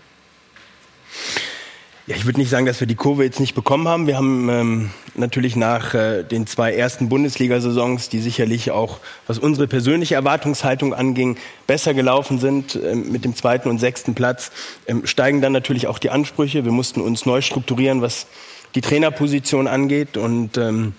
[2.09, 4.07] Ja, ich würde nicht sagen, dass wir die Kurve jetzt nicht bekommen haben.
[4.07, 9.67] Wir haben ähm, natürlich nach äh, den zwei ersten Bundesliga-Saisons, die sicherlich auch, was unsere
[9.67, 11.37] persönliche Erwartungshaltung anging,
[11.67, 14.53] besser gelaufen sind ähm, mit dem zweiten und sechsten Platz,
[14.87, 16.65] ähm, steigen dann natürlich auch die Ansprüche.
[16.65, 18.29] Wir mussten uns neu strukturieren, was
[18.77, 20.93] die Trainerposition angeht und ähm,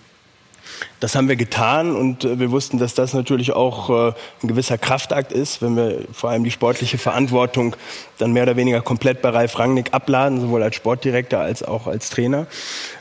[1.00, 4.14] das haben wir getan und äh, wir wussten, dass das natürlich auch äh,
[4.44, 7.76] ein gewisser Kraftakt ist, wenn wir vor allem die sportliche Verantwortung
[8.18, 12.10] dann mehr oder weniger komplett bei Ralf Rangnick abladen, sowohl als Sportdirektor als auch als
[12.10, 12.48] Trainer.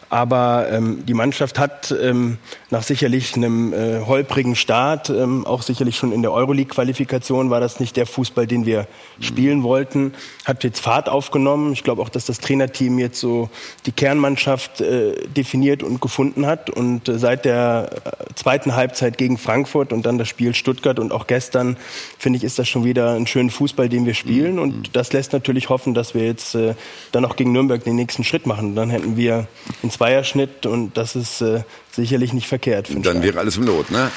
[0.09, 2.39] Aber ähm, die Mannschaft hat ähm,
[2.71, 7.81] nach sicherlich einem äh, holprigen Start, ähm, auch sicherlich schon in der Euroleague-Qualifikation war das
[7.81, 9.23] nicht der Fußball, den wir mhm.
[9.23, 11.73] spielen wollten, hat jetzt Fahrt aufgenommen.
[11.73, 13.51] Ich glaube auch, dass das Trainerteam jetzt so
[13.87, 16.71] die Kernmannschaft äh, definiert und gefunden hat.
[16.71, 21.13] Und äh, seit der äh, zweiten Halbzeit gegen Frankfurt und dann das Spiel Stuttgart und
[21.13, 21.77] auch gestern,
[22.19, 24.55] finde ich, ist das schon wieder ein schöner Fußball, den wir spielen.
[24.55, 24.63] Mhm.
[24.63, 26.75] Und das lässt natürlich hoffen, dass wir jetzt äh,
[27.11, 28.77] dann auch gegen Nürnberg den nächsten Schritt machen.
[28.77, 29.49] Dann hätten wir
[29.83, 32.91] in Zweierschnitt und das ist äh, sicherlich nicht verkehrt.
[32.91, 33.23] Dann Stein.
[33.23, 34.11] wäre alles im Lot, ne?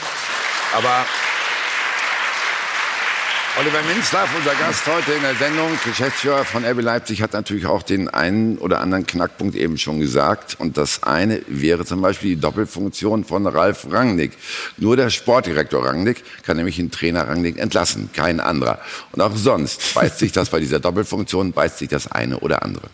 [0.75, 1.05] Aber
[3.59, 7.82] Oliver Minzlaff, unser Gast heute in der Sendung, Geschäftsführer von RB Leipzig, hat natürlich auch
[7.82, 10.55] den einen oder anderen Knackpunkt eben schon gesagt.
[10.59, 14.34] Und das eine wäre zum Beispiel die Doppelfunktion von Ralf Rangnick.
[14.77, 18.80] Nur der Sportdirektor Rangnick kann nämlich den Trainer Rangnick entlassen, kein anderer.
[19.11, 22.89] Und auch sonst beißt sich das bei dieser Doppelfunktion, beißt sich das eine oder andere.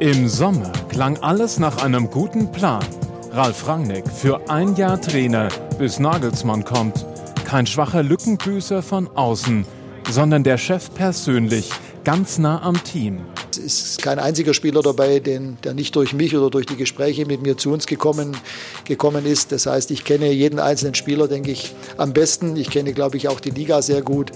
[0.00, 2.84] Im Sommer klang alles nach einem guten Plan.
[3.32, 7.04] Ralf Rangnick für ein Jahr Trainer, bis Nagelsmann kommt.
[7.44, 9.66] Kein schwacher Lückenbüßer von außen,
[10.08, 11.72] sondern der Chef persönlich,
[12.04, 13.22] ganz nah am Team.
[13.50, 17.26] Es ist kein einziger Spieler dabei, den, der nicht durch mich oder durch die Gespräche
[17.26, 18.36] mit mir zu uns gekommen,
[18.84, 19.50] gekommen ist.
[19.50, 22.54] Das heißt, ich kenne jeden einzelnen Spieler, denke ich, am besten.
[22.54, 24.30] Ich kenne, glaube ich, auch die Liga sehr gut.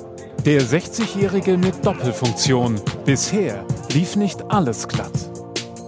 [0.45, 2.81] Der 60-Jährige mit Doppelfunktion.
[3.05, 5.13] Bisher lief nicht alles glatt.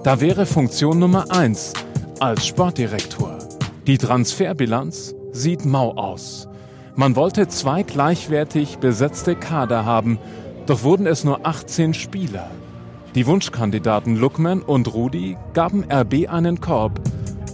[0.04, 1.72] Da wäre Funktion Nummer 1
[2.20, 3.38] als Sportdirektor.
[3.86, 6.46] Die Transferbilanz sieht mau aus.
[6.94, 10.18] Man wollte zwei gleichwertig besetzte Kader haben,
[10.66, 12.50] doch wurden es nur 18 Spieler.
[13.14, 17.00] Die Wunschkandidaten Lookman und Rudi gaben RB einen Korb.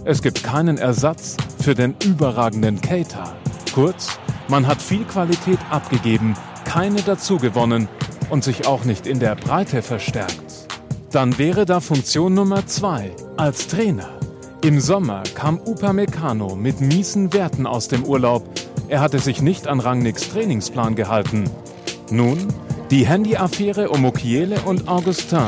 [0.03, 3.33] Es gibt keinen Ersatz für den überragenden Keita.
[3.73, 6.35] Kurz, man hat viel Qualität abgegeben,
[6.65, 7.87] keine dazu gewonnen
[8.29, 10.60] und sich auch nicht in der Breite verstärkt.
[11.11, 14.09] Dann wäre da Funktion Nummer 2 als Trainer.
[14.63, 18.43] Im Sommer kam Upamecano mit miesen Werten aus dem Urlaub.
[18.87, 21.49] Er hatte sich nicht an Rangnicks Trainingsplan gehalten.
[22.09, 22.47] Nun,
[22.91, 25.47] Die Handy-Affäre um Mukiele und Augustin.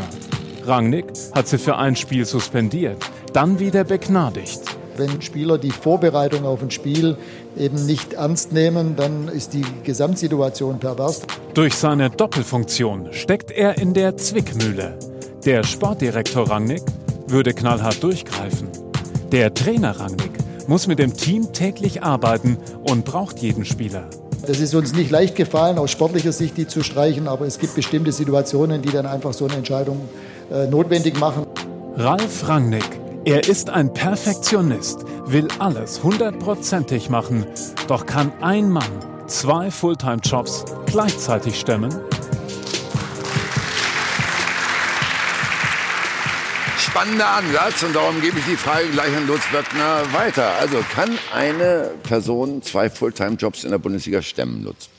[0.66, 2.98] Rangnick hat sie für ein Spiel suspendiert,
[3.34, 4.62] dann wieder begnadigt.
[4.96, 7.18] Wenn Spieler die Vorbereitung auf ein Spiel
[7.58, 11.24] eben nicht ernst nehmen, dann ist die Gesamtsituation pervers.
[11.54, 14.98] Durch seine Doppelfunktion steckt er in der Zwickmühle.
[15.46, 16.84] Der Sportdirektor Rangnick
[17.28, 18.70] würde knallhart durchgreifen.
[19.34, 20.32] Der Trainer Rangnick
[20.68, 24.06] muss mit dem Team täglich arbeiten und braucht jeden Spieler.
[24.48, 27.76] Das ist uns nicht leicht gefallen, aus sportlicher Sicht die zu streichen, aber es gibt
[27.76, 30.00] bestimmte Situationen, die dann einfach so eine Entscheidung
[30.50, 31.46] äh, notwendig machen.
[31.98, 32.88] Ralf Rangnick,
[33.26, 37.46] er ist ein Perfektionist, will alles hundertprozentig machen,
[37.90, 38.92] doch kann ein Mann
[39.28, 41.94] zwei Fulltime-Jobs gleichzeitig stemmen?
[46.94, 50.52] Spannender Ansatz und darum gebe ich die Frage gleich an Lutz Wöckner weiter.
[50.60, 54.90] Also kann eine Person zwei Fulltime-Jobs in der Bundesliga stemmen, Lutz?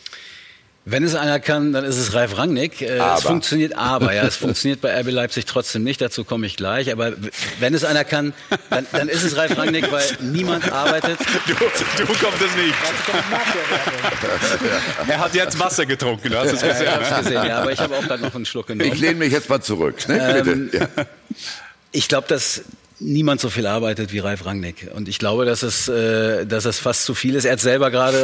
[0.87, 2.83] Wenn es einer kann, dann ist es Ralf Rangnick.
[2.83, 3.19] Äh, Aber.
[3.19, 6.01] Es funktioniert aber, ja, es funktioniert bei RB Leipzig trotzdem nicht.
[6.01, 6.91] Dazu komme ich gleich.
[6.91, 7.13] Aber
[7.61, 8.33] wenn es einer kann,
[8.71, 11.19] dann, dann ist es Ralf Rangnick, weil niemand arbeitet.
[11.47, 12.75] Du, du kommt es nicht.
[15.09, 16.87] Er hat jetzt Wasser getrunken, du hast es Ja, gesehen.
[16.87, 18.93] ich hab's gesehen, ja, aber ich habe auch gerade noch einen Schluck genommen.
[18.93, 20.09] Ich lehne mich jetzt mal zurück.
[20.09, 20.41] Ne?
[20.41, 20.89] Ähm, Bitte.
[20.97, 21.05] Ja.
[21.97, 22.65] Ich glaube, dass
[22.99, 24.89] niemand so viel arbeitet wie Ralf Rangnick.
[24.95, 27.45] Und ich glaube, dass es, äh, dass es fast zu viel ist.
[27.45, 28.19] Er hat selber gerade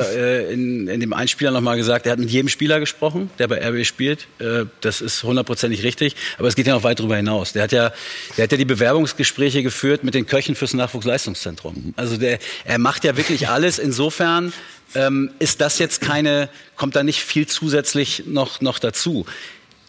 [0.48, 3.64] äh, in, in dem Einspieler nochmal gesagt, er hat mit jedem Spieler gesprochen, der bei
[3.64, 4.26] RB spielt.
[4.40, 6.16] Äh, das ist hundertprozentig richtig.
[6.38, 7.52] Aber es geht ja noch weit darüber hinaus.
[7.52, 7.92] Der hat ja,
[8.36, 11.94] der hat ja die Bewerbungsgespräche geführt mit den Köchen fürs Nachwuchsleistungszentrum.
[11.96, 13.78] Also der, er macht ja wirklich alles.
[13.78, 14.52] Insofern
[14.96, 19.26] ähm, ist das jetzt keine, kommt da nicht viel zusätzlich noch, noch dazu.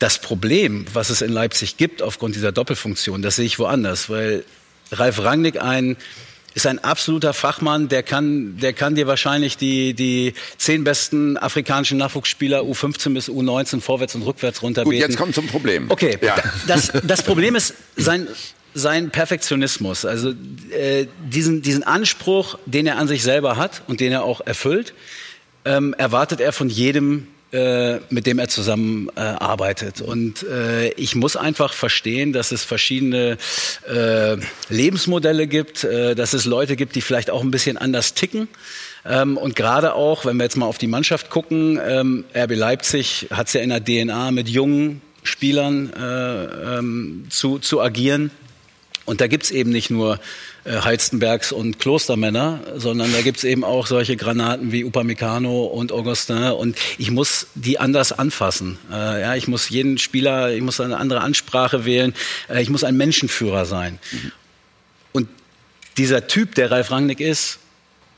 [0.01, 4.43] Das Problem, was es in Leipzig gibt aufgrund dieser Doppelfunktion, das sehe ich woanders, weil
[4.91, 5.95] Ralf Rangnick ein
[6.55, 11.97] ist ein absoluter Fachmann, der kann, der kann dir wahrscheinlich die, die zehn besten afrikanischen
[11.99, 14.99] Nachwuchsspieler U15 bis U19 vorwärts und rückwärts runterbeten.
[14.99, 15.89] Gut, jetzt kommt zum Problem.
[15.91, 16.35] Okay, Ja.
[16.35, 18.27] da- das, das Problem ist sein,
[18.73, 20.33] sein Perfektionismus, also
[20.71, 24.93] äh, diesen, diesen Anspruch, den er an sich selber hat und den er auch erfüllt,
[25.63, 30.01] ähm, erwartet er von jedem, äh, mit dem er zusammen äh, arbeitet.
[30.01, 33.37] Und äh, ich muss einfach verstehen, dass es verschiedene
[33.89, 34.37] äh,
[34.69, 38.47] Lebensmodelle gibt, äh, dass es Leute gibt, die vielleicht auch ein bisschen anders ticken.
[39.05, 43.27] Ähm, und gerade auch, wenn wir jetzt mal auf die Mannschaft gucken, ähm, RB Leipzig
[43.31, 48.31] hat es ja in der DNA mit jungen Spielern äh, ähm, zu, zu agieren.
[49.05, 50.19] Und da gibt's eben nicht nur
[50.65, 56.37] Heizenbergs und Klostermänner, sondern da gibt's eben auch solche Granaten wie Upamecano und Augustin.
[56.37, 58.77] Und ich muss die anders anfassen.
[58.91, 62.13] Äh, ja, ich muss jeden Spieler, ich muss eine andere Ansprache wählen.
[62.47, 63.97] Äh, ich muss ein Menschenführer sein.
[65.13, 65.27] Und
[65.97, 67.57] dieser Typ, der Ralf Rangnick ist,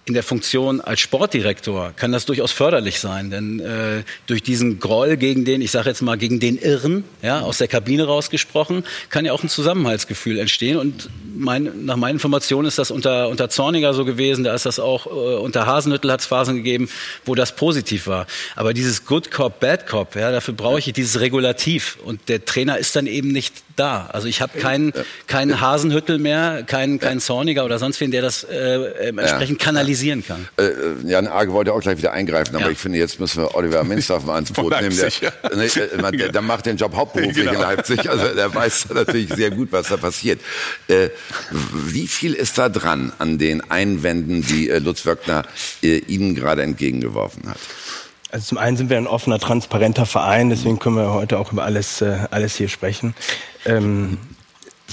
[0.05, 5.15] in der Funktion als Sportdirektor kann das durchaus förderlich sein, denn äh, durch diesen Groll
[5.15, 9.23] gegen den, ich sage jetzt mal gegen den Irren, ja, aus der Kabine rausgesprochen, kann
[9.23, 10.77] ja auch ein Zusammenhaltsgefühl entstehen.
[10.77, 14.79] Und mein, nach meinen Informationen ist das unter unter Zorniger so gewesen, da ist das
[14.79, 16.89] auch äh, unter Hasenhüttel hat es Phasen gegeben,
[17.23, 18.27] wo das positiv war.
[18.57, 22.77] Aber dieses Good Cop, Bad Cop, ja, dafür brauche ich dieses Regulativ und der Trainer
[22.77, 24.09] ist dann eben nicht da.
[24.11, 24.93] Also ich habe keinen
[25.27, 29.59] keinen Hasenhüttel mehr, keinen keinen Zorniger oder sonst wen, der das äh, entsprechend
[29.93, 30.47] kanalisieren kann.
[30.57, 30.71] Äh,
[31.09, 32.71] Jan Arge wollte auch gleich wieder eingreifen, aber Ja.
[32.71, 34.95] ich finde, jetzt müssen wir Oliver Minzdorf mal ins Boot nehmen.
[34.95, 35.31] Der, ja.
[35.55, 37.53] ne, äh, man- der, der macht den Job hauptberuflich Genau.
[37.53, 40.39] in Leipzig, also der weiß natürlich sehr gut, was da passiert.
[40.87, 41.09] Äh,
[41.73, 45.43] wie viel ist da dran an den Einwänden, die äh, Lutz Wöckner
[45.81, 47.57] äh, Ihnen gerade entgegengeworfen hat?
[48.31, 51.63] Also zum einen sind wir ein offener, transparenter Verein, deswegen können wir heute auch über
[51.65, 53.13] alles, äh, alles hier sprechen.
[53.65, 54.17] Ähm,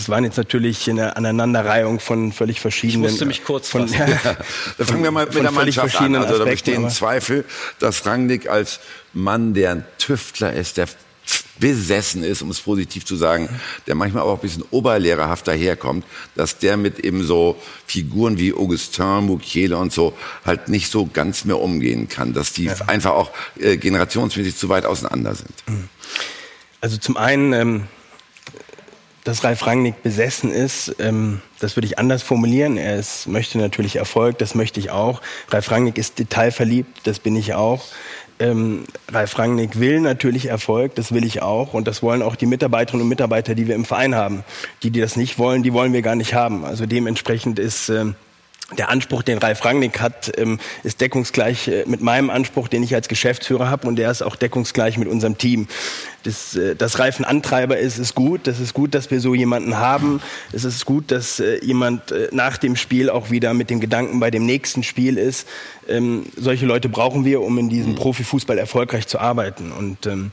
[0.00, 3.02] das waren jetzt natürlich eine Aneinanderreihung von völlig verschiedenen.
[3.02, 4.18] musste mich kurz von, fassen.
[4.78, 5.90] Da fangen wir mal mit der völlig Mannschaft an.
[5.90, 7.44] verschiedenen Also da bestehen Zweifel,
[7.80, 8.80] dass Rangnick als
[9.12, 10.88] Mann, der ein Tüftler ist, der
[11.58, 13.50] besessen ist, um es positiv zu sagen,
[13.86, 19.26] der manchmal auch ein bisschen oberlehrerhaft daherkommt, dass der mit eben so Figuren wie Augustin,
[19.26, 23.76] Mukiele und so halt nicht so ganz mehr umgehen kann, dass die einfach auch äh,
[23.76, 25.52] generationsmäßig zu weit auseinander sind.
[26.80, 27.84] Also zum einen, ähm,
[29.24, 32.76] dass Ralf Rangnick besessen ist, ähm, das würde ich anders formulieren.
[32.76, 35.20] Er ist, möchte natürlich Erfolg, das möchte ich auch.
[35.48, 37.84] Ralf Rangnick ist detailverliebt, das bin ich auch.
[38.38, 41.74] Ähm, Ralf Rangnick will natürlich Erfolg, das will ich auch.
[41.74, 44.44] Und das wollen auch die Mitarbeiterinnen und Mitarbeiter, die wir im Verein haben.
[44.82, 46.64] Die, die das nicht wollen, die wollen wir gar nicht haben.
[46.64, 47.88] Also dementsprechend ist...
[47.90, 48.14] Ähm,
[48.78, 52.94] der Anspruch, den Ralf Rangnick hat, ähm, ist deckungsgleich äh, mit meinem Anspruch, den ich
[52.94, 55.66] als Geschäftsführer habe und der ist auch deckungsgleich mit unserem Team.
[56.22, 58.46] Das, äh, dass Ralf ein Antreiber ist, ist gut.
[58.46, 60.20] Das ist gut, dass wir so jemanden haben.
[60.52, 64.30] Es ist gut, dass äh, jemand nach dem Spiel auch wieder mit dem Gedanken bei
[64.30, 65.48] dem nächsten Spiel ist.
[65.88, 69.72] Ähm, solche Leute brauchen wir, um in diesem Profifußball erfolgreich zu arbeiten.
[69.72, 70.30] Und ähm,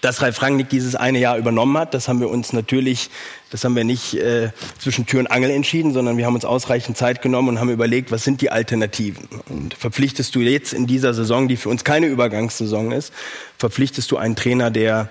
[0.00, 1.94] dass Ralf Rangnick dieses eine Jahr übernommen hat.
[1.94, 3.10] Das haben wir uns natürlich,
[3.50, 6.96] das haben wir nicht äh, zwischen Tür und Angel entschieden, sondern wir haben uns ausreichend
[6.96, 9.28] Zeit genommen und haben überlegt, was sind die Alternativen.
[9.48, 13.12] Und verpflichtest du jetzt in dieser Saison, die für uns keine Übergangssaison ist,
[13.58, 15.10] verpflichtest du einen Trainer, der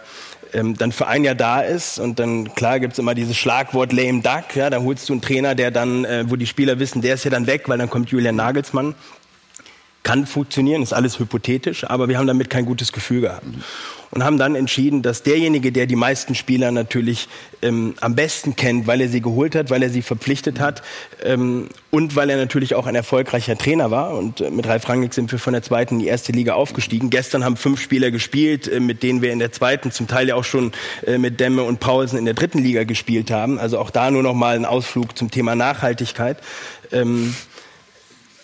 [0.53, 4.21] ähm, dann für ein Jahr da ist und dann klar gibt's immer dieses Schlagwort lame
[4.21, 7.13] duck, ja, da holst du einen Trainer, der dann, äh, wo die Spieler wissen, der
[7.13, 8.95] ist ja dann weg, weil dann kommt Julian Nagelsmann.
[10.01, 13.45] Kann funktionieren, ist alles hypothetisch, aber wir haben damit kein gutes Gefühl gehabt
[14.11, 17.27] und haben dann entschieden, dass derjenige, der die meisten Spieler natürlich
[17.61, 20.81] ähm, am besten kennt, weil er sie geholt hat, weil er sie verpflichtet hat
[21.23, 24.17] ähm, und weil er natürlich auch ein erfolgreicher Trainer war.
[24.17, 27.09] Und äh, mit Ralf Rangnick sind wir von der zweiten in die erste Liga aufgestiegen.
[27.09, 30.35] Gestern haben fünf Spieler gespielt, äh, mit denen wir in der zweiten, zum Teil ja
[30.35, 30.71] auch schon
[31.05, 33.59] äh, mit Demme und Paulsen in der dritten Liga gespielt haben.
[33.59, 36.37] Also auch da nur noch mal ein Ausflug zum Thema Nachhaltigkeit.
[36.91, 37.35] Ähm,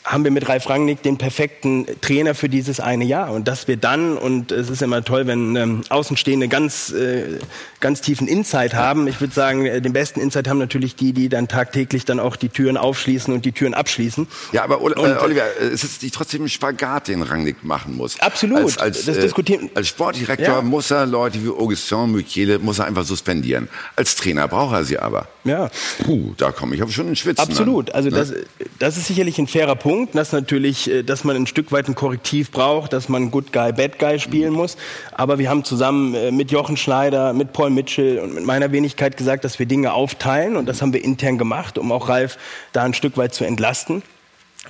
[0.06, 3.32] haben wir mit Ralf Rangnick den perfekten Trainer für dieses eine Jahr.
[3.32, 7.40] Und dass wir dann, und es ist immer toll, wenn ähm, Außenstehende ganz, äh,
[7.80, 9.08] ganz tiefen Insight haben.
[9.08, 12.36] Ich würde sagen, äh, den besten Insight haben natürlich die, die dann tagtäglich dann auch
[12.36, 14.28] die Türen aufschließen und die Türen abschließen.
[14.52, 17.96] Ja, aber Ol und, äh, Oliver, es ist nicht trotzdem ein Spagat, den Rangnick machen
[17.98, 18.20] muss.
[18.20, 18.60] Absolut.
[18.60, 19.72] Als, als, das äh, diskutieren.
[19.74, 20.62] als Sportdirektor Ja.
[20.62, 23.70] muss er Leute wie Augustin Mukiele muss er einfach suspendieren.
[23.96, 25.28] Als Trainer braucht er sie aber.
[25.46, 25.70] Ja.
[26.04, 27.42] Puh, da komme ich aber schon ins Schwitzen.
[27.44, 27.90] Absolut.
[27.90, 28.16] An, Also ne?
[28.18, 28.34] das,
[28.80, 31.96] das ist sicherlich ein fairer Punkt, dass natürlich, äh, dass man ein Stück weit ein
[31.96, 34.78] Korrektiv braucht, dass man Good Guy, Bad Guy spielen muss.
[35.12, 39.18] Aber wir haben zusammen äh, mit Jochen Schneider, mit Paul Mitchell und mit meiner Wenigkeit
[39.18, 42.38] gesagt, dass wir Dinge aufteilen und das haben wir intern gemacht, um auch Ralf
[42.74, 44.04] da ein Stück weit zu entlasten.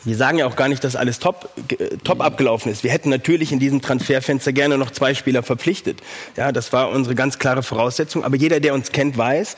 [0.03, 2.83] Wir sagen ja auch gar nicht, dass alles top, äh, top abgelaufen ist.
[2.83, 6.01] Wir hätten natürlich in diesem Transferfenster gerne noch zwei Spieler verpflichtet.
[6.35, 8.23] Ja, das war unsere ganz klare Voraussetzung.
[8.23, 9.55] Aber jeder, der uns kennt, weiß,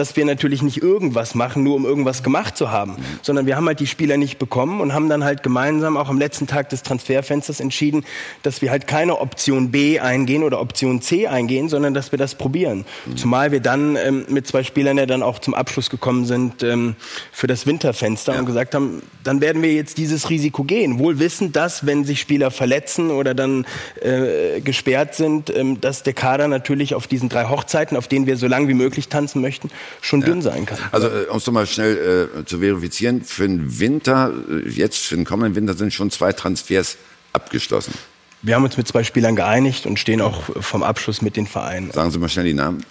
[0.00, 3.66] dass wir natürlich nicht irgendwas machen, nur um irgendwas gemacht zu haben, sondern wir haben
[3.66, 6.82] halt die Spieler nicht bekommen und haben dann halt gemeinsam auch am letzten Tag des
[6.82, 8.06] Transferfensters entschieden,
[8.42, 12.34] dass wir halt keine Option B eingehen oder Option C eingehen, sondern dass wir das
[12.34, 12.86] probieren.
[13.14, 16.96] Zumal wir dann ähm, mit zwei Spielern ja dann auch zum Abschluss gekommen sind ähm,
[17.30, 20.98] für das Winterfenster und gesagt haben, dann werden wir jetzt dieses Risiko gehen.
[20.98, 23.66] Wohl wissend, dass, wenn sich Spieler verletzen oder dann
[24.00, 28.38] äh, gesperrt sind, ähm, dass der Kader natürlich auf diesen drei Hochzeiten, auf denen wir
[28.38, 29.70] so lange wie möglich tanzen möchten,
[30.00, 30.78] schon dünn sein kann.
[30.92, 35.16] Also äh, um es nochmal schnell äh, zu verifizieren, für den Winter, äh, jetzt für
[35.16, 36.96] den kommenden Winter sind schon zwei Transfers
[37.32, 37.94] abgeschlossen.
[38.42, 41.90] Wir haben uns mit zwei Spielern geeinigt und stehen auch vom Abschluss mit den Vereinen.
[41.90, 42.86] Sagen Sie mal schnell die Namen.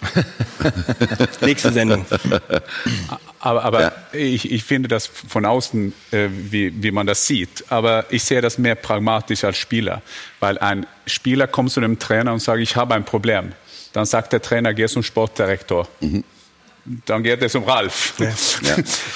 [1.40, 2.06] Nächste Sendung.
[3.40, 7.64] Aber, aber ich, ich finde das von außen, äh, wie, wie man das sieht.
[7.68, 10.02] Aber ich sehe das mehr pragmatisch als Spieler.
[10.38, 13.52] Weil ein Spieler kommt zu einem Trainer und sagt, ich habe ein Problem.
[13.92, 15.88] Dann sagt der Trainer, geh zum Sportdirektor.
[17.04, 18.14] Dann geht es um Ralf.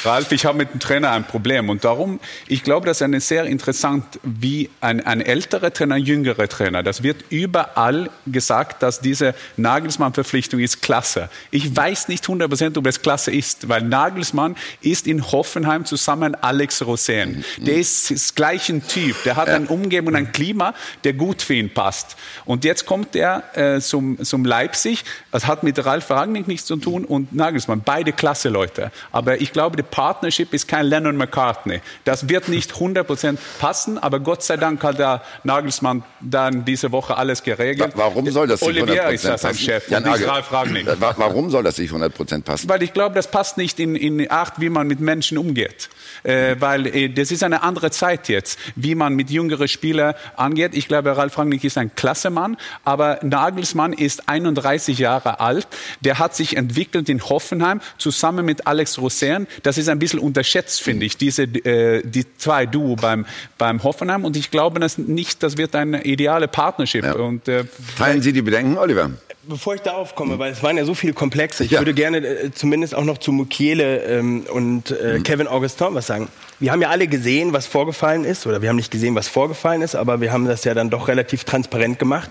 [0.04, 1.68] Ralf, ich habe mit dem Trainer ein Problem.
[1.70, 6.02] Und darum, ich glaube, das ist eine sehr interessant, wie ein, ein älterer Trainer, ein
[6.02, 6.82] jüngerer Trainer.
[6.82, 11.30] Das wird überall gesagt, dass diese Nagelsmann-Verpflichtung ist klasse.
[11.50, 16.82] Ich weiß nicht 100% ob es klasse ist, weil Nagelsmann ist in Hoffenheim zusammen Alex
[16.82, 17.44] Rosen.
[17.58, 19.16] Der ist das gleiche Typ.
[19.24, 22.16] Der hat eine Umgebung und ein Klima, der gut für ihn passt.
[22.44, 25.04] Und jetzt kommt er äh, zum, zum Leipzig.
[25.30, 27.53] Das hat mit Ralf Rangnick nichts zu tun und Nagelsmann.
[27.84, 28.90] Beide klasse Leute.
[29.12, 31.80] Aber ich glaube, die Partnership ist kein Lennon McCartney.
[32.04, 37.16] Das wird nicht 100% passen, aber Gott sei Dank hat der Nagelsmann dann diese Woche
[37.16, 37.92] alles geregelt.
[37.96, 39.58] Warum soll das nicht 100% Olivier ist das passen?
[39.58, 40.26] Chef Nagel.
[40.28, 42.68] Ralf wa- Warum soll das nicht 100% passen?
[42.68, 45.88] Weil ich glaube, das passt nicht in, in Art, wie man mit Menschen umgeht.
[46.22, 50.74] Äh, weil äh, das ist eine andere Zeit jetzt, wie man mit jüngeren Spielern angeht.
[50.74, 55.66] Ich glaube, Ralf Rangnick ist ein klasse Mann, aber Nagelsmann ist 31 Jahre alt.
[56.00, 59.46] Der hat sich entwickelt in Hoffenheim zusammen mit Alex Rosen.
[59.62, 63.26] Das ist ein bisschen unterschätzt, finde ich, diese, äh, die zwei Duo beim,
[63.58, 64.24] beim Hoffenheim.
[64.24, 67.14] Und ich glaube das nicht, das wird eine ideale Partnership.
[67.14, 67.64] Und, äh,
[67.98, 69.10] Teilen Sie die Bedenken, Oliver?
[69.46, 72.50] Bevor ich darauf komme, weil es waren ja so viele Komplexe, ich würde gerne äh,
[72.52, 76.28] zumindest auch noch zu Mukiele ähm, und äh, Kevin Augustin was sagen.
[76.60, 79.82] Wir haben ja alle gesehen, was vorgefallen ist, oder wir haben nicht gesehen, was vorgefallen
[79.82, 82.30] ist, aber wir haben das ja dann doch relativ transparent gemacht.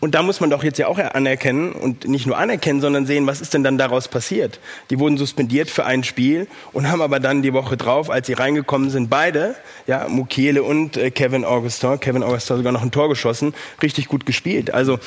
[0.00, 3.26] Und da muss man doch jetzt ja auch anerkennen und nicht nur anerkennen, sondern sehen,
[3.26, 4.58] was ist denn dann daraus passiert.
[4.88, 8.32] Die wurden suspendiert für ein Spiel und haben aber dann die Woche drauf, als sie
[8.32, 9.54] reingekommen sind, beide,
[9.86, 14.24] ja, Mukiele und äh, Kevin Augustin, Kevin Augustin sogar noch ein Tor geschossen, richtig gut
[14.24, 14.72] gespielt.
[14.72, 14.98] Also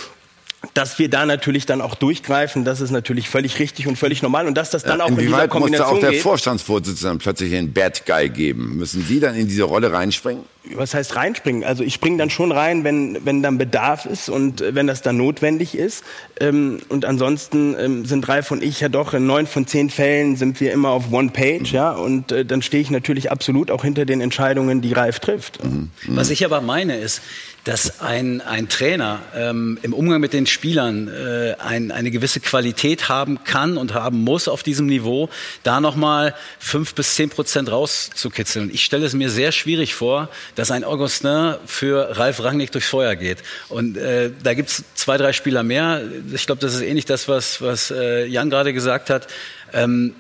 [0.74, 4.48] dass wir da natürlich dann auch durchgreifen, das ist natürlich völlig richtig und völlig normal
[4.48, 6.22] und dass das dann auch in dieser Inwieweit musste Kombination auch der geht.
[6.22, 8.78] Vorstandsvorsitzende plötzlich einen Bad Guy geben?
[8.78, 10.44] Müssen Sie dann in diese Rolle reinspringen?
[10.76, 11.64] Was heißt reinspringen?
[11.64, 15.02] Also ich springe dann schon rein, wenn, wenn dann Bedarf ist und äh, wenn das
[15.02, 16.04] dann notwendig ist.
[16.40, 20.36] Ähm, und ansonsten ähm, sind Ralf und ich ja doch in neun von zehn Fällen
[20.36, 21.92] sind wir immer auf One Page, ja.
[21.92, 25.60] Und äh, dann stehe ich natürlich absolut auch hinter den Entscheidungen, die Ralf trifft.
[26.08, 27.22] Was ich aber meine ist,
[27.64, 33.08] dass ein, ein Trainer ähm, im Umgang mit den Spielern äh, ein, eine gewisse Qualität
[33.08, 35.30] haben kann und haben muss auf diesem Niveau,
[35.64, 38.66] da nochmal fünf bis zehn Prozent rauszukitzeln.
[38.66, 42.88] Und ich stelle es mir sehr schwierig vor, dass ein Augustin für Ralf Rangnick durchs
[42.88, 43.40] Feuer geht.
[43.70, 46.02] Und äh, da gibt's zwei, drei Spieler mehr.
[46.34, 49.28] Ich glaube, das ist ähnlich das, was, was äh, Jan gerade gesagt hat.
[49.74, 50.16] Ähm,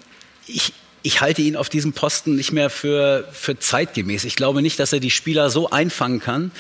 [0.47, 0.73] ich,
[1.03, 4.23] ich halte ihn auf diesem Posten nicht mehr für, für zeitgemäß.
[4.23, 6.51] Ich glaube nicht, dass er die Spieler so einfangen kann,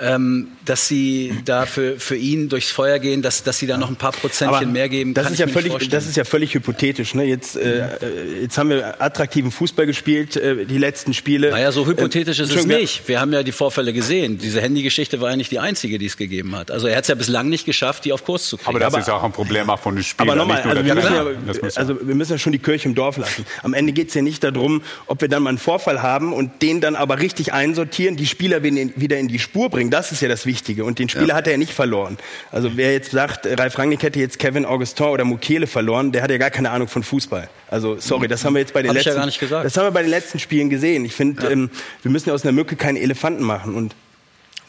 [0.00, 3.88] ähm, dass sie da für, für ihn durchs Feuer gehen, dass, dass sie da noch
[3.88, 5.14] ein paar Prozentchen Aber mehr geben.
[5.14, 7.14] Das kann ist, ich ja mir völlig, nicht das ist ja völlig hypothetisch.
[7.14, 7.24] Ne?
[7.24, 11.50] Jetzt, äh, äh, jetzt haben wir attraktiven Fußball gespielt, äh, die letzten Spiele.
[11.50, 13.08] Naja, so hypothetisch Äh, ist es nicht.
[13.08, 14.38] Wir haben ja die Vorfälle gesehen.
[14.38, 16.70] Diese Handygeschichte war ja nicht die einzige, die es gegeben hat.
[16.70, 18.70] Also er hat es ja bislang nicht geschafft, die auf Kurs zu kriegen.
[18.70, 20.30] Aber das ist auch ein Problem auch von den Spielern.
[20.30, 22.88] Aber nochmal, nicht nur also wir, müssen ja, also wir müssen ja schon die Kirche
[22.88, 23.44] im Dorf lassen.
[23.62, 26.62] Am Ende geht es ja nicht darum, ob wir dann mal einen Vorfall haben und
[26.62, 29.87] den dann aber richtig einsortieren, die Spieler wieder in die Spur bringen.
[29.90, 30.84] Das ist ja das Wichtige.
[30.84, 32.18] Und den Spieler hat er ja nicht verloren.
[32.50, 36.22] Also wer jetzt sagt, äh, Ralf Rangnick hätte jetzt Kevin Augustin oder Mukiele verloren, der
[36.22, 37.48] hat ja gar keine Ahnung von Fußball.
[37.70, 39.64] Also sorry, das haben wir jetzt bei den Hab ja letzten, gesagt.
[39.64, 41.04] das haben wir bei den letzten Spielen gesehen.
[41.04, 41.70] Ich finde, ähm,
[42.02, 43.94] wir müssen aus einer Mücke keinen Elefanten machen und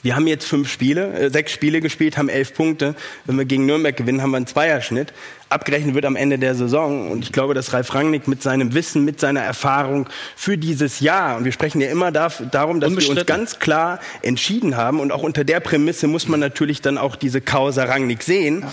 [0.01, 2.95] wir haben jetzt fünf Spiele, äh, sechs Spiele gespielt, haben elf Punkte.
[3.25, 5.13] Wenn wir gegen Nürnberg gewinnen, haben wir einen Zweierschnitt.
[5.49, 7.11] Abgerechnet wird am Ende der Saison.
[7.11, 11.37] Und ich glaube, dass Ralf Rangnick mit seinem Wissen, mit seiner Erfahrung für dieses Jahr,
[11.37, 14.99] und wir sprechen ja immer darum, dass wir uns ganz klar entschieden haben.
[14.99, 18.63] Und auch unter der Prämisse muss man natürlich dann auch diese Causa Rangnick sehen.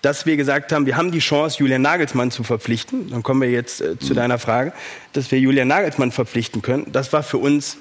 [0.00, 3.10] Dass wir gesagt haben, wir haben die Chance, Julian Nagelsmann zu verpflichten.
[3.10, 4.72] Dann kommen wir jetzt äh, zu deiner Frage,
[5.12, 6.90] dass wir Julian Nagelsmann verpflichten können.
[6.90, 7.76] Das war für uns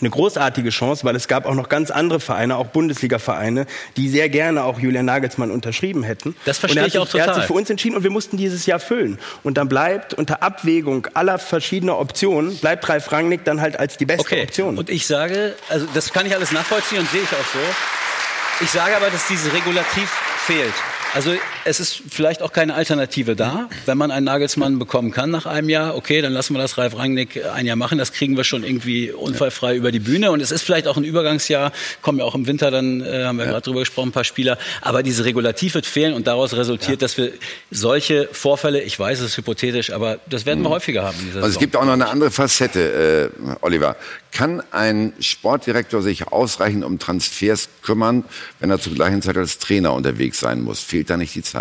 [0.00, 3.66] eine großartige Chance, weil es gab auch noch ganz andere Vereine, auch Bundesliga-Vereine,
[3.96, 6.34] die sehr gerne auch Julian Nagelsmann unterschrieben hätten.
[6.44, 7.42] Das verstehe er ich auch sich, Er hat total.
[7.42, 9.18] sich für uns entschieden und wir mussten dieses Jahr füllen.
[9.42, 14.06] Und dann bleibt unter Abwägung aller verschiedener Optionen, bleibt Ralf Rangnick dann halt als die
[14.06, 14.42] beste Okay.
[14.42, 14.78] Option.
[14.78, 18.64] Und ich sage, also das kann ich alles nachvollziehen und sehe ich auch so.
[18.64, 20.08] Ich sage aber, dass dieses Regulativ
[20.46, 20.72] fehlt.
[21.14, 21.32] Also
[21.64, 23.68] es ist vielleicht auch keine Alternative da.
[23.86, 26.96] Wenn man einen Nagelsmann bekommen kann nach einem Jahr, okay, dann lassen wir das Ralf
[26.96, 27.98] Rangnick ein Jahr machen.
[27.98, 30.30] Das kriegen wir schon irgendwie unfallfrei über die Bühne.
[30.30, 31.72] Und es ist vielleicht auch ein Übergangsjahr.
[32.02, 34.58] Kommen ja auch im Winter, dann äh, haben wir gerade drüber gesprochen, ein paar Spieler.
[34.82, 37.32] Aber diese Regulativ wird fehlen und daraus resultiert, dass wir
[37.70, 41.58] solche Vorfälle, ich weiß, es ist hypothetisch, aber das werden wir häufiger haben Also es
[41.58, 43.96] gibt auch noch eine andere Facette, äh, Oliver.
[44.32, 48.24] Kann ein Sportdirektor sich ausreichend um Transfers kümmern,
[48.58, 50.80] wenn er zur gleichen Zeit als Trainer unterwegs sein muss?
[50.80, 51.53] Fehlt da nicht die Zeit?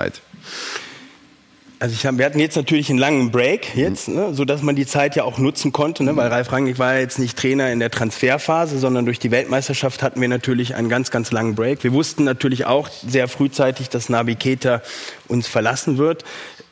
[1.84, 4.74] Also ich hab, wir hatten jetzt natürlich einen langen Break jetzt, ne, so dass man
[4.74, 7.74] die Zeit ja auch nutzen konnte, ne, weil Ralf Rangnick war ja jetzt nicht Trainer
[7.74, 11.84] in der Transferphase, sondern durch die Weltmeisterschaft hatten wir natürlich einen ganz, ganz langen Break.
[11.84, 14.82] Wir wussten natürlich auch sehr frühzeitig, dass Nabi Keita
[15.28, 16.24] uns verlassen wird.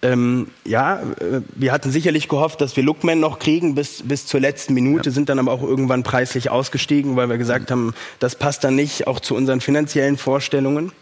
[0.02, 4.40] Ähm, ja, äh, wir hatten sicherlich gehofft, dass wir Lookman noch kriegen bis, bis zur
[4.40, 8.64] letzten Minute, sind dann aber auch irgendwann preislich ausgestiegen, weil wir gesagt haben, das passt
[8.64, 10.94] dann nicht auch zu unseren finanziellen Vorstellungen.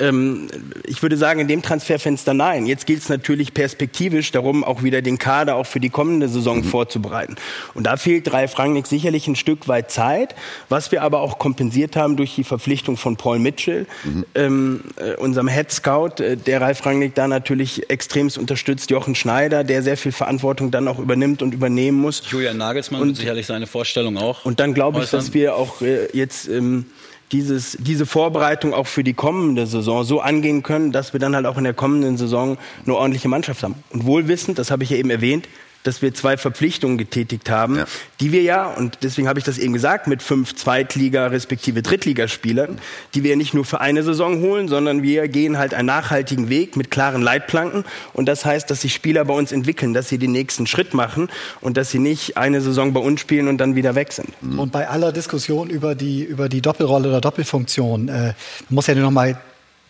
[0.00, 0.48] Ähm,
[0.84, 2.66] ich würde sagen, in dem Transferfenster nein.
[2.66, 6.64] Jetzt gilt es natürlich perspektivisch darum, auch wieder den Kader auch für die kommende Saison
[6.64, 7.36] vorzubereiten.
[7.74, 10.34] Und da fehlt Ralf Rangnick sicherlich ein Stück weit Zeit,
[10.68, 13.86] was wir aber auch kompensiert haben durch die Verpflichtung von Paul Mitchell,
[14.34, 19.64] ähm, äh, unserem Head Scout, äh, der Ralf Rangnick da natürlich extremst unterstützt, Jochen Schneider,
[19.64, 22.22] der sehr viel Verantwortung dann auch übernimmt und übernehmen muss.
[22.30, 24.44] Julian Nagelsmann wird sicherlich seine Vorstellung auch.
[24.44, 26.86] Und dann glaube ich, dass wir auch äh, jetzt ähm,
[27.32, 31.46] dieses, diese Vorbereitung auch für die kommende Saison so angehen können, dass wir dann halt
[31.46, 33.76] auch in der kommenden Saison eine ordentliche Mannschaft haben.
[33.90, 35.48] Und wohlwissend, das habe ich ja eben erwähnt,
[35.82, 37.84] dass wir zwei Verpflichtungen getätigt haben,
[38.20, 42.78] die wir ja, und deswegen habe ich das eben gesagt, mit fünf Zweitliga- respektive Drittligaspielern,
[43.14, 46.76] die wir nicht nur für eine Saison holen, sondern wir gehen halt einen nachhaltigen Weg
[46.76, 47.84] mit klaren Leitplanken.
[48.12, 51.28] Und das heißt, dass sich Spieler bei uns entwickeln, dass sie den nächsten Schritt machen
[51.60, 54.28] und dass sie nicht eine Saison bei uns spielen und dann wieder weg sind.
[54.58, 58.34] Und bei aller Diskussion über die, über die Doppelrolle oder Doppelfunktion, äh, man
[58.68, 59.38] muss ja nur noch mal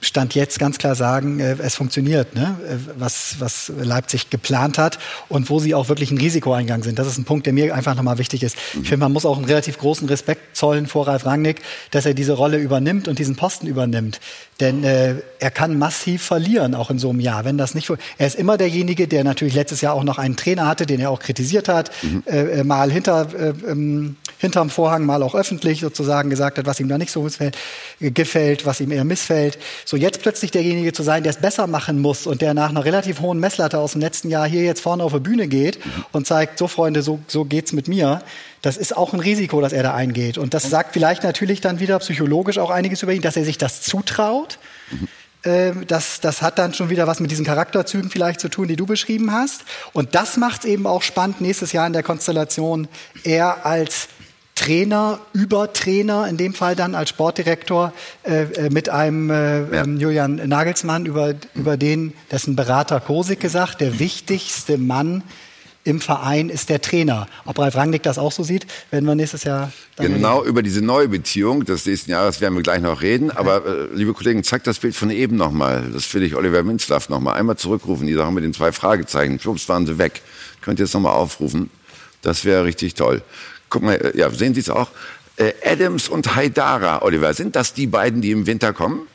[0.00, 2.56] Stand jetzt ganz klar sagen, äh, es funktioniert, ne?
[2.66, 4.98] äh, was, was Leipzig geplant hat
[5.28, 6.98] und wo sie auch wirklich ein Risiko eingegangen sind.
[6.98, 8.56] Das ist ein Punkt, der mir einfach nochmal wichtig ist.
[8.82, 12.14] Ich finde, man muss auch einen relativ großen Respekt zollen vor Ralf Rangnick, dass er
[12.14, 14.20] diese Rolle übernimmt und diesen Posten übernimmt.
[14.60, 17.44] Denn äh, er kann massiv verlieren, auch in so einem Jahr.
[17.44, 20.66] Wenn das nicht, er ist immer derjenige, der natürlich letztes Jahr auch noch einen Trainer
[20.66, 21.90] hatte, den er auch kritisiert hat,
[22.26, 26.80] äh, äh, mal hinter, äh, ähm, hinterm Vorhang, mal auch öffentlich sozusagen gesagt hat, was
[26.80, 27.56] ihm da nicht so missfällt,
[28.00, 29.58] gefällt, was ihm eher missfällt.
[29.90, 32.84] So jetzt plötzlich derjenige zu sein, der es besser machen muss und der nach einer
[32.84, 35.80] relativ hohen Messlatte aus dem letzten Jahr hier jetzt vorne auf die Bühne geht
[36.12, 38.22] und zeigt, so Freunde, so, so geht's mit mir.
[38.62, 40.38] Das ist auch ein Risiko, das er da eingeht.
[40.38, 43.58] Und das sagt vielleicht natürlich dann wieder psychologisch auch einiges über ihn, dass er sich
[43.58, 44.60] das zutraut.
[45.42, 48.76] Ähm, Das, das hat dann schon wieder was mit diesen Charakterzügen vielleicht zu tun, die
[48.76, 49.64] du beschrieben hast.
[49.92, 52.86] Und das macht es eben auch spannend nächstes Jahr in der Konstellation,
[53.24, 54.06] er als
[54.60, 57.94] Trainer über Trainer, in dem Fall dann als Sportdirektor,
[58.24, 59.84] äh, äh mit einem äh, ja.
[59.84, 65.22] Ähm, Julian Nagelsmann, über, über den, dessen Berater Kosik gesagt, der wichtigste Mann
[65.84, 67.26] im Verein ist der Trainer.
[67.46, 69.72] Ob Ralf Rangnick das auch so sieht, werden wir nächstes Jahr.
[69.96, 70.50] genau reden.
[70.50, 73.30] über diese neue Beziehung des nächsten Jahres werden wir gleich noch reden.
[73.30, 75.88] Aber äh, liebe Kollegen, zeigt das Bild von eben nochmal.
[75.90, 78.06] Das will ich Oliver Minzlaff nochmal einmal zurückrufen.
[78.06, 79.40] Die Sache mit den zwei Fragezeichen.
[79.40, 80.20] Schwupps waren sie weg.
[80.60, 81.70] Könnt ihr jetzt nochmal aufrufen?
[82.20, 83.22] Das wäre richtig toll.
[83.70, 84.90] Guck mal, äh, ja, sehen Sie es auch?
[85.36, 89.06] Äh, Adams und Haidara, Oliver, sind das die beiden, die im Winter kommen?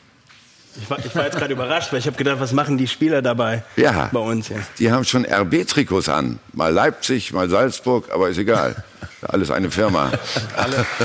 [0.82, 3.22] Ich war, ich war jetzt gerade überrascht, weil ich habe gedacht, was machen die Spieler
[3.22, 4.49] dabei ja, bei uns?
[4.49, 4.58] Ja.
[4.80, 6.39] Die haben schon RB-Trikots an.
[6.51, 8.84] Mal Leipzig, mal Salzburg, aber ist egal.
[9.22, 10.12] Alles eine Firma.
[10.56, 10.86] Alle.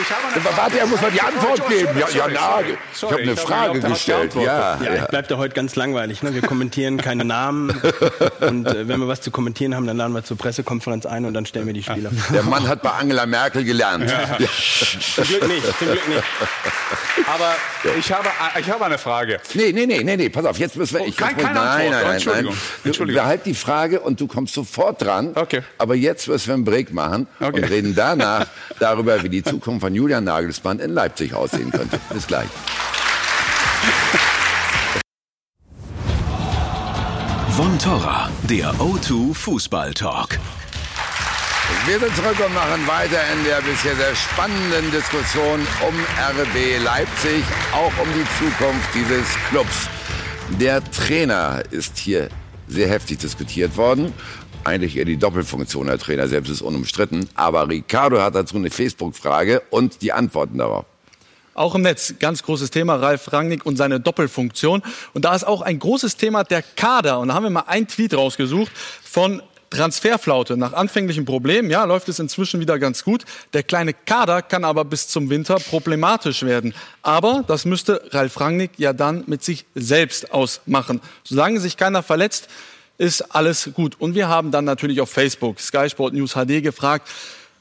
[0.00, 0.56] Ich habe eine Frage.
[0.56, 1.98] Warte, er muss mal die Antwort geben.
[1.98, 4.34] Ja, ja, na, ich habe eine Frage gestellt.
[4.36, 5.04] Ja, ja, ja.
[5.06, 6.22] bleibt ja heute ganz langweilig.
[6.22, 6.34] Ne?
[6.34, 7.70] Wir kommentieren keine Namen.
[8.40, 11.34] Und äh, wenn wir was zu kommentieren haben, dann laden wir zur Pressekonferenz ein und
[11.34, 12.10] dann stellen wir die Spieler.
[12.32, 14.10] Der Mann hat bei Angela Merkel gelernt.
[14.10, 14.38] Ja.
[14.38, 14.48] Ja.
[15.14, 16.22] Zum Glück nicht, zum Glück nicht.
[17.26, 17.54] Aber
[17.98, 18.28] ich habe,
[18.60, 19.40] ich habe eine Frage.
[19.54, 21.06] Nee, nee, nee, nee, nee, pass auf, jetzt müssen wir...
[21.06, 22.52] Ich, oh, kein, keine nein, nein, nein, Entschuldigung.
[22.52, 22.60] nein.
[22.84, 23.22] Entschuldigung.
[23.22, 25.32] Behalt die Frage und du kommst sofort dran.
[25.34, 25.62] Okay.
[25.78, 27.60] Aber jetzt müssen wir einen Break machen okay.
[27.60, 28.46] und reden danach
[28.78, 31.98] darüber, wie die Zukunft von Julian Nagelsmann in Leipzig aussehen könnte.
[32.12, 32.48] Bis gleich.
[37.56, 40.38] Von Torra, der O2 Fußball Talk.
[41.86, 45.94] Wir sind zurück und machen weiter in der bisher sehr spannenden Diskussion um
[46.40, 49.88] RB Leipzig, auch um die Zukunft dieses Clubs.
[50.60, 52.28] Der Trainer ist hier
[52.68, 54.12] sehr heftig diskutiert worden
[54.64, 57.28] eigentlich eher die Doppelfunktion der Trainer selbst ist unumstritten.
[57.34, 60.84] Aber Ricardo hat dazu eine Facebook-Frage und die Antworten darauf.
[61.54, 64.82] Auch im Netz, ganz großes Thema, Ralf Rangnick und seine Doppelfunktion.
[65.12, 67.20] Und da ist auch ein großes Thema der Kader.
[67.20, 68.72] Und da haben wir mal einen Tweet rausgesucht
[69.04, 69.40] von
[69.70, 70.56] Transferflaute.
[70.56, 73.24] Nach anfänglichen Problemen, ja, läuft es inzwischen wieder ganz gut.
[73.52, 76.74] Der kleine Kader kann aber bis zum Winter problematisch werden.
[77.02, 81.00] Aber das müsste Ralf Rangnick ja dann mit sich selbst ausmachen.
[81.22, 82.48] Solange sich keiner verletzt,
[82.98, 84.00] ist alles gut.
[84.00, 87.08] Und wir haben dann natürlich auf Facebook Sky Sport News HD gefragt,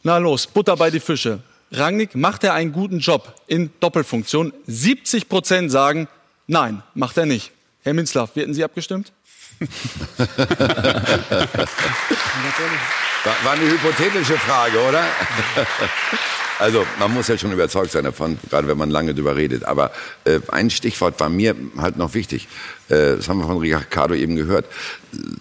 [0.03, 1.39] na los, Butter bei die Fische.
[1.71, 4.53] Rangnick, macht er einen guten Job in Doppelfunktion?
[4.67, 6.07] 70 Prozent sagen,
[6.45, 7.51] nein, macht er nicht.
[7.81, 9.11] Herr Minzlaff, hätten Sie abgestimmt?
[13.23, 15.03] war, war eine hypothetische Frage, oder?
[16.59, 19.65] Also man muss ja schon überzeugt sein davon, gerade wenn man lange drüber redet.
[19.65, 19.91] Aber
[20.23, 22.47] äh, ein Stichwort war mir halt noch wichtig.
[22.89, 24.67] Äh, das haben wir von Ricardo eben gehört.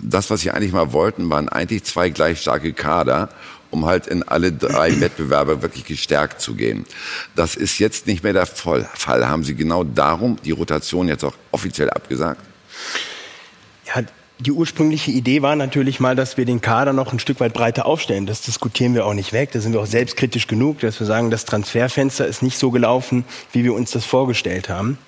[0.00, 3.28] Das, was sie eigentlich mal wollten, waren eigentlich zwei gleich starke Kader
[3.72, 6.84] um halt in alle drei Wettbewerbe wirklich gestärkt zu gehen.
[7.34, 8.88] Das ist jetzt nicht mehr der Fall.
[9.06, 12.40] Haben Sie genau darum die Rotation jetzt auch offiziell abgesagt?
[13.94, 14.02] Ja,
[14.38, 17.86] die ursprüngliche Idee war natürlich mal, dass wir den Kader noch ein Stück weit breiter
[17.86, 18.26] aufstellen.
[18.26, 19.50] Das diskutieren wir auch nicht weg.
[19.52, 23.24] Da sind wir auch selbstkritisch genug, dass wir sagen, das Transferfenster ist nicht so gelaufen,
[23.52, 24.98] wie wir uns das vorgestellt haben.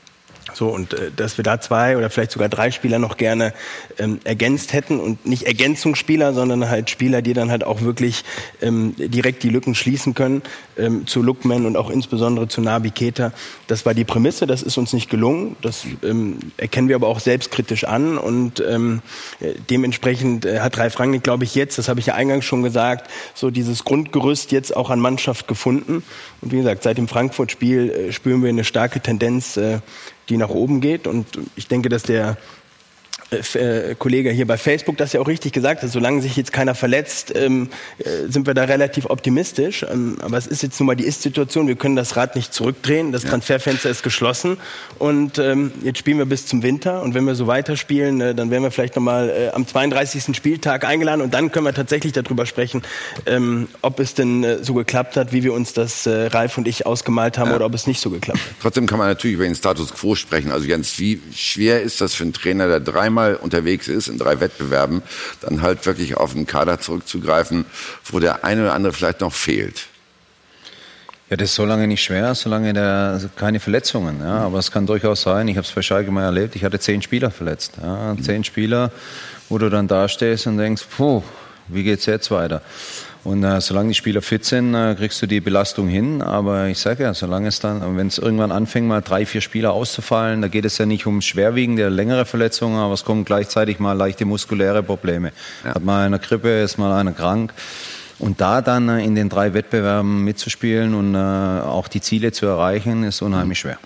[0.52, 3.54] So, und äh, dass wir da zwei oder vielleicht sogar drei Spieler noch gerne
[3.98, 8.24] ähm, ergänzt hätten und nicht Ergänzungsspieler, sondern halt Spieler, die dann halt auch wirklich
[8.60, 10.42] ähm, direkt die Lücken schließen können
[10.76, 13.32] ähm, zu Lookman und auch insbesondere zu Nabi Keita.
[13.68, 15.56] Das war die Prämisse, das ist uns nicht gelungen.
[15.62, 19.00] Das ähm, erkennen wir aber auch selbstkritisch an und ähm,
[19.40, 22.62] äh, dementsprechend äh, hat Ralf Rangnick, glaube ich, jetzt, das habe ich ja eingangs schon
[22.62, 26.04] gesagt, so dieses Grundgerüst jetzt auch an Mannschaft gefunden.
[26.42, 29.80] Und wie gesagt, seit dem Frankfurt-Spiel äh, spüren wir eine starke Tendenz, äh,
[30.28, 31.06] die nach oben geht.
[31.06, 32.36] Und ich denke, dass der
[33.34, 36.52] äh, äh, Kollege hier bei Facebook das ja auch richtig gesagt hat, solange sich jetzt
[36.52, 37.68] keiner verletzt, ähm,
[37.98, 39.84] äh, sind wir da relativ optimistisch.
[39.90, 43.12] Ähm, aber es ist jetzt nun mal die Ist-Situation, wir können das Rad nicht zurückdrehen,
[43.12, 43.30] das ja.
[43.30, 44.58] Transferfenster ist geschlossen
[44.98, 48.50] und ähm, jetzt spielen wir bis zum Winter und wenn wir so weiterspielen, äh, dann
[48.50, 50.36] werden wir vielleicht nochmal äh, am 32.
[50.36, 52.82] Spieltag eingeladen und dann können wir tatsächlich darüber sprechen,
[53.26, 56.86] ähm, ob es denn äh, so geklappt hat, wie wir uns das Ralf und ich
[56.86, 57.56] ausgemalt haben ja.
[57.56, 58.54] oder ob es nicht so geklappt hat.
[58.60, 60.50] Trotzdem kann man natürlich über den Status Quo sprechen.
[60.50, 64.18] Also Jens, wie schwer ist das für einen Trainer, der dreimal dreimal unterwegs ist, in
[64.18, 65.02] drei Wettbewerben,
[65.40, 67.64] dann halt wirklich auf einen Kader zurückzugreifen,
[68.04, 69.86] wo der eine oder andere vielleicht noch fehlt.
[71.30, 74.20] Ja, das ist so lange nicht schwer, solange der also keine Verletzungen.
[74.20, 74.40] Ja.
[74.40, 77.00] Aber es kann durchaus sein, ich habe es bei Schalke mal erlebt, ich hatte zehn
[77.00, 77.72] Spieler verletzt.
[77.82, 78.14] Ja.
[78.22, 78.90] Zehn Spieler,
[79.48, 81.22] wo du dann da stehst und denkst, puh,
[81.68, 82.60] wie geht's jetzt weiter?
[83.24, 86.20] Und äh, solange die Spieler fit sind, äh, kriegst du die Belastung hin.
[86.20, 89.72] Aber ich sage ja, solange es dann, wenn es irgendwann anfängt, mal drei, vier Spieler
[89.72, 93.94] auszufallen, da geht es ja nicht um schwerwiegende, längere Verletzungen, aber es kommen gleichzeitig mal
[93.94, 95.32] leichte muskuläre Probleme.
[95.64, 95.74] Ja.
[95.74, 97.54] Hat mal eine Grippe, ist mal einer krank.
[98.18, 102.44] Und da dann äh, in den drei Wettbewerben mitzuspielen und äh, auch die Ziele zu
[102.44, 103.78] erreichen, ist unheimlich schwer.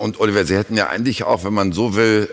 [0.00, 2.28] Und Oliver, Sie hätten ja eigentlich auch, wenn man so will,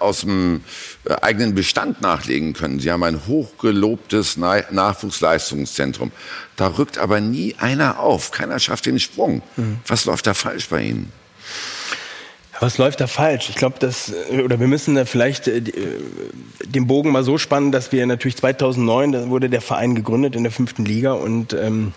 [0.00, 0.62] äh, aus dem
[1.04, 2.80] äh, eigenen Bestand nachlegen können.
[2.80, 6.12] Sie haben ein hochgelobtes Na Nachwuchsleistungszentrum.
[6.56, 8.30] Da rückt aber nie einer auf.
[8.30, 9.42] Keiner schafft den Sprung.
[9.56, 9.78] Mhm.
[9.86, 11.12] Was läuft da falsch bei Ihnen?
[12.60, 13.48] Was läuft da falsch?
[13.50, 15.62] Ich glaube, dass äh, oder wir müssen da vielleicht äh,
[16.64, 20.42] den Bogen mal so spannen, dass wir natürlich 2009 da wurde der Verein gegründet in
[20.42, 21.92] der fünften Liga und ähm,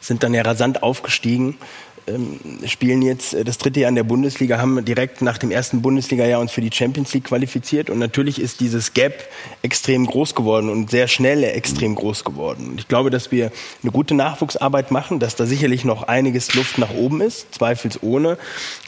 [0.00, 1.58] sind dann ja rasant aufgestiegen
[2.06, 5.82] ähm, spielen jetzt äh, das dritte Jahr in der Bundesliga, haben direkt nach dem ersten
[5.82, 7.90] Bundesliga-Jahr uns für die Champions League qualifiziert.
[7.90, 9.28] Und natürlich ist dieses Gap
[9.62, 12.68] extrem groß geworden und sehr schnell extrem groß geworden.
[12.70, 13.50] Und ich glaube, dass wir
[13.82, 18.38] eine gute Nachwuchsarbeit machen, dass da sicherlich noch einiges Luft nach oben ist, zweifelsohne.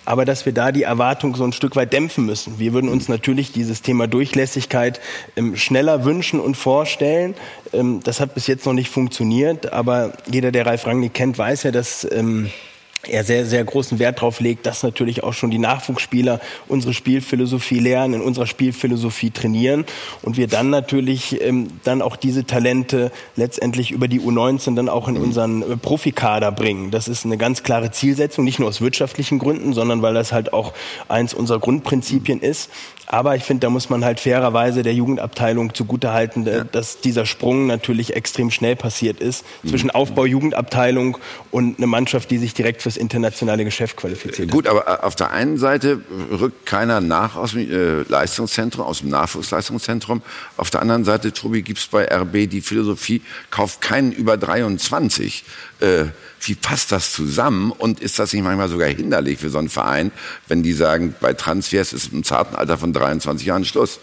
[0.04, 2.58] Aber dass wir da die Erwartung so ein Stück weit dämpfen müssen.
[2.58, 5.00] Wir würden uns natürlich dieses Thema Durchlässigkeit
[5.36, 7.34] ähm, schneller wünschen und vorstellen.
[7.72, 9.72] Ähm, das hat bis jetzt noch nicht funktioniert.
[9.72, 12.50] Aber jeder, der Ralf Rangnick kennt, weiß ja, dass ähm,
[13.06, 17.78] er sehr, sehr großen Wert darauf legt, dass natürlich auch schon die Nachwuchsspieler unsere Spielphilosophie
[17.78, 19.84] lernen, in unserer Spielphilosophie trainieren
[20.22, 25.06] und wir dann natürlich ähm, dann auch diese Talente letztendlich über die U19 dann auch
[25.08, 26.90] in unseren äh, Profikader bringen.
[26.90, 30.52] Das ist eine ganz klare Zielsetzung, nicht nur aus wirtschaftlichen Gründen, sondern weil das halt
[30.52, 30.72] auch
[31.08, 32.70] eins unserer Grundprinzipien ist.
[33.10, 36.64] Aber ich finde, da muss man halt fairerweise der Jugendabteilung zugutehalten, ja.
[36.64, 39.92] dass dieser Sprung natürlich extrem schnell passiert ist zwischen mhm.
[39.92, 41.16] Aufbau Jugendabteilung
[41.50, 44.50] und eine Mannschaft, die sich direkt fürs internationale Geschäft qualifiziert.
[44.50, 49.00] Gut, aber äh, auf der einen Seite rückt keiner nach aus dem äh, Leistungszentrum, aus
[49.00, 50.20] dem Nachwuchsleistungszentrum.
[50.58, 55.44] Auf der anderen Seite, Tobi, gibt es bei RB die Philosophie, kauft keinen über 23.
[55.80, 56.04] Äh,
[56.42, 60.12] wie passt das zusammen und ist das nicht manchmal sogar hinderlich für so einen Verein,
[60.46, 64.00] wenn die sagen, bei Transfers ist im zarten Alter von 23 Jahren Schluss?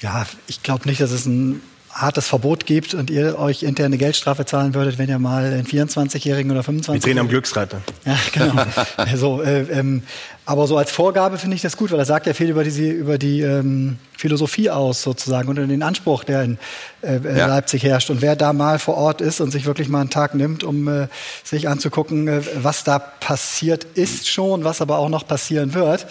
[0.00, 1.60] Ja, ich glaube nicht, dass es ein
[1.94, 6.50] hartes Verbot gibt und ihr euch interne Geldstrafe zahlen würdet, wenn ihr mal einen 24-Jährigen
[6.50, 7.82] oder 25 Wir drehen am Glücksrate.
[8.04, 8.64] Ja, genau.
[8.96, 10.02] also, äh, ähm,
[10.44, 12.82] aber so als Vorgabe finde ich das gut, weil das sagt ja viel über, diese,
[12.82, 16.58] über die ähm, Philosophie aus sozusagen und den Anspruch, der in
[17.02, 17.46] äh, äh, ja.
[17.46, 18.10] Leipzig herrscht.
[18.10, 20.88] Und wer da mal vor Ort ist und sich wirklich mal einen Tag nimmt, um
[20.88, 21.06] äh,
[21.44, 26.06] sich anzugucken, äh, was da passiert ist schon, was aber auch noch passieren wird,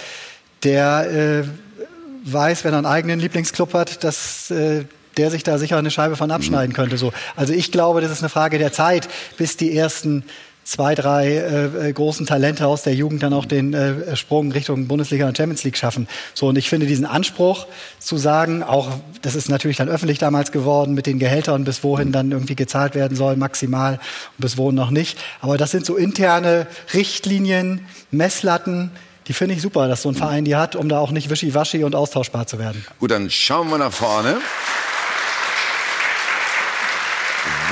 [0.63, 1.43] der äh,
[2.23, 4.49] weiß, wenn er einen eigenen Lieblingsclub hat, dass
[5.17, 6.75] der sich da sicher eine Scheibe von abschneiden mhm.
[6.75, 6.97] könnte.
[6.97, 7.13] So.
[7.35, 9.07] Also ich glaube, das ist eine Frage der Zeit,
[9.37, 10.23] bis die ersten
[10.63, 14.87] zwei, drei äh, äh, großen Talente aus der Jugend dann auch den äh, Sprung Richtung
[14.87, 16.07] Bundesliga und Champions League schaffen.
[16.33, 17.67] So und ich finde diesen Anspruch
[17.99, 18.89] zu sagen, auch
[19.21, 22.95] das ist natürlich dann öffentlich damals geworden mit den Gehältern, bis wohin dann irgendwie gezahlt
[22.95, 25.17] werden soll maximal und bis wohin noch nicht.
[25.41, 28.91] Aber das sind so interne Richtlinien, Messlatten,
[29.27, 31.83] die finde ich super, dass so ein Verein die hat, um da auch nicht wischiwaschi
[31.85, 32.85] und austauschbar zu werden.
[32.99, 34.37] Gut, dann schauen wir nach vorne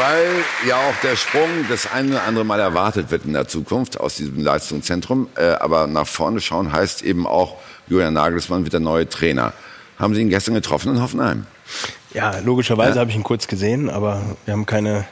[0.01, 3.99] weil ja auch der Sprung das eine oder andere Mal erwartet wird in der Zukunft
[3.99, 5.27] aus diesem Leistungszentrum.
[5.35, 9.53] Äh, aber nach vorne schauen heißt eben auch, Julian Nagelsmann wird der neue Trainer.
[9.99, 11.45] Haben Sie ihn gestern getroffen in Hoffenheim?
[12.15, 13.01] Ja, logischerweise ja.
[13.01, 15.05] habe ich ihn kurz gesehen, aber wir haben keine,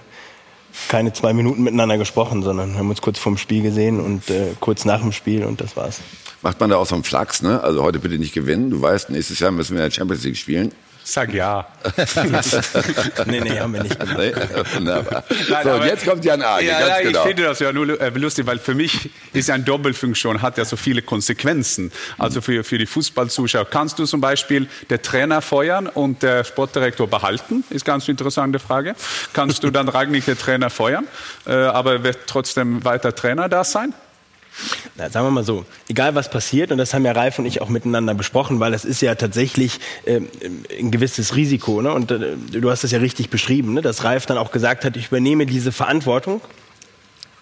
[0.87, 4.85] keine zwei Minuten miteinander gesprochen, sondern haben uns kurz vorm Spiel gesehen und äh, kurz
[4.85, 5.99] nach dem Spiel und das war's.
[6.41, 7.61] Macht man da auch so einen Flachs, ne?
[7.61, 8.71] Also heute bitte nicht gewinnen.
[8.71, 10.71] Du weißt, nächstes Jahr müssen wir in der Champions League spielen.
[11.09, 11.65] Sag ja.
[13.25, 14.17] nee, nee, haben wir nicht gemacht.
[14.19, 14.31] Nee,
[14.75, 15.23] wunderbar.
[15.49, 17.19] Nein, so, und jetzt kommt Jan Age, ja, ganz ja, genau.
[17.21, 20.65] Ich finde das ja nur äh, lustig, weil für mich ist ein Doppelfunktion, hat ja
[20.65, 21.91] so viele Konsequenzen.
[22.19, 23.65] Also für, für die Fußballzuschauer.
[23.65, 27.63] Kannst du zum Beispiel der Trainer feuern und der Sportdirektor behalten?
[27.71, 28.93] Ist ganz interessante Frage.
[29.33, 31.07] Kannst du dann Ragnik der Trainer feuern,
[31.47, 33.95] äh, aber wird trotzdem weiter Trainer da sein?
[34.95, 37.61] Na, sagen wir mal so, egal was passiert, und das haben ja Ralf und ich
[37.61, 40.21] auch miteinander besprochen, weil das ist ja tatsächlich äh,
[40.79, 41.81] ein gewisses Risiko.
[41.81, 41.93] Ne?
[41.93, 43.81] Und äh, du hast das ja richtig beschrieben, ne?
[43.81, 46.41] dass Ralf dann auch gesagt hat, ich übernehme diese Verantwortung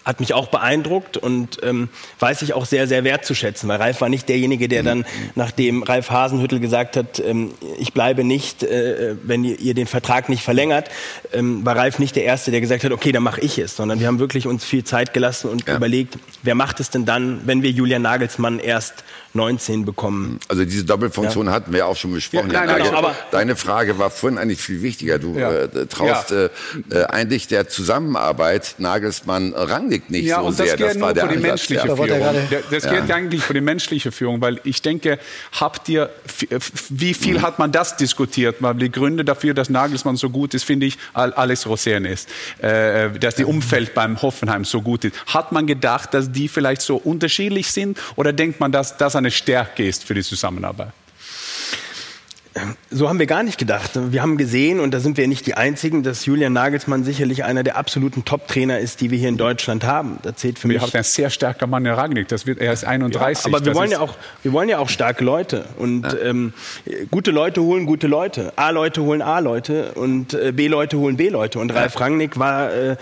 [0.08, 4.08] hat mich auch beeindruckt und ähm, weiß ich auch sehr, sehr wertzuschätzen, weil Ralf war
[4.08, 5.04] nicht derjenige, der dann,
[5.34, 10.30] nachdem Ralf Hasenhüttel gesagt hat, ähm, ich bleibe nicht, äh, wenn ihr, ihr, den Vertrag
[10.30, 10.88] nicht verlängert,
[11.34, 14.00] ähm, war Ralf nicht der Erste, der gesagt hat, okay, dann mache ich es, sondern
[14.00, 15.76] wir haben wirklich uns viel Zeit gelassen und ja.
[15.76, 19.04] überlegt, wer macht es denn dann, wenn wir Julian Nagelsmann erst
[19.34, 20.40] 19 bekommen.
[20.48, 21.52] Also diese Doppelfunktion ja.
[21.52, 22.50] hatten wir auch schon besprochen.
[22.50, 25.18] Ja, nein, genau, aber Deine Frage war vorhin eigentlich viel wichtiger.
[25.18, 25.64] Du ja.
[25.64, 26.48] äh, traust äh,
[26.90, 30.76] äh, eigentlich der Zusammenarbeit Nagelsmann Rangnick nicht so sehr.
[30.76, 32.34] Das, das war der die menschliche Führung.
[32.70, 35.18] Das geht eigentlich für die menschliche Führung, weil ich denke,
[35.52, 36.10] habt ihr,
[36.88, 37.42] wie viel mhm.
[37.42, 38.56] hat man das diskutiert?
[38.60, 42.28] Weil die Gründe dafür, dass Nagelsmann so gut ist, finde ich, Alex Rosén ist,
[42.62, 45.14] äh, dass die Umfeld beim Hoffenheim so gut ist.
[45.26, 49.30] Hat man gedacht, dass die vielleicht so unterschiedlich sind oder denkt man, dass das eine
[49.30, 50.92] Stärke ist für die Zusammenarbeit?
[52.90, 53.90] So haben wir gar nicht gedacht.
[53.94, 57.62] Wir haben gesehen, und da sind wir nicht die Einzigen, dass Julian Nagelsmann sicherlich einer
[57.62, 60.18] der absoluten Top-Trainer ist, die wir hier in Deutschland haben.
[60.22, 60.82] Da zählt für wir mich.
[60.82, 62.28] haben einen sehr starker Mann, der Ragnick.
[62.28, 63.44] Das wird, er ist 31.
[63.44, 65.66] Ja, aber wir wollen, ist, ja auch, wir wollen ja auch starke Leute.
[65.76, 66.52] Und ähm,
[67.10, 68.52] gute Leute holen gute Leute.
[68.56, 71.58] A-Leute holen A-Leute und äh, B-Leute holen B-Leute.
[71.58, 72.96] Und Ralf Rangnick war äh,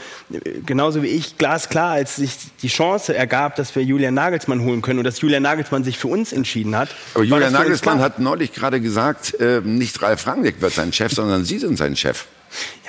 [0.64, 4.98] genauso wie ich glasklar, als sich die Chance ergab, dass wir Julian Nagelsmann holen können
[4.98, 6.88] und dass Julian Nagelsmann sich für uns entschieden hat.
[7.14, 11.44] Aber Julian Nagelsmann hat neulich gerade gesagt, äh, nicht Ralf Rangnick wird sein Chef, sondern
[11.44, 12.26] Sie sind sein Chef.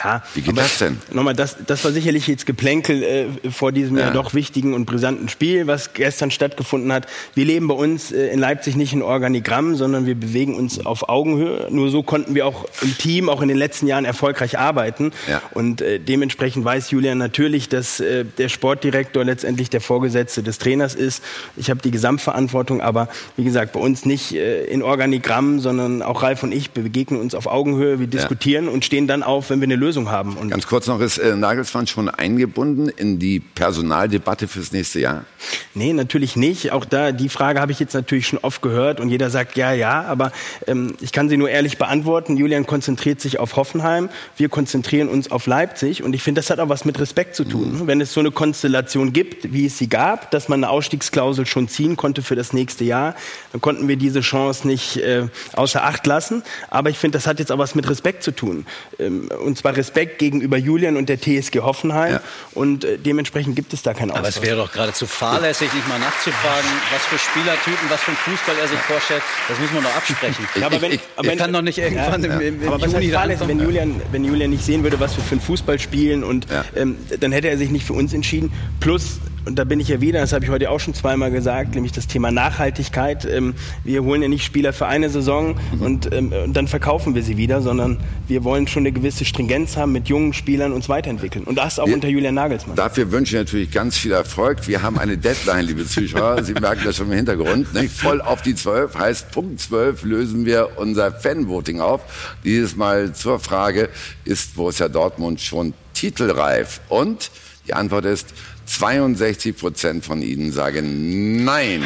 [0.04, 0.98] Ja, Wie geht das denn?
[1.12, 4.08] Nochmal, das, das war sicherlich jetzt Geplänkel äh, vor diesem ja.
[4.08, 4.14] Ja.
[4.14, 7.08] doch wichtigen und brisanten Spiel, was gestern stattgefunden hat.
[7.34, 11.10] Wir leben bei uns äh, in Leipzig nicht in Organigramm, sondern wir bewegen uns auf
[11.10, 11.68] Augenhöhe.
[11.72, 15.12] Nur so konnten wir auch im Team, auch in den letzten Jahren erfolgreich arbeiten.
[15.30, 15.42] Ja.
[15.52, 20.94] Und äh, dementsprechend weiß Julian natürlich, dass äh, der Sportdirektor letztendlich der Vorgesetzte des Trainers
[20.94, 21.24] ist.
[21.56, 26.22] Ich habe die Gesamtverantwortung, aber wie gesagt, bei uns nicht äh, in Organigramm, sondern auch
[26.22, 28.00] Ralf und ich begegnen uns auf Augenhöhe.
[28.00, 30.38] Wir diskutieren und stehen dann auf, wenn wir eine Lösung haben.
[30.38, 35.26] Und Ganz kurz noch, ist äh, Nagelsmann schon eingebunden in die Personaldebatte fürs nächste Jahr?
[35.74, 36.72] Nee, natürlich nicht.
[36.72, 39.72] Auch da, die Frage habe ich jetzt natürlich schon oft gehört und jeder sagt ja,
[39.72, 40.32] ja, aber
[40.66, 42.38] ähm, ich kann sie nur ehrlich beantworten.
[42.38, 46.60] Julian konzentriert sich auf Hoffenheim, wir konzentrieren uns auf Leipzig und ich finde, das hat
[46.60, 47.82] auch was mit Respekt zu tun.
[47.86, 51.68] Wenn es so eine Konstellation gibt, wie es sie gab, dass man eine Ausstiegsklausel schon
[51.68, 53.16] ziehen konnte für das nächste Jahr,
[53.52, 56.44] dann konnten wir diese Chance nicht äh, außer Acht lassen.
[56.70, 58.66] Aber ich finde, das hat jetzt auch was mit Respekt zu tun.
[59.00, 62.20] Ähm, und zwar Respekt gegenüber Julian und der TSG Hoffenheim
[62.54, 64.46] und äh, dementsprechend gibt es da keinen Aber es Austausch.
[64.46, 68.68] wäre doch geradezu fahrlässig, nicht mal nachzufragen, was für Spielertypen, was für einen Fußball er
[68.68, 69.22] sich vorstellt.
[69.48, 70.48] Das muss man doch absprechen.
[70.56, 72.82] Ja, aber wenn, ich, aber wenn, kann doch nicht irgendwann ja, im, im, im aber
[72.82, 73.60] was Juni fahrlässig, wenn.
[73.60, 77.32] Julian, wenn Julian nicht sehen würde, was wir für einen Fußball spielen und ähm, dann
[77.32, 78.52] hätte er sich nicht für uns entschieden.
[78.80, 81.74] Plus, und da bin ich ja wieder, das habe ich heute auch schon zweimal gesagt,
[81.74, 83.26] nämlich das Thema Nachhaltigkeit.
[83.26, 87.24] Ähm, wir holen ja nicht Spieler für eine Saison und, ähm, und dann verkaufen wir
[87.24, 87.98] sie wieder, sondern
[88.28, 91.46] wir wollen schon eine gewisse Stringenz haben, mit jungen Spielern uns weiterentwickeln.
[91.46, 92.76] Und das auch Wir- unter Julian Nagelsmann.
[92.76, 94.68] Dafür wünsche ich natürlich ganz viel Erfolg.
[94.68, 96.44] Wir haben eine Deadline, liebe Zuschauer.
[96.44, 97.74] Sie merken das schon im Hintergrund.
[97.74, 97.94] Nicht?
[97.96, 102.02] Voll auf die 12 heißt Punkt 12 lösen wir unser Fanvoting auf.
[102.44, 103.90] Dieses Mal zur Frage,
[104.26, 106.82] ist Borussia Dortmund schon titelreif?
[106.90, 107.32] Und
[107.68, 108.28] die Antwort ist,
[108.68, 111.84] 62 Prozent von Ihnen sagen nein.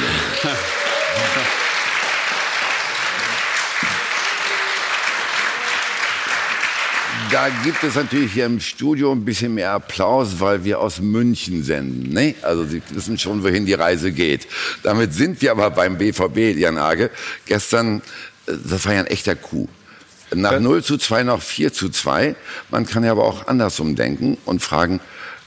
[7.31, 11.63] Da gibt es natürlich hier im Studio ein bisschen mehr Applaus, weil wir aus München
[11.63, 12.11] senden.
[12.11, 12.35] Ne?
[12.41, 14.47] Also Sie wissen schon, wohin die Reise geht.
[14.83, 17.09] Damit sind wir aber beim BVB, Jan Age.
[17.45, 18.01] Gestern,
[18.47, 19.69] äh, das war ja ein echter Coup.
[20.33, 22.35] Nach 0 zu 2 noch 4 zu 2.
[22.69, 24.99] Man kann ja aber auch andersrum denken und fragen,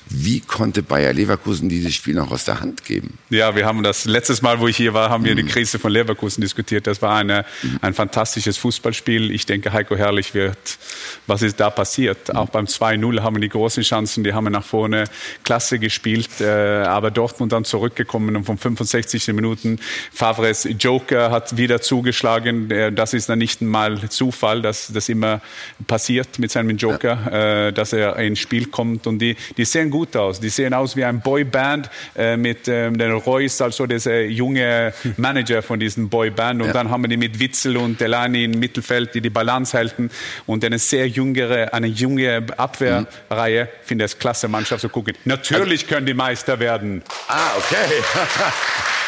[0.09, 3.19] wie konnte Bayer Leverkusen dieses Spiel noch aus der Hand geben?
[3.31, 5.91] Ja, wir haben das letztes Mal, wo ich hier war, haben wir die Krise von
[5.91, 6.87] Leverkusen diskutiert.
[6.87, 7.45] Das war eine,
[7.81, 9.31] ein fantastisches Fußballspiel.
[9.31, 10.59] Ich denke, Heiko Herrlich wird,
[11.27, 12.35] was ist da passiert?
[12.35, 15.05] Auch beim 2-0 haben wir die großen Chancen, die haben nach vorne
[15.43, 16.41] klasse gespielt.
[16.41, 16.45] Äh,
[16.85, 19.79] aber Dortmund dann zurückgekommen und von 65 Minuten
[20.13, 22.71] Favres Joker hat wieder zugeschlagen.
[22.71, 25.41] Äh, Das ist dann nicht mal Zufall, dass das immer
[25.87, 30.17] passiert mit seinem Joker, äh, dass er ins Spiel kommt und die, die sehen gut
[30.17, 30.41] aus.
[30.41, 35.63] Die sehen aus wie ein Boyband äh, mit ähm, den Royce, also dieser junge Manager
[35.63, 36.63] von diesem Boyband.
[36.63, 40.11] Und dann haben wir die mit Witzel und Delani im Mittelfeld, die die Balance halten.
[40.47, 43.69] Und eine sehr jüngere, eine junge Abwehrreihe.
[43.83, 45.15] Ich finde das klasse, Mannschaft zu gucken.
[45.27, 47.05] Natürlich können die Meister werden.
[47.29, 47.77] Ah, okay.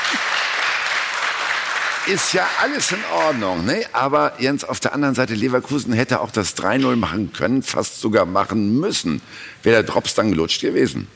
[2.07, 3.83] Ist ja alles in Ordnung, ne?
[3.93, 8.27] Aber Jens, auf der anderen Seite, Leverkusen hätte auch das 3-0 machen können, fast sogar
[8.27, 9.21] machen müssen.
[9.65, 11.09] Wäre der Drops dann gelutscht gewesen.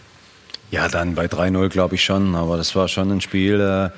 [0.73, 3.91] Ja, dann bei 3-0 glaube ich schon, aber das war schon ein Spiel äh,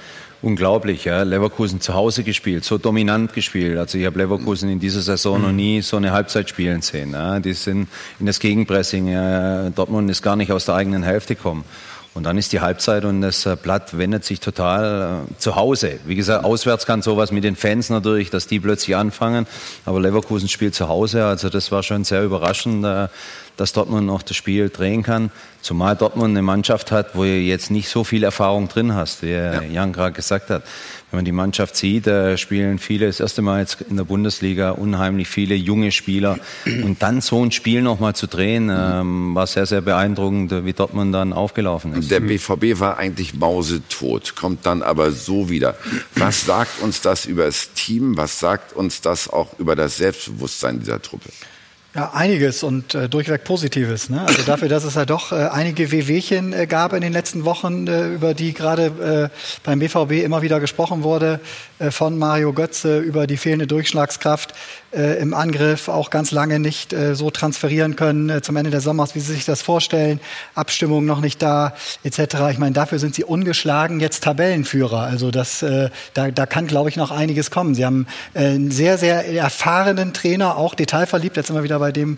[0.43, 1.07] unglaublich.
[1.07, 1.23] Ja.
[1.23, 3.79] Leverkusen zu Hause gespielt, so dominant gespielt.
[3.79, 7.13] Also ich habe Leverkusen in dieser Saison noch nie so eine Halbzeit spielen sehen.
[7.13, 7.41] Ja.
[7.41, 7.89] Die sind
[8.21, 9.09] in das Gegenpressing.
[9.09, 11.65] Äh, Dortmund ist gar nicht aus der eigenen Hälfte gekommen.
[12.15, 15.99] Und dann ist die Halbzeit und das äh, Blatt wendet sich total äh, zu Hause.
[16.05, 19.47] Wie gesagt, auswärts kann sowas mit den Fans natürlich, dass die plötzlich anfangen.
[19.87, 23.09] Aber Leverkusen spielt zu Hause, also das war schon sehr überraschend, äh,
[23.57, 25.31] dass Dortmund noch das Spiel drehen kann.
[25.61, 29.31] Zumal Dortmund eine Mannschaft hat, wo du jetzt nicht so viel Erfahrung drin hast, wie
[29.31, 30.65] Jan gerade gesagt hat.
[31.11, 34.71] Wenn man die Mannschaft sieht, da spielen viele das erste Mal jetzt in der Bundesliga
[34.71, 36.39] unheimlich viele junge Spieler.
[36.65, 41.15] Und dann so ein Spiel nochmal zu drehen, ähm, war sehr, sehr beeindruckend, wie Dortmund
[41.15, 42.11] dann aufgelaufen ist.
[42.11, 45.77] Der BVB war eigentlich mausetot, kommt dann aber so wieder.
[46.17, 48.17] Was sagt uns das über das Team?
[48.17, 51.29] Was sagt uns das auch über das Selbstbewusstsein dieser Truppe?
[51.95, 54.09] Ja, einiges und äh, durchweg Positives.
[54.09, 54.23] Ne?
[54.23, 57.87] Also dafür, dass es ja doch äh, einige Wehwehchen äh, gab in den letzten Wochen,
[57.87, 61.39] äh, über die gerade äh, beim BVB immer wieder gesprochen wurde,
[61.79, 64.55] äh, von Mario Götze über die fehlende Durchschlagskraft
[64.95, 68.85] äh, im Angriff, auch ganz lange nicht äh, so transferieren können äh, zum Ende des
[68.85, 70.19] Sommers, wie Sie sich das vorstellen.
[70.55, 71.75] Abstimmung noch nicht da,
[72.05, 72.37] etc.
[72.53, 75.01] Ich meine, dafür sind Sie ungeschlagen jetzt Tabellenführer.
[75.01, 77.75] Also das, äh, da, da kann, glaube ich, noch einiges kommen.
[77.75, 82.17] Sie haben äh, einen sehr, sehr erfahrenen Trainer, auch detailverliebt, jetzt immer wieder bei dem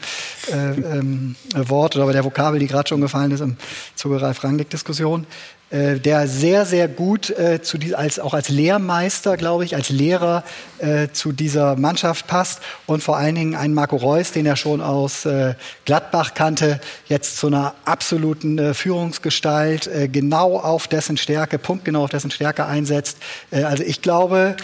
[0.52, 3.56] äh, ähm, Wort oder bei der Vokabel, die gerade schon gefallen ist im
[3.96, 5.26] Zuge Ralf Rangnick-Diskussion
[5.70, 9.88] äh, der sehr, sehr gut äh, zu die, als, auch als Lehrmeister, glaube ich, als
[9.88, 10.44] Lehrer
[10.78, 14.80] äh, zu dieser Mannschaft passt und vor allen Dingen einen Marco Reus, den er schon
[14.82, 15.54] aus äh,
[15.84, 22.30] Gladbach kannte, jetzt zu einer absoluten äh, Führungsgestalt, genau auf dessen Stärke, punktgenau auf dessen
[22.30, 23.18] Stärke einsetzt.
[23.50, 24.56] Also ich glaube,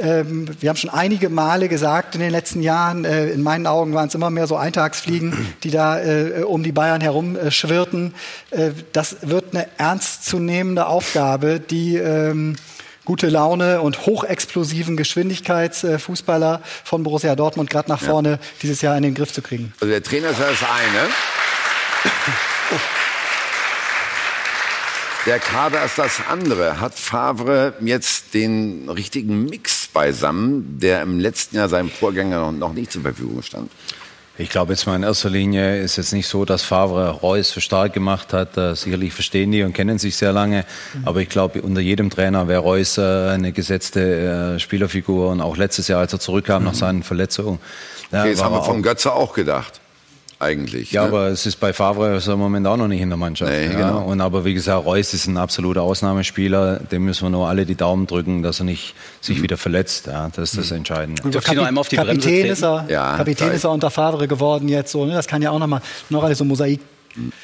[0.00, 3.94] ähm, wir haben schon einige Male gesagt in den letzten Jahren, äh, in meinen Augen
[3.94, 8.14] waren es immer mehr so Eintagsfliegen, die da äh, um die Bayern herum äh, schwirrten.
[8.50, 12.56] Äh, das wird eine ernstzunehmende Aufgabe, die ähm,
[13.04, 18.38] gute Laune und hochexplosiven Geschwindigkeitsfußballer von Borussia Dortmund gerade nach vorne ja.
[18.62, 19.72] dieses Jahr in den Griff zu kriegen.
[19.80, 21.08] Also der Trainer ist das eine.
[25.28, 26.80] Der Kader ist das andere.
[26.80, 32.92] Hat Favre jetzt den richtigen Mix beisammen, der im letzten Jahr seinem Vorgänger noch nicht
[32.92, 33.70] zur Verfügung stand?
[34.40, 37.58] Ich glaube jetzt mal in erster Linie ist es nicht so, dass Favre Reus so
[37.58, 38.56] stark gemacht hat.
[38.56, 40.64] Äh, sicherlich verstehen die und kennen sich sehr lange.
[40.94, 41.08] Mhm.
[41.08, 45.30] Aber ich glaube, unter jedem Trainer wäre Reus äh, eine gesetzte äh, Spielerfigur.
[45.30, 46.68] Und auch letztes Jahr, als er zurückkam mhm.
[46.68, 47.58] nach seinen Verletzungen.
[48.12, 49.80] Okay, das haben wir von Götze auch gedacht
[50.40, 50.92] eigentlich.
[50.92, 51.08] Ja, ne?
[51.08, 53.50] aber es ist bei Favre so im Moment auch noch nicht in der Mannschaft.
[53.50, 53.72] Nee, ja.
[53.72, 54.04] genau.
[54.04, 56.80] Und aber wie gesagt, Reus ist ein absoluter Ausnahmespieler.
[56.80, 59.42] Dem müssen wir nur alle die Daumen drücken, dass er nicht sich mhm.
[59.42, 60.06] wieder verletzt.
[60.06, 60.78] Ja, das ist das mhm.
[60.78, 61.22] Entscheidende.
[61.22, 64.68] Und Kapi einmal auf die Kapitän ist er, ja, Kapitän ist er unter Favre geworden
[64.68, 65.04] jetzt so.
[65.04, 65.14] Ne?
[65.14, 66.80] Das kann ja auch noch mal noch alles so Mosaik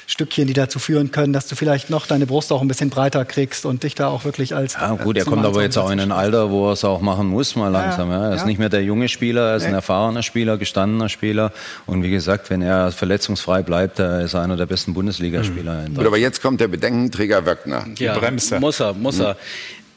[0.07, 3.25] Stückchen, die dazu führen können, dass du vielleicht noch deine Brust auch ein bisschen breiter
[3.25, 4.75] kriegst und dich da auch wirklich als.
[4.75, 7.29] Ja, gut, er kommt aber jetzt auch in ein Alter, wo er es auch machen
[7.29, 8.11] muss, mal langsam.
[8.11, 8.29] Ja, ja.
[8.29, 8.47] Er ist ja.
[8.47, 9.69] nicht mehr der junge Spieler, er ist nee.
[9.69, 11.53] ein erfahrener Spieler, gestandener Spieler.
[11.87, 15.89] Und wie gesagt, wenn er verletzungsfrei bleibt, ist er einer der besten Bundesligaspieler.
[15.89, 15.99] Mhm.
[15.99, 17.85] aber jetzt kommt der Bedenkenträger Wöckner.
[17.99, 18.61] Die Bremse.
[18.61, 19.37] Muss er, muss er.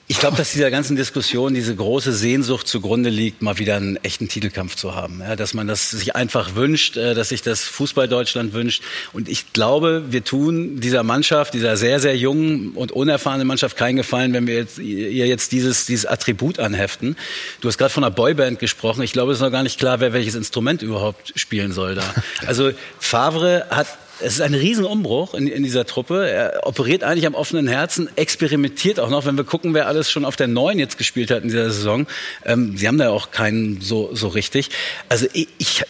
[0.09, 4.29] Ich glaube, dass dieser ganzen Diskussion diese große Sehnsucht zugrunde liegt, mal wieder einen echten
[4.29, 5.19] Titelkampf zu haben.
[5.19, 8.81] Ja, dass man das sich einfach wünscht, äh, dass sich das Fußball Deutschland wünscht.
[9.11, 13.97] Und ich glaube, wir tun dieser Mannschaft, dieser sehr, sehr jungen und unerfahrenen Mannschaft keinen
[13.97, 17.17] Gefallen, wenn wir jetzt, ihr jetzt dieses, dieses Attribut anheften.
[17.59, 19.01] Du hast gerade von einer Boyband gesprochen.
[19.01, 22.15] Ich glaube, es ist noch gar nicht klar, wer welches Instrument überhaupt spielen soll da.
[22.45, 23.87] Also Favre hat
[24.19, 26.29] es ist ein Riesenumbruch in, in dieser Truppe.
[26.29, 30.25] Er operiert eigentlich am offenen Herzen, experimentiert auch noch, wenn wir gucken, wer alles schon
[30.25, 32.07] auf der Neuen jetzt gespielt hat in dieser Saison.
[32.45, 34.69] Ähm, sie haben da auch keinen so, so richtig.
[35.09, 35.83] Also ich,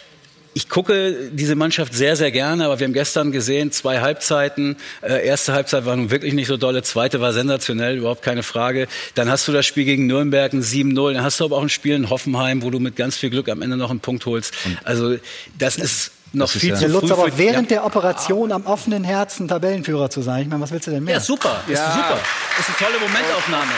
[0.58, 4.76] ich gucke diese Mannschaft sehr, sehr gerne, aber wir haben gestern gesehen, zwei Halbzeiten.
[5.02, 8.88] Äh, erste Halbzeit war nun wirklich nicht so dolle, zweite war sensationell, überhaupt keine Frage.
[9.14, 11.14] Dann hast du das Spiel gegen Nürnberg, ein 7-0.
[11.14, 13.50] Dann hast du aber auch ein Spiel in Hoffenheim, wo du mit ganz viel Glück
[13.50, 14.54] am Ende noch einen Punkt holst.
[14.84, 15.18] Also
[15.60, 17.78] das ist noch viel zu Lutz, aber während ja.
[17.78, 21.16] der Operation am offenen Herzen Tabellenführer zu sein, ich meine, was willst du denn mehr?
[21.16, 21.74] Ja, super, ja.
[21.74, 22.20] ist super.
[22.60, 23.72] Ist eine tolle Momentaufnahme.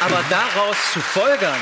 [0.00, 1.56] Aber daraus zu folgern,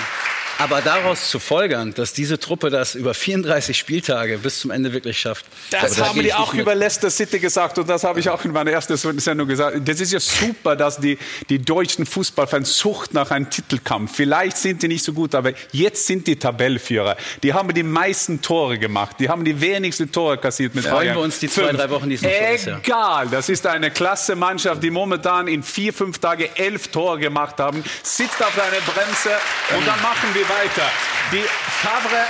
[0.59, 5.19] aber daraus zu folgern, dass diese Truppe das über 34 Spieltage bis zum Ende wirklich
[5.19, 5.45] schafft.
[5.71, 8.53] Das, das haben die auch über Leicester City gesagt und das habe ich auch in
[8.53, 9.77] meiner ersten Sendung gesagt.
[9.87, 11.19] Das ist ja super, dass die,
[11.49, 14.17] die deutschen Fußballfans sucht nach einem Titelkampf.
[14.17, 17.17] Vielleicht sind die nicht so gut, aber jetzt sind die Tabellführer.
[17.43, 19.17] Die haben die meisten Tore gemacht.
[19.19, 22.15] Die haben die wenigsten Tore kassiert mit Freuen wir uns die zwei, drei Wochen, die
[22.15, 26.89] es noch Egal, das ist eine klasse Mannschaft, die momentan in vier, fünf Tagen elf
[26.89, 29.31] Tore gemacht haben, sitzt auf einer Bremse
[29.77, 30.91] und dann machen wir weiter.
[31.33, 31.45] Die
[31.83, 32.25] Favre,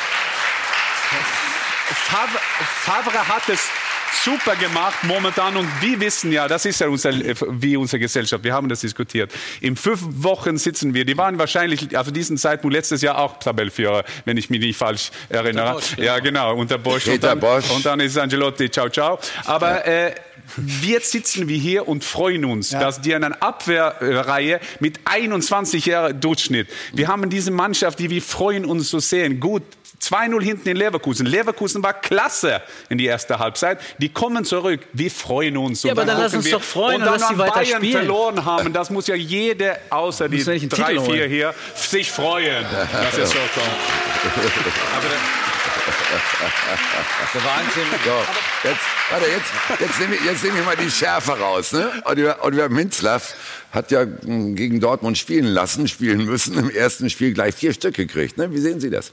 [2.08, 2.40] Favre,
[2.84, 3.60] Favre hat es
[4.24, 8.54] super gemacht momentan und wir wissen ja, das ist ja unser, wie unsere Gesellschaft, wir
[8.54, 9.32] haben das diskutiert.
[9.60, 14.04] In fünf Wochen sitzen wir, die waren wahrscheinlich, also diesen Zeitpunkt letztes Jahr auch Tabellführer,
[14.24, 15.74] wenn ich mich nicht falsch erinnere.
[15.74, 17.06] Bosch, ja, genau, unter Bosch.
[17.06, 17.70] Und dann, Bosch.
[17.70, 19.18] und dann ist Angelotti, ciao, ciao.
[19.44, 20.14] Aber äh,
[20.82, 22.80] jetzt sitzen wir hier und freuen uns, ja.
[22.80, 26.68] dass die eine Abwehrreihe mit 21 Jahren Durchschnitt.
[26.92, 29.40] Wir haben diese Mannschaft, die wir freuen uns zu sehen.
[29.40, 29.62] Gut,
[30.02, 31.26] 2-0 hinten in Leverkusen.
[31.26, 33.80] Leverkusen war klasse in die erste Halbzeit.
[33.98, 34.80] Die kommen zurück.
[34.92, 35.82] Wir freuen uns.
[35.82, 36.52] Ja, aber dann, dann lass uns wir.
[36.52, 37.92] doch freuen, und dann dass sie weiter Bayern spielen.
[37.92, 38.72] verloren haben.
[38.72, 42.64] Das muss ja jeder, außer die drei, vier hier, sich freuen.
[42.92, 45.06] Das ist so Aber
[47.34, 47.82] der Wahnsinn.
[48.04, 48.80] So, jetzt,
[49.10, 51.72] warte, jetzt, jetzt nehme ich, jetzt nehm ich mal die Schärfe raus.
[51.72, 51.90] Ne?
[52.04, 53.34] Oliver, Oliver Minzlaff
[53.72, 56.58] hat ja gegen Dortmund spielen lassen, spielen müssen.
[56.58, 58.36] Im ersten Spiel gleich vier Stück gekriegt.
[58.38, 58.52] Ne?
[58.52, 59.12] Wie sehen Sie das?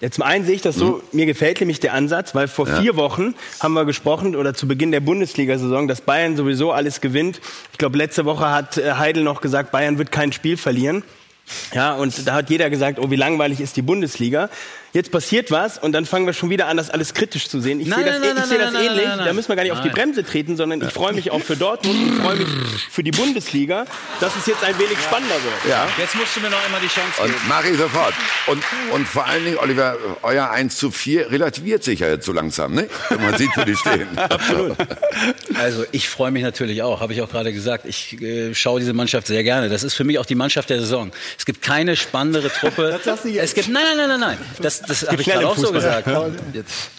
[0.00, 2.80] Ja, zum einen sehe ich das so, mir gefällt nämlich der Ansatz, weil vor Ja.
[2.80, 7.40] vier Wochen haben wir gesprochen oder zu Beginn der Bundesliga-Saison, dass Bayern sowieso alles gewinnt.
[7.70, 11.04] Ich glaube, letzte Woche hat äh, Heidel noch gesagt, Bayern wird kein Spiel verlieren.
[11.72, 14.48] Ja, und da hat jeder gesagt, oh, wie langweilig ist die Bundesliga.
[14.92, 17.80] Jetzt passiert was und dann fangen wir schon wieder an, das alles kritisch zu sehen.
[17.80, 19.06] Ich Nein, sehe das, nein, ich nein, das nein, ähnlich.
[19.06, 19.88] nein, nein, Da müssen wir gar nicht auf die.
[19.88, 22.48] Bremse treten, sondern ich freue mich auch für Dortmund und ich freue mich
[22.90, 23.84] für die Bundesliga,
[24.20, 25.70] dass es jetzt ein wenig spannender wird.
[25.70, 25.88] Ja.
[25.98, 27.34] Jetzt musst du mir noch einmal die Chance geben.
[27.34, 28.14] Und mache ich sofort.
[28.46, 28.62] Und,
[28.92, 32.74] und vor allen Dingen, Oliver, euer 1 zu 4 relativiert sich ja jetzt so langsam,
[32.74, 32.88] ne?
[33.08, 34.08] Wenn man sieht, wo die stehen.
[34.18, 34.76] Absolut.
[35.58, 37.84] Also ich freue mich natürlich auch, habe ich auch gerade gesagt.
[37.86, 39.68] Ich äh, schaue diese Mannschaft sehr gerne.
[39.68, 41.12] Das ist für mich auch die Mannschaft der Saison.
[41.38, 42.90] Es gibt keine spannendere Truppe.
[42.92, 43.44] Das sagst du jetzt.
[43.44, 44.38] Es gibt nein, nein, nein, nein, nein.
[44.60, 46.08] Das, das habe ich gerade auch so gesagt.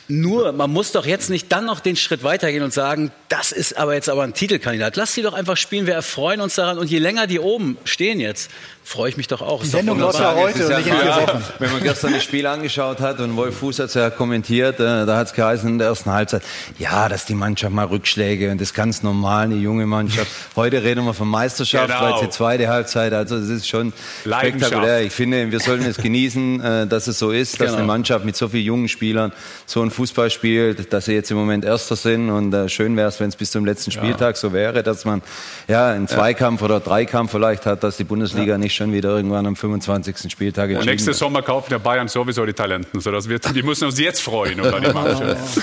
[0.08, 3.78] Nur, man muss doch jetzt nicht dann noch den Schritt weitergehen und sagen, das ist
[3.78, 4.96] aber jetzt aber ein Titelkandidat.
[4.98, 5.88] Lass die doch einfach spielen.
[5.88, 6.78] Wir erfreuen uns daran.
[6.78, 8.52] Und je länger die oben stehen jetzt,
[8.84, 9.62] freue ich mich doch auch.
[9.64, 11.44] Die Sendung läuft ja heute und nicht in vier Wochen.
[11.60, 15.06] Wenn man gestern das Spiel angeschaut hat und Wolf Fuß hat es ja kommentiert, äh,
[15.06, 16.44] da hat es geheißen in der ersten Halbzeit,
[16.80, 20.30] ja, dass die Mannschaft mal Rückschläge und das ist ganz normal, eine junge Mannschaft.
[20.58, 22.02] Heute reden wir von Meisterschaft, Genau.
[22.18, 25.02] weil die zweite Halbzeit, also es ist schon spektakulär.
[25.04, 27.78] Ich finde, wir sollten es genießen, äh, dass es so ist, dass Genau.
[27.78, 29.32] eine Mannschaft mit so vielen jungen Spielern
[29.66, 33.08] so ein Fußball spielt, dass sie jetzt im Moment Erster sind und äh, schön wäre
[33.08, 35.22] es, wenn es bis zum letzten Spieltag so wäre, dass man
[35.68, 39.56] ja einen Zweikampf oder Dreikampf vielleicht hat, dass die Bundesliga nicht schon wieder irgendwann am
[39.56, 40.32] 25.
[40.32, 41.18] Spieltag Und entschieden nächstes wird.
[41.18, 43.00] Sommer kaufen der Bayern sowieso die Talenten.
[43.00, 45.62] So, das wird, die müssen uns jetzt freuen über die Mannschaft.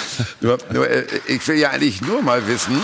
[1.26, 2.80] Ich will ja eigentlich nur mal wissen,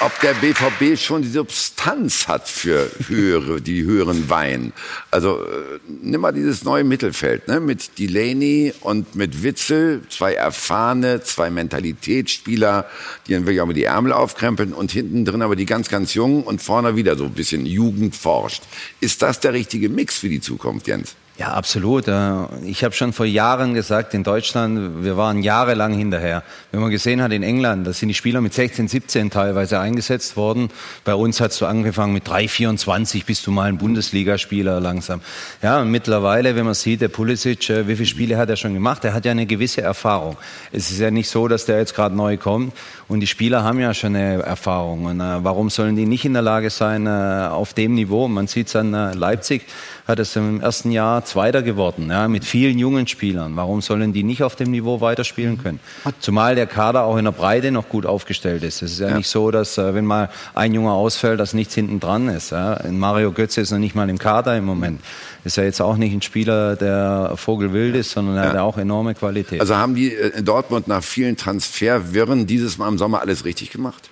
[0.00, 4.72] ob der BVB schon die Substanz hat für höhere, die höheren Wein.
[5.10, 7.58] Also äh, nimm mal dieses neue Mittelfeld ne?
[7.58, 12.86] mit Delaney und mit Witzel, zwei erfahrene, zwei Mentalitätsspieler,
[13.26, 16.14] die dann wirklich auch mal die Ärmel aufkrempeln und hinten drin aber die ganz, ganz
[16.14, 18.62] Jungen und vorne wieder so ein bisschen Jugend forscht.
[19.00, 21.16] Ist das der richtige Mix für die Zukunft, Jens?
[21.38, 22.08] Ja, absolut.
[22.08, 22.34] Äh,
[22.64, 26.42] Ich habe schon vor Jahren gesagt, in Deutschland, wir waren jahrelang hinterher.
[26.72, 30.36] Wenn man gesehen hat, in England, da sind die Spieler mit 16, 17 teilweise eingesetzt
[30.36, 30.68] worden.
[31.04, 35.20] Bei uns hast du angefangen mit 3, 24, bist du mal ein Bundesligaspieler langsam.
[35.62, 38.74] Ja, und mittlerweile, wenn man sieht, der Pulisic, äh, wie viele Spiele hat er schon
[38.74, 39.04] gemacht?
[39.04, 40.36] Er hat ja eine gewisse Erfahrung.
[40.72, 42.74] Es ist ja nicht so, dass der jetzt gerade neu kommt.
[43.06, 45.04] Und die Spieler haben ja schon eine Erfahrung.
[45.04, 48.26] Und äh, warum sollen die nicht in der Lage sein, äh, auf dem Niveau?
[48.26, 49.66] Man sieht es an äh, Leipzig,
[50.08, 53.56] hat es im ersten Jahr Zweiter geworden, ja, mit vielen jungen Spielern.
[53.56, 55.80] Warum sollen die nicht auf dem Niveau weiterspielen können?
[56.20, 58.82] Zumal der Kader auch in der Breite noch gut aufgestellt ist.
[58.82, 62.00] Es ist ja, nicht so, dass äh, wenn mal ein Junge ausfällt, dass nichts hinten
[62.00, 62.50] dran ist.
[62.50, 62.80] Ja.
[62.90, 65.00] Mario Götze ist noch nicht mal im Kader im Moment.
[65.44, 68.78] Ist ja jetzt auch nicht ein Spieler, der Vogelwild ist, sondern er hat ja auch
[68.78, 69.60] enorme Qualität.
[69.60, 73.70] Also haben die äh, in Dortmund nach vielen Transferwirren dieses Mal im Sommer alles richtig
[73.70, 74.10] gemacht?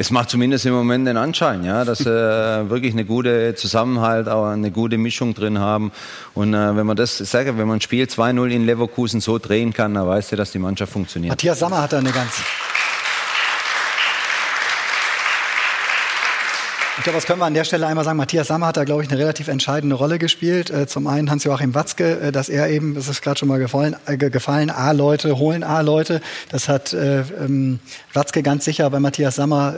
[0.00, 4.28] Es macht zumindest im Moment den Anschein, ja, dass sie äh, wirklich eine gute Zusammenhalt,
[4.28, 5.90] auch eine gute Mischung drin haben.
[6.34, 9.38] Und äh, wenn man das, ich sage, wenn man ein Spiel 2-0 in Leverkusen so
[9.38, 11.32] drehen kann, dann weißt du, dass die Mannschaft funktioniert.
[11.32, 12.32] Matthias Sammer hat da eine ganz.
[17.08, 18.18] Glaube, das können wir an der Stelle einmal sagen.
[18.18, 20.70] Matthias Sammer hat da, glaube ich, eine relativ entscheidende Rolle gespielt.
[20.70, 23.96] Äh, Zum einen Hans-Joachim Watzke, äh, dass er eben, das ist gerade schon mal gefallen,
[24.06, 26.20] äh, ge- gefallen A-Leute holen A-Leute.
[26.50, 27.78] Das hat äh, ähm,
[28.12, 29.74] Watzke ganz sicher bei Matthias Sammer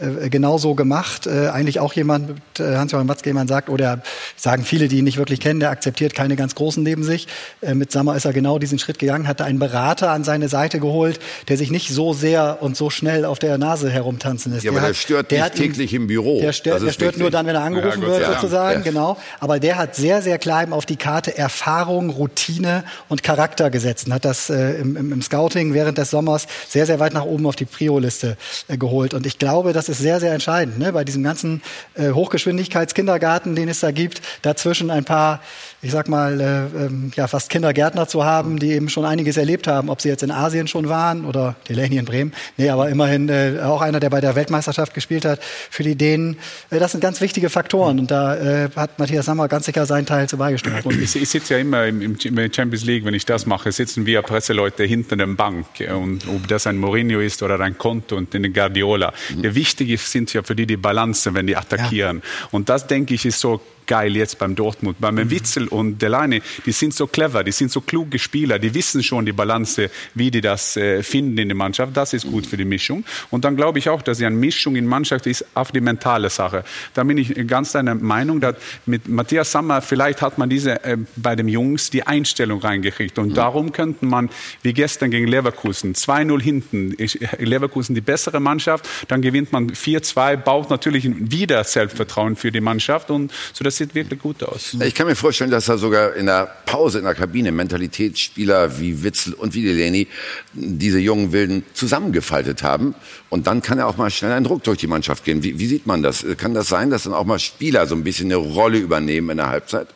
[0.00, 1.26] äh, äh, genauso gemacht.
[1.26, 4.02] Äh, eigentlich auch jemand, Hans-Joachim Watzke, jemand sagt, oder
[4.36, 7.26] sagen viele, die ihn nicht wirklich kennen, der akzeptiert keine ganz Großen neben sich.
[7.74, 11.18] Mit Sammer ist er genau diesen Schritt gegangen, hatte einen Berater an seine Seite geholt,
[11.48, 14.64] der sich nicht so sehr und so schnell auf der Nase herumtanzen lässt.
[14.64, 16.40] Ja, aber der hat- stört der nicht hat täglich im Büro.
[16.46, 18.32] Der stört, der stört nur dann, wenn er angerufen Ja, wird, ja.
[18.34, 18.84] sozusagen, Ja.
[18.84, 19.16] genau.
[19.40, 24.06] Aber der hat sehr, sehr klar eben auf die Karte Erfahrung, Routine und Charakter gesetzt
[24.06, 27.24] und hat das äh, im, im, im Scouting während des Sommers sehr, sehr weit nach
[27.24, 28.36] oben auf die Prio-Liste
[28.68, 29.12] äh, geholt.
[29.14, 30.92] Und ich glaube, das ist sehr, sehr entscheidend, ne?
[30.92, 31.62] bei diesem ganzen
[31.94, 35.40] äh, Hochgeschwindigkeitskindergarten, den es da gibt, dazwischen ein paar,
[35.82, 39.66] ich sag mal, äh, ähm, ja, fast Kindergärtner zu haben, die eben schon einiges erlebt
[39.66, 42.32] haben, ob sie jetzt in Asien schon waren oder Delaney in Bremen.
[42.56, 45.40] Nee, aber immerhin äh, auch einer, der bei der Weltmeisterschaft gespielt hat.
[45.70, 46.38] Für die Dänen,
[46.70, 47.98] äh, das sind ganz wichtige Faktoren.
[47.98, 50.86] Und da äh, hat Matthias Sammer ganz sicher seinen Teil zu beigesteuert.
[50.86, 52.16] Und ich, ich sitze ja immer im, im
[52.52, 55.66] Champions League, wenn ich das mache, sitzen wir Presseleute hinter der Bank.
[55.94, 59.12] Und ob das ein Mourinho ist oder ein Konto und eine Guardiola.
[59.30, 62.22] Der Wichtige sind ja für die die Balance, wenn die attackieren.
[62.50, 64.96] Und das, denke ich, ist so geil jetzt beim Dortmund.
[65.00, 69.02] Beim Witzel und Delaney, die sind so clever, die sind so kluge Spieler, die wissen
[69.02, 71.96] schon die Balance, wie die das äh, finden in der Mannschaft.
[71.96, 73.04] Das ist gut für die Mischung.
[73.30, 76.64] Und dann glaube ich auch, dass eine Mischung in Mannschaft ist auf die mentale Sache.
[76.94, 78.56] Da bin ich ganz deiner Meinung, dass
[78.86, 83.18] mit Matthias Sammer, vielleicht hat man diese äh, bei den Jungs die Einstellung reingekriegt.
[83.18, 84.30] Und darum könnte man,
[84.62, 86.96] wie gestern gegen Leverkusen, 2-0 hinten,
[87.38, 93.10] Leverkusen die bessere Mannschaft, dann gewinnt man 4-2, baut natürlich wieder Selbstvertrauen für die Mannschaft
[93.10, 94.74] und so dass das sieht wirklich gut aus.
[94.82, 99.02] Ich kann mir vorstellen, dass da sogar in der Pause in der Kabine Mentalitätsspieler wie
[99.02, 100.08] Witzel und wie Delaney
[100.54, 102.94] diese jungen Wilden zusammengefaltet haben.
[103.28, 105.42] Und dann kann ja auch mal schnell ein Druck durch die Mannschaft gehen.
[105.42, 106.24] Wie, wie sieht man das?
[106.38, 109.36] Kann das sein, dass dann auch mal Spieler so ein bisschen eine Rolle übernehmen in
[109.36, 109.88] der Halbzeit?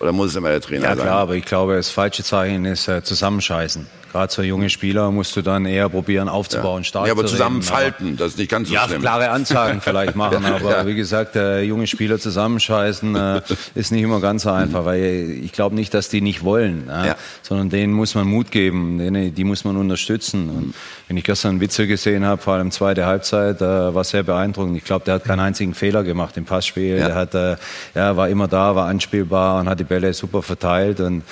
[0.00, 1.04] Oder muss es immer der Trainer Ja sein?
[1.04, 3.86] klar, aber ich glaube, das falsche Zeichen ist äh, zusammenscheißen.
[4.12, 8.06] Gerade so junge Spieler musst du dann eher probieren aufzubauen, stark Ja, aber zu zusammenfalten,
[8.06, 8.16] reden.
[8.16, 9.02] das ist nicht ganz so ja, schlimm.
[9.02, 10.86] klare Ansagen vielleicht machen, Ja, aber ja.
[10.86, 13.40] wie gesagt, äh, junge Spieler zusammenscheißen äh,
[13.74, 17.06] ist nicht immer ganz so einfach, weil ich glaube nicht, dass die nicht wollen, ja,
[17.06, 17.16] Ja.
[17.42, 20.48] sondern denen muss man Mut geben, denen, die muss man unterstützen.
[20.50, 20.74] Und
[21.08, 24.76] wenn ich gestern Witzel gesehen habe, vor allem zweite Halbzeit, äh, war sehr beeindruckend.
[24.76, 26.96] Ich glaube, der hat keinen einzigen Fehler gemacht im Passspiel.
[26.98, 27.06] Ja.
[27.08, 27.56] Der hat, äh,
[27.94, 31.22] ja, war immer da, war anspielbar und hat die Bälle super verteilt und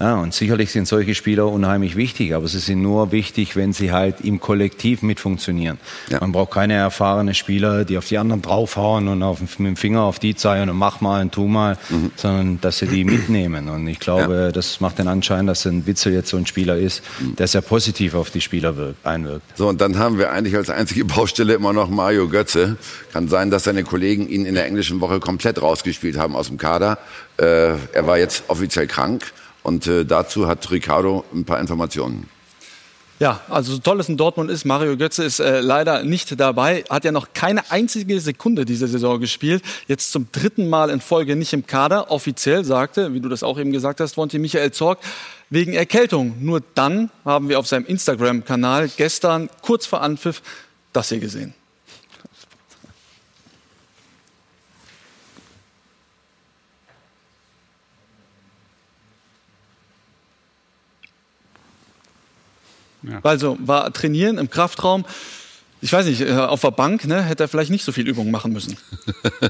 [0.00, 3.92] ja, und sicherlich sind solche Spieler unheimlich wichtig, aber sie sind nur wichtig, wenn sie
[3.92, 5.78] halt im Kollektiv mit funktionieren.
[6.08, 6.20] Ja.
[6.20, 10.00] Man braucht keine erfahrenen Spieler, die auf die anderen draufhauen und auf, mit dem Finger
[10.02, 11.76] auf die zeigen und mach mal und tu mal,
[12.16, 13.68] sondern dass sie die mitnehmen.
[13.68, 17.02] Und ich glaube, das macht den Anschein, dass ein Witzel jetzt so ein Spieler ist,
[17.20, 19.42] der sehr positiv auf die Spieler wirkt, einwirkt.
[19.54, 22.78] So, und dann haben wir eigentlich als einzige Baustelle immer noch Mario Götze.
[23.12, 26.56] Kann sein, dass seine Kollegen ihn in der englischen Woche komplett rausgespielt haben aus dem
[26.56, 26.96] Kader.
[27.36, 29.30] Äh, er war jetzt offiziell krank
[29.62, 32.28] und äh, dazu hat Ricardo ein paar Informationen.
[33.20, 36.84] Ja, also so toll es in Dortmund ist, Mario Götze ist äh, leider nicht dabei,
[36.88, 41.36] hat ja noch keine einzige Sekunde diese Saison gespielt, jetzt zum dritten Mal in Folge
[41.36, 42.10] nicht im Kader.
[42.10, 45.00] Offiziell sagte, wie du das auch eben gesagt hast, Wonti Michael Zorg,
[45.50, 46.36] wegen Erkältung.
[46.40, 50.40] Nur dann haben wir auf seinem Instagram-Kanal gestern kurz vor Anpfiff
[50.94, 51.52] das hier gesehen.
[63.22, 65.04] Also war trainieren im Kraftraum.
[65.82, 68.30] Ich weiß nicht, äh, auf der Bank ne, hätte er vielleicht nicht so viel Übung
[68.30, 68.76] machen müssen.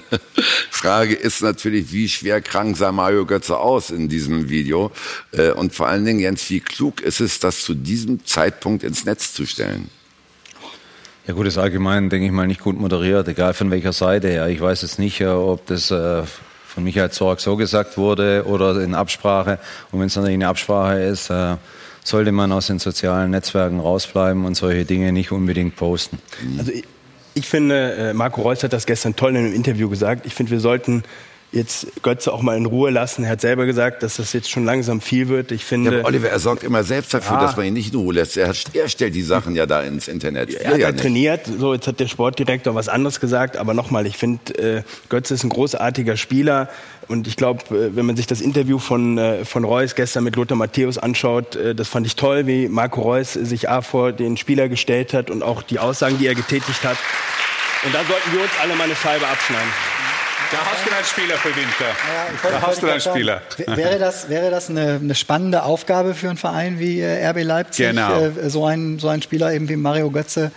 [0.71, 4.93] Frage ist natürlich, wie schwer krank sah Mario Götze aus in diesem Video?
[5.33, 9.05] Äh, und vor allen Dingen, Jens, wie klug ist es, das zu diesem Zeitpunkt ins
[9.05, 9.91] Netz zu stellen?
[11.27, 14.47] Ja gut, das allgemein, denke ich mal, nicht gut moderiert, egal von welcher Seite her.
[14.49, 18.95] Ich weiß jetzt nicht, äh, ob das von Michael Zorg so gesagt wurde oder in
[18.95, 19.59] Absprache.
[19.91, 21.33] Und wenn es natürlich eine Absprache ist,
[22.05, 26.19] sollte man aus den sozialen Netzwerken rausbleiben und solche Dinge nicht unbedingt posten.
[26.59, 26.85] Also ich,
[27.35, 30.27] ich finde, äh, Marco Reus hat das gestern toll in einem Interview gesagt.
[30.27, 31.03] Ich finde, wir sollten
[31.53, 33.25] jetzt Götze auch mal in Ruhe lassen.
[33.25, 35.51] Er hat selber gesagt, dass das jetzt schon langsam viel wird.
[35.51, 37.43] Ich Ja, finde, aber Oliver, er sorgt immer selbst dafür, Ja.
[37.43, 38.37] dass man ihn nicht in Ruhe lässt.
[38.37, 40.55] Er, hat, er stellt die Sachen ja da ins Internet.
[40.55, 41.03] er Wir hat ja ja nicht.
[41.03, 41.47] trainiert.
[41.59, 43.57] So, jetzt hat der Sportdirektor was anderes gesagt.
[43.57, 46.69] Aber nochmal, ich finde, äh, Götze ist ein großartiger Spieler.
[47.11, 50.37] Und ich glaube, äh, wenn man sich das Interview von, äh, von Reus gestern mit
[50.37, 54.37] Lothar Matthäus anschaut, äh, das fand ich toll, wie Marco Reus sich A vor den
[54.37, 56.97] Spieler gestellt hat und auch die Aussagen, die er getätigt hat.
[57.85, 59.69] Und da sollten wir uns alle mal eine Scheibe abschneiden.
[60.53, 61.71] Da hast du einen Spieler für Winter.
[62.37, 63.77] ich wollte- Da hast du wollte einen gerade Spieler.
[63.77, 68.31] Wäre das, wäre das eine, eine spannende Aufgabe für einen Verein wie RB Leipzig, Genau.
[68.47, 70.51] so, einen, so einen Spieler eben wie Mario Götze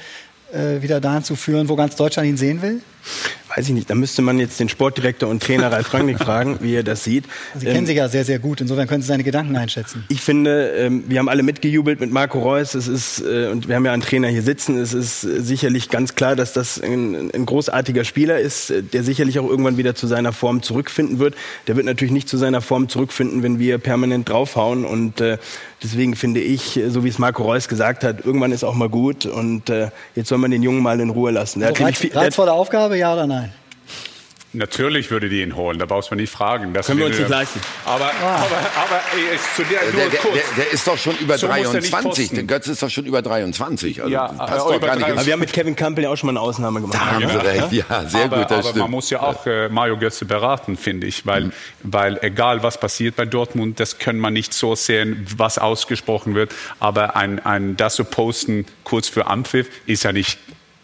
[0.51, 2.81] wieder dahin zu führen, wo ganz Deutschland ihn sehen will?
[3.55, 6.75] Weiß ich nicht, da müsste man jetzt den Sportdirektor und Trainer Ralf Rangnick fragen, wie
[6.75, 7.25] er das sieht.
[7.55, 8.61] Sie Ähm, kennen sich ja sehr, sehr gut.
[8.61, 10.05] Insofern können Sie seine Gedanken einschätzen.
[10.09, 12.73] Ich finde, ähm, wir haben alle mitgejubelt mit Marco Reus.
[12.73, 14.77] Es ist, äh, und wir haben ja einen Trainer hier sitzen.
[14.79, 19.03] Es ist äh, sicherlich ganz klar, dass das ein, ein großartiger Spieler ist, äh, der
[19.03, 21.35] sicherlich auch irgendwann wieder zu seiner Form zurückfinden wird.
[21.67, 24.83] Der wird natürlich nicht zu seiner Form zurückfinden, wenn wir permanent draufhauen.
[24.83, 25.37] Und äh,
[25.83, 28.89] deswegen finde ich, äh, so wie es Marco Reus gesagt hat, irgendwann ist auch mal
[28.89, 29.27] gut.
[29.27, 31.59] Und äh, jetzt soll man den Jungen mal in Ruhe lassen.
[31.59, 33.42] Der Also hat reiz, reizvolle Aufgabe, ja oder nein?
[34.55, 36.73] Natürlich würde die ihn holen, da brauchst du nicht fragen.
[36.73, 37.59] Das Können wir uns nicht leisten.
[37.85, 40.33] Aber, aber, aber ey, zu der, nur Der, der, kurz.
[40.35, 42.03] der, der ist doch schon über So muss der nicht 23.
[42.03, 42.35] posten.
[42.35, 44.01] Der Götze ist doch schon über 23.
[44.01, 45.07] Also Ja, passt doch über gar nicht.
[45.07, 45.11] 23.
[45.17, 46.99] aber wir haben mit Kevin Campbell ja auch schon mal eine Ausnahme gemacht.
[46.99, 47.71] Da haben Sie recht.
[47.73, 48.77] Ja, sehr aber, gut, das aber stimmt.
[48.77, 51.51] man muss ja auch äh, Mario Götze beraten, finde ich, weil,
[51.81, 56.51] weil egal was passiert bei Dortmund, das kann man nicht so sehen, was ausgesprochen wird.
[56.79, 60.37] Aber ein, ein, das zu posten kurz für Ampfiff ist ja nicht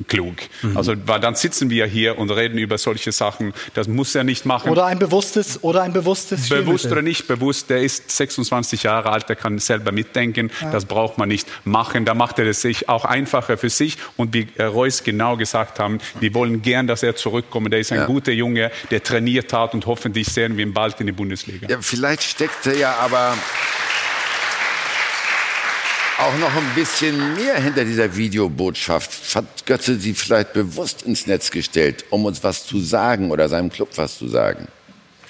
[0.07, 0.35] klug.
[0.75, 3.53] Also weil dann sitzen wir hier und reden über solche Sachen.
[3.73, 4.69] Das muss er nicht machen.
[4.69, 9.27] Oder ein bewusstes, oder ein bewusstes Bewusst oder nicht bewusst, der ist 26 Jahre alt,
[9.29, 10.51] der kann selber mitdenken.
[10.71, 12.05] Das braucht man nicht machen.
[12.05, 13.97] Da macht er es sich auch einfacher für sich.
[14.17, 17.71] Und wie äh, Reus genau gesagt haben, wir wollen gern, dass er zurückkommt.
[17.73, 18.05] Der ist ein Ja.
[18.05, 21.67] guter Junge, der trainiert hat und hoffentlich sehen wir ihn bald in die Bundesliga.
[21.69, 23.37] Ja, vielleicht steckte ja aber
[26.19, 29.35] auch noch ein bisschen mehr hinter dieser Videobotschaft.
[29.35, 33.69] Hat Götze sie vielleicht bewusst ins Netz gestellt, um uns was zu sagen oder seinem
[33.69, 34.67] Club was zu sagen?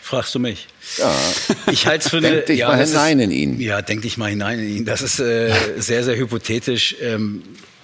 [0.01, 0.67] Fragst du mich?
[0.97, 1.13] Ja.
[1.71, 2.31] Ich halte es für eine.
[2.31, 3.59] Denk dich mal das hinein ist, in ihn.
[3.61, 4.85] Ja, denk dich mal hinein in ihn.
[4.85, 6.95] Das ist äh, sehr, sehr hypothetisch.
[6.99, 7.43] Ähm,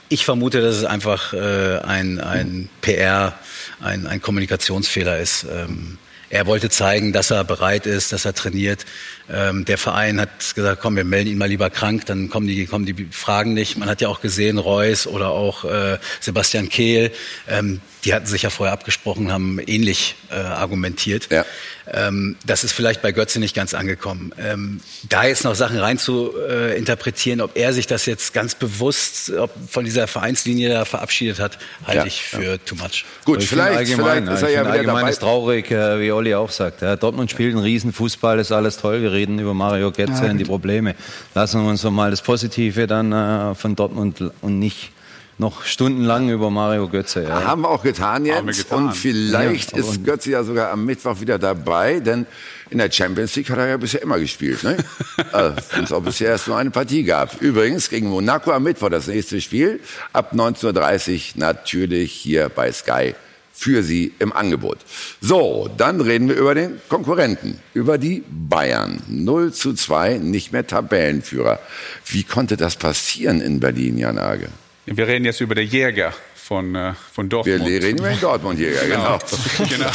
[0.10, 3.38] ich vermute, dass es einfach äh, ein, ein PR,
[3.80, 5.45] ein, ein Kommunikationsfehler ist.
[5.52, 5.99] Ähm,
[6.30, 8.86] er wollte zeigen, dass er bereit ist, dass er trainiert.
[9.32, 12.66] Ähm, der Verein hat gesagt, komm, wir melden ihn mal lieber krank, dann kommen die,
[12.66, 13.78] kommen die Fragen nicht.
[13.78, 17.12] Man hat ja auch gesehen, Reus oder auch äh, Sebastian Kehl,
[17.48, 21.28] ähm, die hatten sich ja vorher abgesprochen, haben ähnlich äh, argumentiert.
[21.32, 21.44] Ja.
[21.92, 24.32] Ähm, das ist vielleicht bei Götze nicht ganz angekommen.
[24.40, 24.80] Ähm,
[25.10, 29.32] da jetzt noch Sachen rein zu äh, interpretieren, ob er sich das jetzt ganz bewusst
[29.32, 33.06] ob von dieser Vereinslinie da verabschiedet hat, halte Ja, ich für too much.
[33.24, 35.10] Gut, Ich vielleicht, finde allgemein, vielleicht ist er ja wieder allgemein dabei.
[35.10, 36.82] ist traurig, äh, wie Olli auch sagt.
[36.82, 39.02] Ja, Dortmund spielt einen Riesenfußball, ist alles toll.
[39.02, 40.44] Wir reden über Mario Götze Ja, und die.
[40.46, 40.96] Probleme.
[41.34, 44.92] Lassen wir uns doch mal das Positive dann äh, von Dortmund und nicht
[45.38, 47.24] noch stundenlang über Mario Götze.
[47.24, 47.44] Ja.
[47.44, 48.46] Haben wir auch getan jetzt.
[48.46, 48.86] Getan.
[48.88, 52.26] Und vielleicht Ja, ist Götze ja sogar am Mittwoch wieder dabei, denn
[52.70, 54.64] in der Champions League hat er ja bisher immer gespielt.
[54.64, 54.78] Ne?
[55.34, 57.42] äh, Wenn es auch bisher erst nur eine Partie gab.
[57.42, 59.82] Übrigens gegen Monaco am Mittwoch das nächste Spiel.
[60.14, 63.14] Ab 19.30 Uhr natürlich hier bei Sky
[63.56, 64.80] für Sie im Angebot.
[65.22, 69.02] So, dann reden wir über den Konkurrenten, über die Bayern.
[69.07, 71.60] 0 zu 2, nicht mehr Tabellenführer.
[72.06, 74.49] Wie konnte das passieren in Berlin, Jan Age?
[74.86, 77.65] Wir reden jetzt über den Jäger von, äh, von Wir Dortmund.
[77.65, 79.19] reden über den Dortmund-Jäger, genau.
[79.69, 79.91] genau.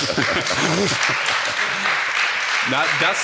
[2.70, 3.18] Na, das,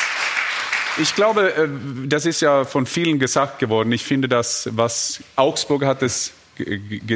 [0.98, 1.68] ich glaube, äh,
[2.06, 3.90] das ist ja von vielen gesagt geworden.
[3.92, 6.32] Ich finde, das, was Augsburg hat, es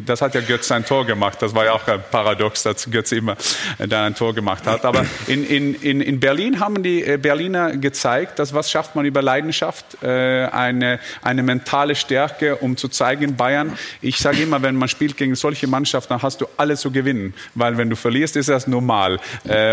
[0.04, 1.40] das hat ja Götze ein Tor gemacht.
[1.40, 3.36] Das war ja auch ein Paradox, dass Götze immer
[3.78, 4.84] äh, da ein Tor gemacht hat.
[4.84, 9.04] Aber in, in, in, in Berlin haben die äh, Berliner gezeigt, dass was schafft man
[9.04, 13.78] über Leidenschaft, äh, eine, eine mentale Stärke, um zu zeigen in Bayern.
[14.02, 17.34] Ich sage immer, wenn man spielt gegen solche Mannschaften, dann hast du alles zu gewinnen.
[17.54, 19.20] Weil wenn du verlierst, ist das normal.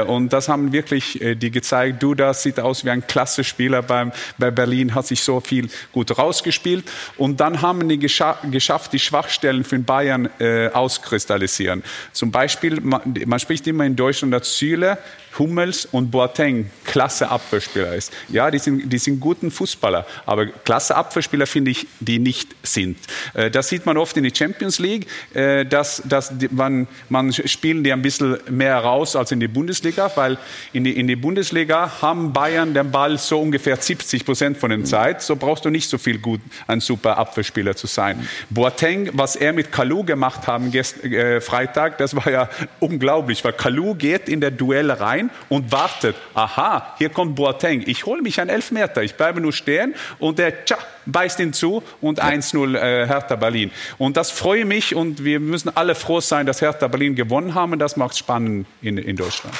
[0.08, 2.02] Und das haben wirklich die gezeigt.
[2.02, 5.70] Du, das sieht aus wie ein klasse Spieler beim, bei Berlin, hat sich so viel
[5.92, 6.86] gut rausgespielt.
[7.18, 11.84] Und dann haben die gescha geschafft, die Schwachstellen für den Bayern äh, auskristallisieren.
[12.14, 14.98] Zum Beispiel, man, man spricht immer in Deutschland, dass Süle,
[15.40, 18.12] Hummels und Boateng klasse Abwehrspieler ist.
[18.30, 22.98] Ja, die sind, die sind guten Fußballer, aber klasse Abwehrspieler finde ich, die nicht sind.
[23.34, 27.84] Äh, das sieht man oft in der Champions League, äh, dass, dass man, man spielen
[27.84, 30.38] die ein bisschen mehr raus als in die Bundesliga, weil
[30.74, 34.84] in die, in die Bundesliga haben Bayern den Ball so ungefähr 70 Prozent von der
[34.86, 35.22] Zeit.
[35.22, 38.28] So brauchst du nicht so viel gut ein super Abwehrspieler zu sein.
[38.50, 42.50] Boateng, was er mit Kalou gemacht haben gest, äh, Freitag, das war ja
[42.80, 46.16] unglaublich, weil Kalou geht in der Duell rein und wartet.
[46.34, 47.84] Aha, hier kommt Boateng.
[47.86, 49.04] Ich hole mich einen Elfmeter.
[49.04, 53.72] Ich bleibe nur stehen und der tja, beißt ihn zu und 1-0 äh, Hertha Berlin.
[53.98, 57.74] Und das freue mich und wir müssen alle froh sein, dass Hertha Berlin gewonnen haben.
[57.74, 59.56] Und das macht es spannend in, in Deutschland.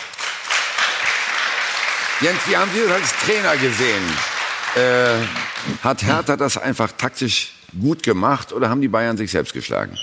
[2.22, 4.04] Jens, wie haben Sie das als Trainer gesehen?
[4.76, 9.98] Äh, hat Hertha das einfach taktisch gut gemacht oder haben die Bayern sich selbst geschlagen?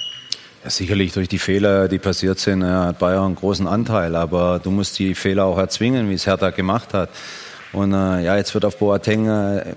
[0.63, 4.17] Ja, sicherlich durch die Fehler, die passiert sind, hat Bayern einen großen Anteil.
[4.17, 7.11] Aber du musst die Fehler auch erzwingen, wie es Hertha gemacht hat.
[7.73, 9.75] Und äh, ja, jetzt wird auf Boateng äh,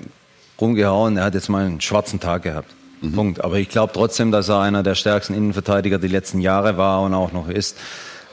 [0.59, 1.17] rumgehauen.
[1.17, 2.71] Er hat jetzt mal einen schwarzen Tag gehabt.
[3.13, 3.43] Punkt.
[3.43, 7.13] Aber ich glaube trotzdem, dass er einer der stärksten Innenverteidiger die letzten Jahre war und
[7.13, 7.77] auch noch ist.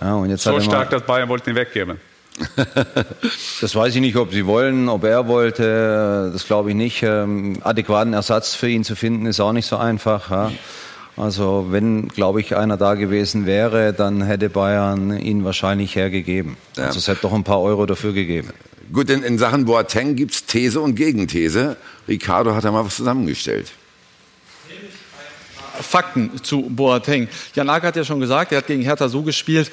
[0.01, 1.98] Ja, und jetzt So er stark, dass Bayern wollte ihn weggeben.
[3.61, 6.31] das weiß ich nicht, ob sie wollen, ob er wollte.
[6.32, 7.02] Das glaube ich nicht.
[7.02, 10.31] Ähm, adäquaten Ersatz für ihn zu finden, ist auch nicht so einfach.
[10.31, 10.52] Ja.
[11.16, 16.56] Also wenn, glaube ich, einer da gewesen wäre, dann hätte Bayern ihn wahrscheinlich hergegeben.
[16.77, 16.86] Ja.
[16.86, 18.51] Also es hätte doch ein paar Euro dafür gegeben.
[18.93, 21.77] Gut, in, in Sachen Boateng gibt's These und Gegenthese.
[22.09, 23.73] Ricardo hat da mal was zusammengestellt.
[25.81, 27.28] Fakten zu Boateng.
[27.55, 29.70] Jan Ack hat ja schon gesagt, er hat gegen Hertha so gespielt,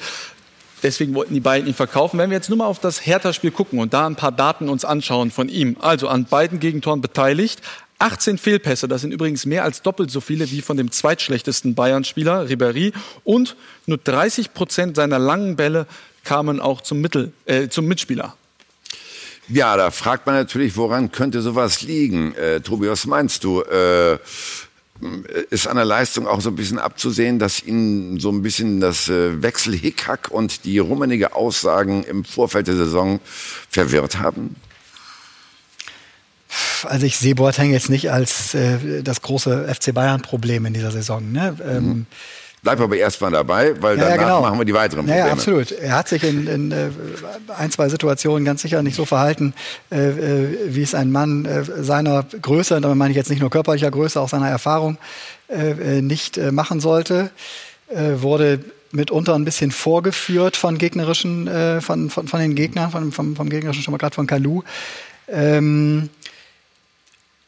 [0.82, 2.18] deswegen wollten die beiden ihn verkaufen.
[2.18, 4.84] Wenn wir jetzt nur mal auf das Hertha-Spiel gucken und da ein paar Daten uns
[4.84, 7.60] anschauen von ihm, also an beiden Gegentoren beteiligt,
[7.98, 12.48] 18 Fehlpässe, das sind übrigens mehr als doppelt so viele wie von dem zweitschlechtesten Bayern-Spieler,
[12.48, 12.92] Ribéry,
[13.22, 13.56] und
[13.86, 15.86] nur 30 Prozent seiner langen Bälle
[16.24, 18.36] kamen auch zum, Mittel, äh, zum Mitspieler.
[19.48, 22.34] Ja, da fragt man natürlich, woran könnte sowas liegen?
[22.34, 23.62] Äh, Tobi, was meinst du?
[23.62, 24.18] Äh,
[25.50, 29.08] ist an der Leistung auch so ein bisschen abzusehen, dass ihn so ein bisschen das
[29.08, 33.20] äh, Wechselhickhack und die rummenige Aussagen im Vorfeld der Saison
[33.68, 34.56] verwirrt haben?
[36.84, 41.32] Also ich sehe Boateng jetzt nicht als äh, das große FC Bayern-Problem in dieser Saison.
[41.32, 41.56] Ne?
[41.64, 42.06] Ähm,
[42.64, 44.40] Bleib aber erstmal dabei, weil Ja, ja, danach genau.
[44.42, 45.26] machen wir die weiteren Ja, Probleme.
[45.26, 45.72] ja, absolut.
[45.72, 46.90] Er hat sich in, in äh,
[47.58, 49.52] ein, zwei Situationen ganz sicher nicht so verhalten,
[49.90, 53.40] äh, äh, wie es ein Mann äh, seiner Größe, und damit meine ich jetzt nicht
[53.40, 54.96] nur körperlicher Größe, auch seiner Erfahrung,
[55.48, 57.30] äh, äh, nicht machen sollte.
[57.94, 58.60] Wurde
[58.92, 63.82] mitunter ein bisschen vorgeführt von gegnerischen, von, von, von den Gegnern, von, vom, vom gegnerischen
[63.82, 64.62] schon mal gerade von Kalu.
[65.28, 66.08] Ähm,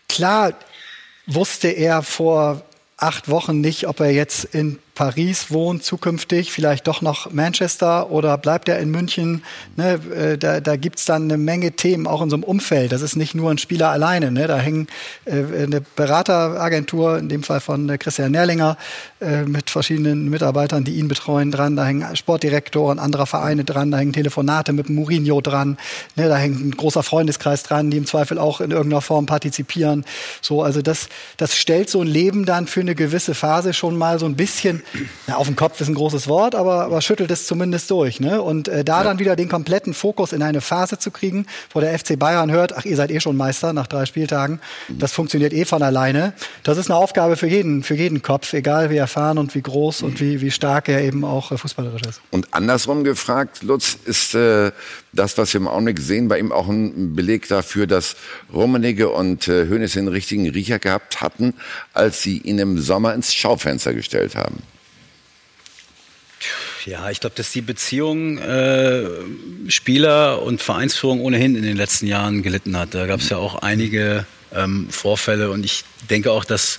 [0.07, 0.53] klar
[1.27, 2.61] wusste er vor
[2.99, 8.39] acht Wochen nicht, ob er jetzt in Paris wohnt zukünftig, vielleicht doch noch Manchester oder
[8.39, 9.43] bleibt er in München?
[9.77, 12.93] Ne, äh, da da gibt es dann eine Menge Themen auch in so einem Umfeld.
[12.93, 14.31] Das ist nicht nur ein Spieler alleine.
[14.31, 14.47] Ne?
[14.47, 14.87] Da hängen
[15.25, 18.77] äh, eine Berateragentur, in dem Fall von äh, Christian Nerlinger,
[19.21, 21.75] äh, mit verschiedenen Mitarbeitern, die ihn betreuen, dran.
[21.75, 23.91] Da hängen Sportdirektoren anderer Vereine dran.
[23.91, 25.77] Da hängen Telefonate mit Mourinho dran.
[26.15, 26.29] Ne?
[26.29, 30.05] Da hängt ein großer Freundeskreis dran, die im Zweifel auch in irgendeiner Form partizipieren.
[30.41, 34.21] So, also das, das stellt so ein Leben dann für eine gewisse Phase schon mal
[34.21, 34.84] so ein bisschen
[35.27, 38.20] ja, auf den Kopf ist ein großes Wort, aber, aber schüttelt es zumindest durch.
[38.20, 38.40] Ne?
[38.43, 39.05] Und äh, da ja.
[39.05, 42.77] dann wieder den kompletten Fokus in eine Phase zu kriegen, wo der FC Bayern hört,
[42.77, 46.32] ach, ihr seid eh schon Meister nach drei Spieltagen, das funktioniert eh von alleine.
[46.62, 50.02] Das ist eine Aufgabe für jeden, für jeden Kopf, egal wie erfahren und wie groß
[50.02, 52.20] und wie, wie stark er eben auch äh, fußballerisch ist.
[52.31, 54.73] Und andersrum gefragt, Lutz, ist äh,
[55.12, 58.16] das, was wir im Augenblick sehen, bei ihm auch ein Beleg dafür, dass
[58.52, 61.55] Rummenigge und äh, Hönes den richtigen Riecher gehabt hatten,
[61.93, 64.62] als sie ihn im Sommer ins Schaufenster gestellt haben?
[66.86, 69.05] Ja, ich glaube, dass die Beziehung äh,
[69.69, 72.94] Spieler und Vereinsführung ohnehin in den letzten Jahren gelitten hat.
[72.94, 76.78] Da gab es ja auch einige ähm, Vorfälle und ich denke auch, dass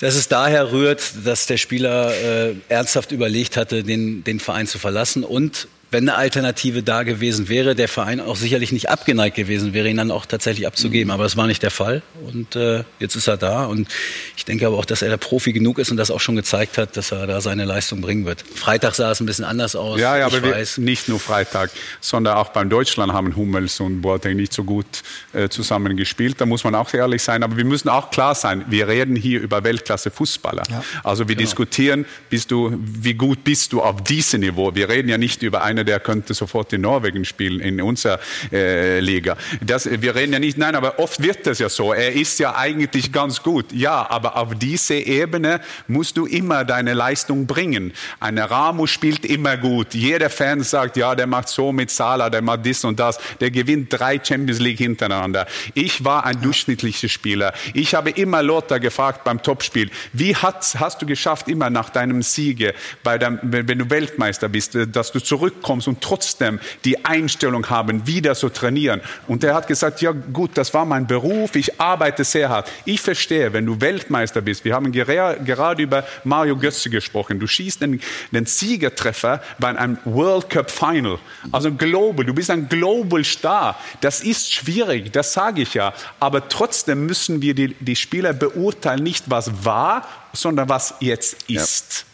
[0.00, 4.78] dass es daher rührt, dass der Spieler äh, ernsthaft überlegt hatte, den, den Verein zu
[4.78, 9.74] verlassen und wenn eine Alternative da gewesen wäre, der Verein auch sicherlich nicht abgeneigt gewesen
[9.74, 11.08] wäre, ihn dann auch tatsächlich abzugeben.
[11.08, 11.14] Mhm.
[11.14, 12.02] Aber das war nicht der Fall.
[12.26, 13.64] Und äh, jetzt ist er da.
[13.64, 13.88] Und
[14.36, 16.78] ich denke aber auch, dass er der Profi genug ist und das auch schon gezeigt
[16.78, 18.44] hat, dass er da seine Leistung bringen wird.
[18.54, 19.98] Freitag sah es ein bisschen anders aus.
[19.98, 20.40] Ja, ja aber
[20.76, 24.86] nicht nur Freitag, sondern auch beim Deutschland haben Hummels und Boateng nicht so gut
[25.32, 26.40] äh, zusammen gespielt.
[26.40, 27.42] Da muss man auch ehrlich sein.
[27.42, 30.62] Aber wir müssen auch klar sein, wir reden hier über Weltklasse-Fußballer.
[30.70, 31.46] Ja, also wir genau.
[31.46, 34.74] diskutieren, bist du, wie gut bist du auf diesem Niveau.
[34.74, 38.20] Wir reden ja nicht über eine einer, der könnte sofort in Norwegen spielen, in unserer
[38.52, 39.36] äh, Liga.
[39.60, 41.92] Das, wir reden ja nicht, nein, aber oft wird das ja so.
[41.92, 43.72] Er ist ja eigentlich ganz gut.
[43.72, 47.92] Ja, aber auf diese Ebene musst du immer deine Leistung bringen.
[48.20, 49.94] Ein Ramos spielt immer gut.
[49.94, 53.18] Jeder Fan sagt, ja, der macht so mit Salah, der macht dies und das.
[53.40, 55.46] Der gewinnt drei Champions League hintereinander.
[55.74, 57.52] Ich war ein durchschnittlicher Spieler.
[57.74, 62.22] Ich habe immer Lothar gefragt beim Topspiel, wie hast, hast du geschafft, immer nach deinem
[62.22, 67.70] Siege, bei deinem, wenn du Weltmeister bist, dass du zurückkommst kommst und trotzdem die Einstellung
[67.70, 69.00] haben, wieder zu trainieren.
[69.28, 72.68] Und er hat gesagt, ja gut, das war mein Beruf, ich arbeite sehr hart.
[72.84, 77.82] Ich verstehe, wenn du Weltmeister bist, wir haben gerade über Mario Götze gesprochen, du schießt
[77.82, 78.00] den,
[78.32, 81.20] den Siegertreffer bei einem World Cup Final.
[81.52, 83.78] Also global, du bist ein Global Star.
[84.00, 85.94] Das ist schwierig, das sage ich ja.
[86.18, 92.06] Aber trotzdem müssen wir die, die Spieler beurteilen, nicht was war, sondern was jetzt ist.
[92.06, 92.10] Ja.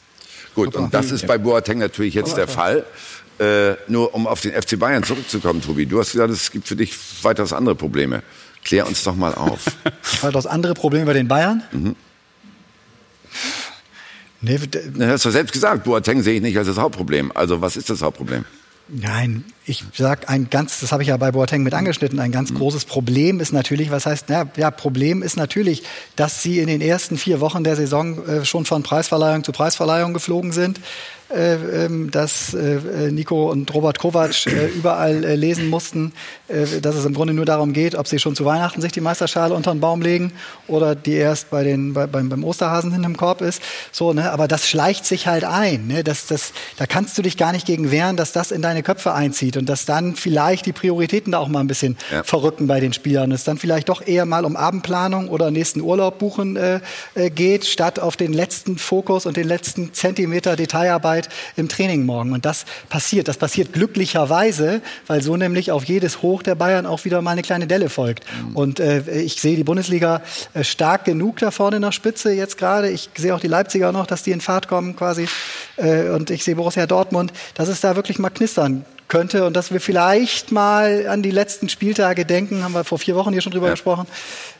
[0.56, 2.86] Gut, und das ist bei Boateng natürlich jetzt der Fall.
[3.38, 5.84] Äh, nur um auf den FC Bayern zurückzukommen, Tobi.
[5.84, 8.22] Du hast gesagt, es gibt für dich weitaus andere Probleme.
[8.64, 9.60] Klär uns doch mal auf.
[10.22, 11.62] weitaus andere Probleme bei den Bayern?
[11.70, 11.96] Mhm.
[14.40, 17.32] Nee, du hast doch selbst gesagt, Boateng sehe ich nicht als das Hauptproblem.
[17.34, 18.44] Also was ist das Hauptproblem?
[18.88, 22.52] Nein, ich sag ein ganz, das habe ich ja bei Boateng mit angeschnitten, ein ganz
[22.52, 22.58] mhm.
[22.58, 25.82] großes Problem ist natürlich, was heißt, na, ja, Problem ist natürlich,
[26.14, 30.14] dass sie in den ersten vier Wochen der Saison äh, schon von Preisverleihung zu Preisverleihung
[30.14, 30.80] geflogen sind.
[31.28, 36.12] Äh, ähm, dass äh, Nico und Robert Kovac äh, überall lesen mussten,
[36.48, 39.52] dass es im Grunde nur darum geht, ob sie schon zu Weihnachten sich die Meisterschale
[39.52, 40.32] unter den Baum legen
[40.68, 43.60] oder die erst bei den, bei, beim, beim Osterhasen hinterm Korb ist.
[43.90, 44.30] So, ne?
[44.30, 45.88] Aber das schleicht sich halt ein.
[45.88, 46.04] Ne?
[46.04, 49.12] Das, das, da kannst du dich gar nicht gegen wehren, dass das in deine Köpfe
[49.12, 52.22] einzieht und dass dann vielleicht die Prioritäten da auch mal ein bisschen ja.
[52.22, 53.32] verrücken bei den Spielern.
[53.32, 56.80] Es dann vielleicht doch eher mal um Abendplanung oder nächsten Urlaub buchen äh,
[57.30, 62.32] geht, statt auf den letzten Fokus und den letzten Zentimeter Detailarbeit Arbeit im Training morgen.
[62.32, 63.28] Und das passiert.
[63.28, 67.42] Das passiert glücklicherweise, weil so nämlich auf jedes Hoch der Bayern auch wieder mal eine
[67.42, 68.24] kleine Delle folgt.
[68.48, 68.56] Mhm.
[68.56, 70.22] Und äh, ich sehe die Bundesliga
[70.54, 72.90] äh, stark genug da vorne in der Spitze jetzt gerade.
[72.90, 75.26] Ich sehe auch die Leipziger noch, dass die in Fahrt kommen quasi.
[75.76, 79.72] Äh, und ich sehe Borussia Dortmund, dass es da wirklich mal knistern könnte und dass
[79.72, 83.52] wir vielleicht mal an die letzten Spieltage denken, haben wir vor vier Wochen hier schon
[83.52, 83.72] drüber ja.
[83.72, 84.06] gesprochen,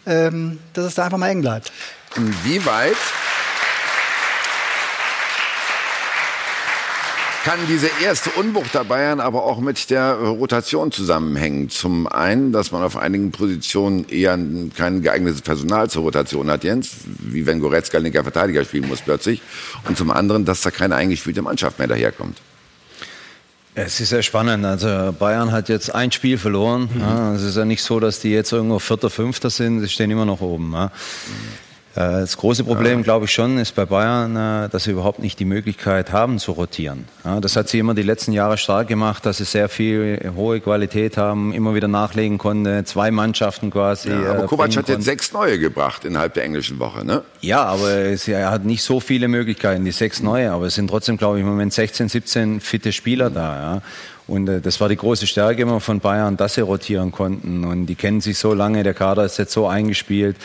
[0.07, 1.73] ähm, dass es da einfach mal eng bleibt.
[2.15, 2.97] Inwieweit
[7.47, 11.71] kann diese erste Unwucht der Bayern aber auch mit der Rotation zusammenhängen.
[11.71, 14.37] Zum einen, dass man auf einigen Positionen eher
[14.77, 19.43] kein geeignetes Personal zur Rotation hat, Jens, wie wenn Goretzka linker Verteidiger spielen muss plötzlich.
[19.87, 22.37] Und zum anderen, dass da keine eingespielte Mannschaft mehr daherkommt.
[23.77, 24.65] Es ist sehr spannend.
[24.65, 26.89] Also Bayern hat jetzt ein Spiel verloren.
[26.93, 27.01] Mhm.
[27.01, 29.83] Ja, es ist ja nicht so, dass die jetzt irgendwo Vierter, Fünfter sind.
[29.83, 30.73] Sie stehen immer noch oben.
[30.73, 30.87] Ja.
[30.87, 31.66] Mhm.
[31.97, 35.41] Äh, das große Problem, glaube ich schon, ist bei Bayern, äh, dass sie überhaupt nicht
[35.41, 37.07] die Möglichkeit haben zu rotieren.
[37.41, 41.17] Das hat sie immer die letzten Jahre stark gemacht, dass sie sehr viel hohe Qualität
[41.17, 44.11] haben, immer wieder nachlegen konnte, zwei Mannschaften quasi.
[44.11, 45.03] Ja, aber äh, Kovac hat jetzt konnten.
[45.03, 47.23] sechs neue gebracht innerhalb der englischen Woche, ne?
[47.41, 51.17] Ja, aber er hat nicht so viele Möglichkeiten, die sechs neue, aber es sind trotzdem,
[51.17, 53.57] glaube ich, im Moment 16, 17 fitte Spieler da.
[53.57, 53.83] Ja.
[54.29, 57.65] Und äh, das war die große Stärke immer von Bayern, dass sie rotieren konnten.
[57.65, 60.37] Und die kennen sich so lange, der Kader ist jetzt so eingespielt.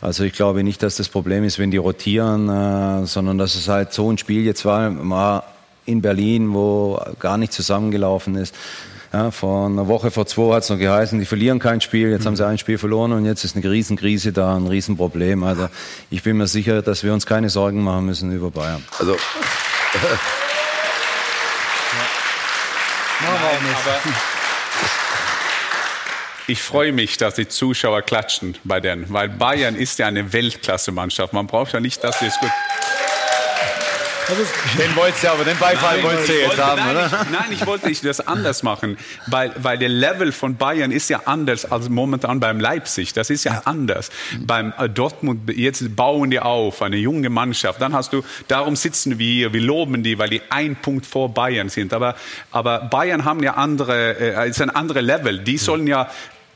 [0.00, 3.68] Also ich glaube nicht, dass das Problem ist, wenn die rotieren, äh, sondern dass es
[3.68, 5.44] halt so ein Spiel jetzt war, war
[5.86, 8.54] in Berlin, wo gar nicht zusammengelaufen ist.
[9.12, 12.26] Ja, vor einer Woche, vor zwei hat es noch geheißen, die verlieren kein Spiel, jetzt
[12.26, 15.44] haben sie ein Spiel verloren und jetzt ist eine Riesenkrise da, ein Riesenproblem.
[15.44, 15.70] Also
[16.10, 18.84] ich bin mir sicher, dass wir uns keine Sorgen machen müssen über Bayern.
[18.98, 19.16] Also
[26.50, 31.34] Ich freue mich, dass die Zuschauer klatschen bei denen, weil Bayern ist ja eine Weltklasse-Mannschaft.
[31.34, 32.50] Man braucht ja nicht, dass sie es gut.
[34.78, 37.06] Den wolltest du aber, den Beifall Nein, wolltest du jetzt wollte- haben, nein, oder?
[37.06, 41.08] Ich, nein, ich wollte ich das anders machen, weil, weil der Level von Bayern ist
[41.10, 43.14] ja anders als momentan beim Leipzig.
[43.14, 44.10] Das ist ja, anders.
[44.40, 47.80] Beim äh, Dortmund, jetzt bauen die auf, eine junge Mannschaft.
[47.80, 51.32] Dann hast du, darum sitzen wir hier, wir loben die, weil die ein Punkt vor
[51.32, 51.94] Bayern sind.
[51.94, 52.14] Aber,
[52.50, 55.38] aber Bayern haben ja andere, äh, ist ein anderes Level.
[55.38, 56.10] Die sollen ja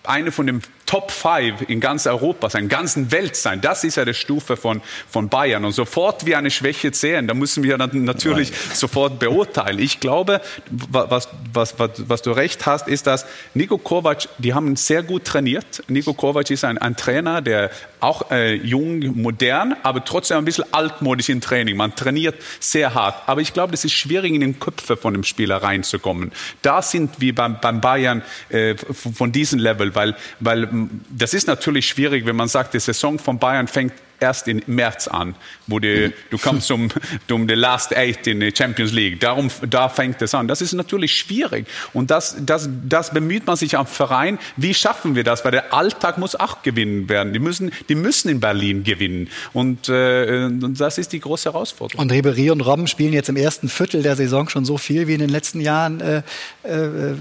[0.05, 0.63] eine von den
[0.93, 3.63] Top 5 in ganz Europa sein, ganzen Welt sein.
[3.63, 5.65] Das ist ja die Stufe von, von Bayern.
[5.65, 9.79] Und sofort wir eine Schwäche sehen, da müssen wir dann natürlich sofort beurteilen.
[9.79, 13.25] Ich glaube, wa- was, was, was, was du recht hast, ist, dass
[13.55, 15.83] Nico Kovac, die haben sehr gut trainiert.
[15.89, 17.71] Nico Kovac ist ein, ein Trainer, der
[18.01, 21.75] auch äh, jung, modern, aber trotzdem ein bisschen altmodisch im Training.
[21.75, 23.17] Man trainiert sehr hart.
[23.29, 26.33] Aber ich glaube, das ist schwierig, in den Köpfe von dem Spieler reinzukommen.
[26.61, 28.21] Da sind wir beim, beim Bayern
[28.51, 30.69] äh, von diesem Level, weil, weil
[31.11, 33.93] das ist natürlich schwierig, wenn man sagt, die Saison von Bayern fängt
[34.23, 35.35] erst im März an,
[35.67, 36.89] wo die, du kommst um,
[37.31, 39.21] um the last eight in der Champions League.
[39.21, 40.49] Darum, da fängt es an.
[40.49, 41.67] Das ist natürlich schwierig.
[41.93, 44.39] Und das, das, das bemüht man sich am Verein.
[44.57, 45.45] Wie schaffen wir das?
[45.45, 47.33] Weil der Alltag muss auch gewinnen werden.
[47.33, 49.29] Die müssen, die müssen in Berlin gewinnen.
[49.53, 52.03] Und, äh, und das ist die große Herausforderung.
[52.03, 55.15] Und Ribery und Robben spielen jetzt im ersten Viertel der Saison schon so viel wie
[55.15, 56.23] in den letzten Jahren äh,
[56.63, 57.15] äh,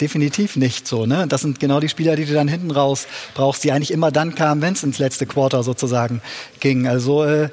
[0.00, 1.06] definitiv nicht so.
[1.06, 1.26] Ne?
[1.28, 4.34] Das sind genau die Spieler, die du dann hinten raus brauchst, die eigentlich immer dann
[4.34, 6.20] kamen, wenn es ins letzte Quarter sozusagen
[6.60, 6.86] ging.
[6.86, 7.48] Also äh,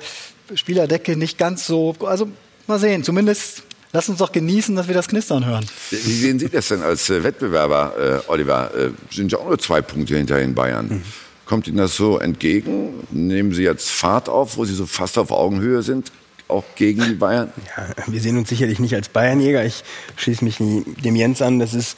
[0.54, 1.96] Spielerdecke nicht ganz so.
[2.02, 2.30] Also
[2.68, 3.04] mal sehen.
[3.04, 3.64] Zumindest
[3.94, 5.66] lass uns doch genießen, dass wir das Knistern hören.
[5.90, 8.72] Wie sehen Sie das denn als äh, Wettbewerber, äh, Oliver?
[8.76, 11.04] Äh, sind ja auch nur zwei Punkte hinter den Bayern.
[11.46, 13.06] Kommt Ihnen das so entgegen?
[13.12, 16.12] Nehmen Sie jetzt Fahrt auf, wo Sie so fast auf Augenhöhe sind,
[16.48, 17.52] auch gegen die Bayern?
[17.78, 19.64] Ja, wir sehen uns sicherlich nicht als Bayernjäger.
[19.64, 19.84] Ich
[20.16, 21.60] schließe mich dem Jens an.
[21.60, 21.98] Das ist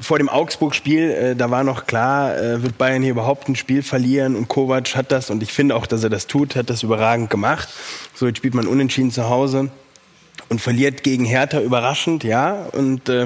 [0.00, 3.82] vor dem Augsburg-Spiel, äh, da war noch klar, äh, wird Bayern hier überhaupt ein Spiel
[3.82, 6.82] verlieren und Kovac hat das und ich finde auch, dass er das tut, hat das
[6.82, 7.68] überragend gemacht.
[8.14, 9.70] So, jetzt spielt man unentschieden zu Hause
[10.48, 12.66] und verliert gegen Hertha überraschend, ja.
[12.72, 13.24] Und äh,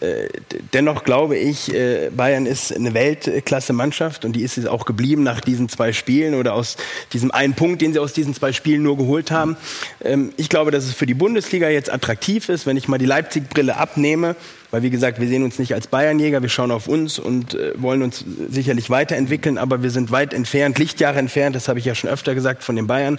[0.00, 0.28] äh,
[0.74, 5.40] dennoch glaube ich, äh, Bayern ist eine Weltklasse-Mannschaft und die ist es auch geblieben nach
[5.40, 6.76] diesen zwei Spielen oder aus
[7.12, 9.56] diesem einen Punkt, den sie aus diesen zwei Spielen nur geholt haben.
[10.04, 13.06] Ähm, ich glaube, dass es für die Bundesliga jetzt attraktiv ist, wenn ich mal die
[13.06, 14.36] Leipzig-Brille abnehme.
[14.70, 17.72] Weil, wie gesagt, wir sehen uns nicht als Bayernjäger, wir schauen auf uns und äh,
[17.80, 21.94] wollen uns sicherlich weiterentwickeln, aber wir sind weit entfernt, Lichtjahre entfernt, das habe ich ja
[21.94, 23.18] schon öfter gesagt, von den Bayern.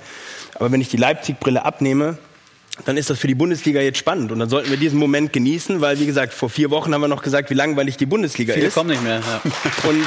[0.56, 2.20] Aber wenn ich die Leipzig-Brille abnehme,
[2.86, 4.32] dann ist das für die Bundesliga jetzt spannend.
[4.32, 7.08] Und dann sollten wir diesen Moment genießen, weil, wie gesagt, vor vier Wochen haben wir
[7.08, 8.76] noch gesagt, wie langweilig die Bundesliga Viele ist.
[8.76, 9.20] kommen nicht mehr.
[9.20, 9.42] Ja.
[9.90, 10.06] Und,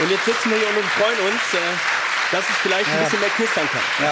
[0.00, 3.28] und jetzt sitzen wir hier und freuen uns, äh, dass es vielleicht ein bisschen mehr
[3.36, 4.06] knistern kann.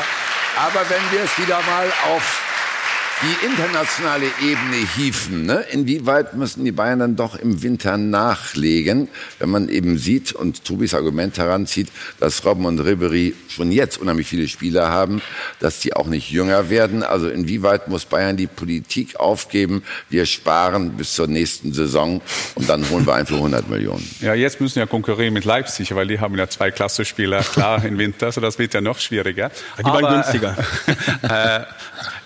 [0.56, 2.42] Aber wenn wir es wieder mal auf
[3.22, 5.64] die internationale Ebene hieven, ne?
[5.72, 9.08] inwieweit müssen die Bayern dann doch im Winter nachlegen,
[9.38, 11.88] wenn man eben sieht und Tobis Argument heranzieht,
[12.20, 15.20] dass Robben und Ribery schon jetzt unheimlich viele Spieler haben,
[15.58, 17.02] dass die auch nicht jünger werden.
[17.02, 22.20] Also inwieweit muss Bayern die Politik aufgeben, wir sparen bis zur nächsten Saison
[22.54, 24.08] und dann holen wir einfach 100 Millionen.
[24.20, 27.98] Ja, jetzt müssen wir konkurrieren mit Leipzig, weil die haben ja zwei Klasse-Spieler, klar, im
[27.98, 29.50] Winter, so das wird ja noch schwieriger.
[29.78, 30.56] Die waren günstiger.
[31.22, 31.64] äh, äh,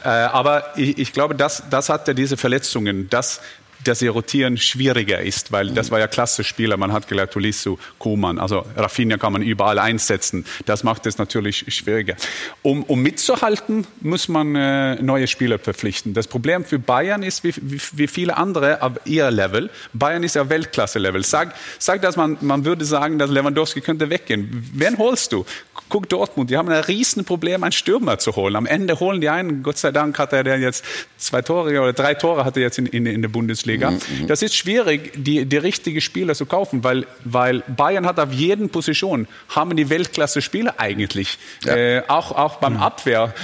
[0.09, 3.41] aber ich, ich glaube, das, das hat ja diese Verletzungen, dass
[3.85, 6.77] dass ihr Rotieren schwieriger ist, weil das war ja klasse Spieler.
[6.77, 10.45] Man hat gelernt, Tolisso, Kuman, also Rafinha kann man überall einsetzen.
[10.67, 12.17] Das macht es natürlich schwieriger.
[12.63, 16.15] Um, um mitzuhalten, muss man äh, neue Spieler verpflichten.
[16.15, 20.37] Das Problem für Bayern ist, wie, wie, wie viele andere auf ihr Level, Bayern ist
[20.37, 21.25] ja Weltklasse-Level.
[21.25, 24.71] Sag, sag dass man, man würde sagen, dass Lewandowski könnte weggehen.
[24.75, 25.45] Wen holst du?
[25.89, 28.57] Guck Dortmund, die haben ein Riesenproblem, einen Stürmer zu holen.
[28.57, 30.85] Am Ende holen die einen, Gott sei Dank hat er jetzt
[31.19, 34.23] zwei Tore oder drei Tore hat er jetzt in, in, in der Bundesliga Bundesliga.
[34.23, 38.33] Mhm, Das ist schwierig, die, die richtigen Spieler zu kaufen, weil, weil Bayern hat auf
[38.33, 41.39] jeden Position, haben die Weltklasse-Spieler eigentlich.
[41.67, 43.35] Äh, auch, auch beim Abwehr,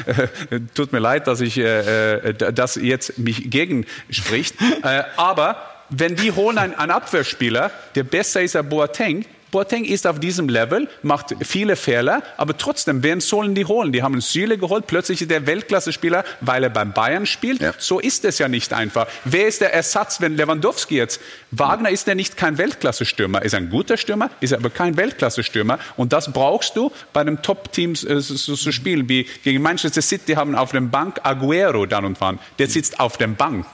[0.51, 5.57] äh, tut mir leid, dass ich äh, äh, das jetzt mich gegen spricht, äh, aber
[5.91, 10.49] wenn die holen einen, einen Abwehrspieler, der besser ist als Boateng, Boateng ist auf diesem
[10.49, 13.93] Level, macht viele Fehler, aber trotzdem, wen sollen die holen?
[13.93, 17.63] Die haben Süle geholt, plötzlich ist der Weltklasse-Spieler, weil er beim Bayern spielt.
[17.79, 19.07] So ist es ja nicht einfach.
[19.25, 21.21] Wer ist der Ersatz, wenn Lewandowski jetzt?
[21.51, 25.79] Wagner ist ja nicht kein Weltklasse-Stürmer, ist ein guter Stürmer, ist aber kein Weltklasse-Stürmer.
[25.97, 30.35] Und das brauchst du bei einem Top-Team äh, so, so, spielen wie gegen Manchester City
[30.35, 32.39] haben auf der Bank Aguero dann und wann.
[32.59, 33.67] Der sitzt auf der Bank.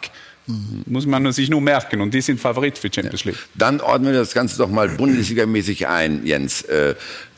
[0.46, 2.00] Muss man sich nur merken.
[2.00, 3.38] Und die sind Favorit für Champions League.
[3.54, 6.62] Dann ordnen wir das Ganze doch mal Bundesligamäßig ein, Jens.
[6.62, 6.94] Äh,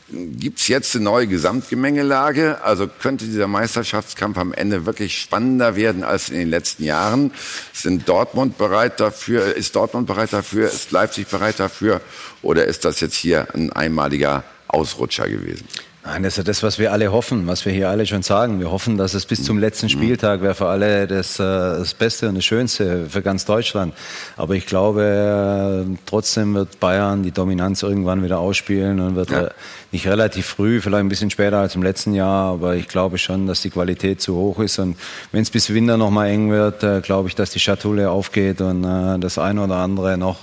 [0.09, 2.63] Gibt es jetzt eine neue Gesamtgemengelage?
[2.63, 7.31] Also könnte dieser Meisterschaftskampf am Ende wirklich spannender werden als in den letzten Jahren?
[7.73, 9.53] Sind Dortmund bereit dafür?
[9.55, 10.67] Ist Dortmund bereit dafür?
[10.67, 11.99] Ist Leipzig bereit dafür?
[12.41, 15.67] Oder ist das jetzt hier ein einmaliger Ausrutscher gewesen?
[16.09, 18.61] Nein, das ist ja das, was wir alle hoffen, was wir hier alle schon sagen.
[18.61, 22.29] Wir hoffen, dass es bis zum letzten Spieltag wäre für alle das, äh, das Beste
[22.29, 23.93] und das Schönste für ganz Deutschland.
[24.37, 29.41] Aber ich glaube, äh, trotzdem wird Bayern die Dominanz irgendwann wieder ausspielen und wird Ja.
[29.47, 29.49] äh,
[29.91, 33.45] nicht relativ früh, vielleicht ein bisschen später als im letzten Jahr, aber ich glaube schon,
[33.45, 34.79] dass die Qualität zu hoch ist.
[34.79, 34.95] Und
[35.33, 38.83] wenn es bis Winter noch mal eng wird, glaube ich, dass die Schatulle aufgeht und
[39.19, 40.37] das eine oder andere noch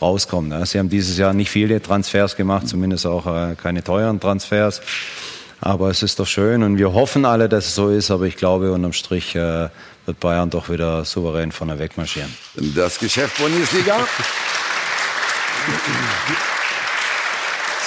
[0.00, 0.48] rauskommt.
[0.48, 0.64] ne?
[0.66, 4.80] Sie haben dieses Jahr nicht viele Transfers gemacht, zumindest auch äh, keine teuren Transfers.
[5.60, 8.10] Aber es ist doch schön und wir hoffen alle, dass es so ist.
[8.10, 9.68] Aber ich glaube, unterm Strich äh,
[10.06, 12.32] wird Bayern doch wieder souverän vorne wegmarschieren.
[12.74, 14.06] Das Geschäft Bundesliga.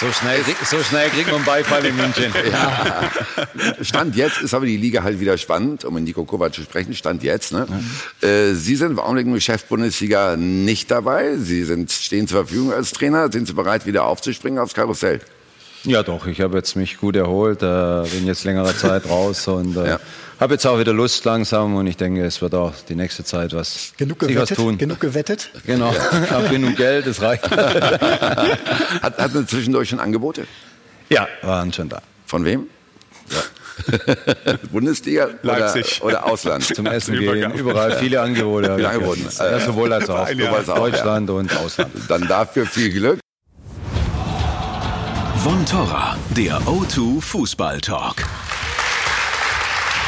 [0.02, 2.34] So schnell, so schnell kriegt man Beifall in München.
[2.52, 3.12] Ja.
[3.84, 6.96] Stand jetzt ist aber die Liga halt wieder spannend, um mit Nico Kovac zu sprechen.
[6.96, 7.52] Stand jetzt.
[7.52, 7.68] Ne?
[8.22, 11.38] Äh, Sie sind im Augenblick im Geschäft Bundesliga nicht dabei.
[11.38, 13.32] Sie sind, stehen zur Verfügung als Trainer.
[13.32, 15.22] Sind Sie bereit, wieder aufzuspringen aufs Karussell?
[15.84, 16.26] Ja, doch.
[16.26, 20.00] Ich habe jetzt mich gut erholt, äh, bin jetzt längere Zeit raus und äh, Ja.
[20.42, 23.54] Habe jetzt auch wieder Lust langsam und ich denke, es wird auch die nächste Zeit
[23.54, 24.58] was, Genug sich was gewettet?
[24.58, 24.78] tun.
[24.78, 25.52] Genug gewettet?
[25.66, 25.94] Genau.
[26.24, 27.50] Ich habe genug Geld, das reicht.
[27.52, 30.46] Hat, hat man zwischendurch schon Angebote?
[31.10, 32.02] ja, waren schon da.
[32.26, 32.68] Von wem?
[34.72, 36.02] Bundesliga Leipzig.
[36.02, 36.64] Oder, oder Ausland?
[36.64, 38.76] Zum Essen gehen, überall viele Angebote.
[38.76, 39.22] Viele Angebote.
[39.38, 40.28] Ja, sowohl als auch.
[40.28, 41.92] Sowohl als Deutschland und Ausland.
[42.08, 43.20] Dann dafür viel Glück.
[45.44, 48.18] Von Torra, der O2 Fußball Talk.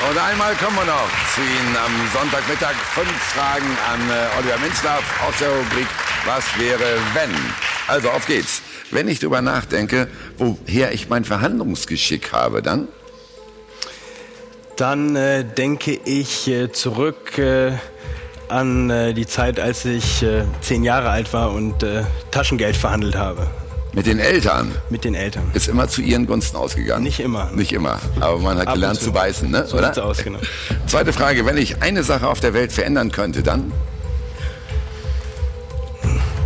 [0.09, 2.75] Und einmal kommen wir noch zu Ihnen am Sonntagmittag.
[2.93, 5.87] Fünf Fragen an äh, Oliver Minzlaff aus der Rubrik
[6.25, 7.31] Was wäre wenn?
[7.87, 8.61] Also auf geht's.
[8.91, 12.89] Wenn ich drüber nachdenke, woher ich mein Verhandlungsgeschick habe, dann
[14.75, 17.71] Dann äh, denke ich äh, zurück äh,
[18.49, 21.85] an äh, die Zeit, als ich äh, zehn Jahre alt war und
[22.29, 23.47] Taschengeld verhandelt habe
[23.93, 25.43] mit den Eltern mit den Eltern.
[25.53, 27.03] ist immer zu ihren Gunsten ausgegangen.
[27.03, 27.51] Nicht immer.
[27.51, 27.99] Nicht immer.
[28.19, 29.05] Aber man hat Ab gelernt zu.
[29.05, 29.65] zu beißen, ne?
[29.67, 30.03] So oder?
[30.03, 30.39] aus, genau.
[30.87, 33.71] Zweite Frage, wenn ich eine Sache auf der Welt verändern könnte, dann?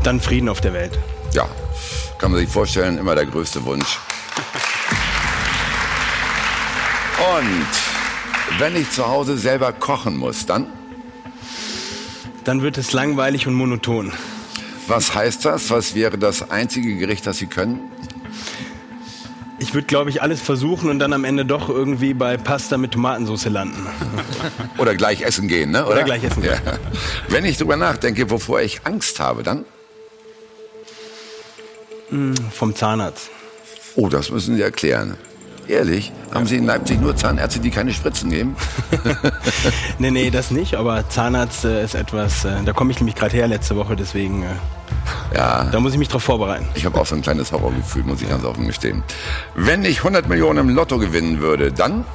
[0.03, 0.97] Dann Frieden auf der Welt.
[1.33, 1.47] Ja,
[2.17, 3.97] kann man sich vorstellen, immer der größte Wunsch.
[7.39, 10.67] Und wenn ich zu Hause selber kochen muss, dann?
[12.43, 14.13] Dann wird es langweilig und monoton.
[14.87, 15.69] Was heißt das?
[15.69, 17.79] Was wäre das einzige Gericht, das Sie können?
[19.59, 22.91] Ich würde, glaube ich, alles versuchen und dann am Ende doch irgendwie bei Pasta mit
[22.91, 23.87] Tomatensauce landen.
[24.77, 25.85] Oder gleich essen gehen, ne?
[25.85, 26.53] Oder, gleich essen gehen.
[26.53, 26.77] Ja.
[27.27, 29.65] Wenn ich drüber nachdenke, wovor ich Angst habe, dann?
[32.51, 33.29] Vom Zahnarzt.
[33.95, 35.17] Oh, das müssen Sie erklären.
[35.67, 36.11] Ehrlich?
[36.33, 38.55] Haben Sie in Leipzig nur Zahnärzte, die keine Spritzen geben?
[39.99, 43.35] Nee, nee, das nicht, aber Zahnarzt äh, ist etwas, äh, da komme ich nämlich gerade
[43.35, 45.65] her letzte Woche, deswegen äh, Ja.
[45.65, 46.65] da muss ich mich drauf vorbereiten.
[46.75, 49.03] Ich habe auch so ein kleines Horrorgefühl, muss ich ganz offen gestehen.
[49.55, 52.05] Wenn ich 100 Millionen im Lotto gewinnen würde, dann?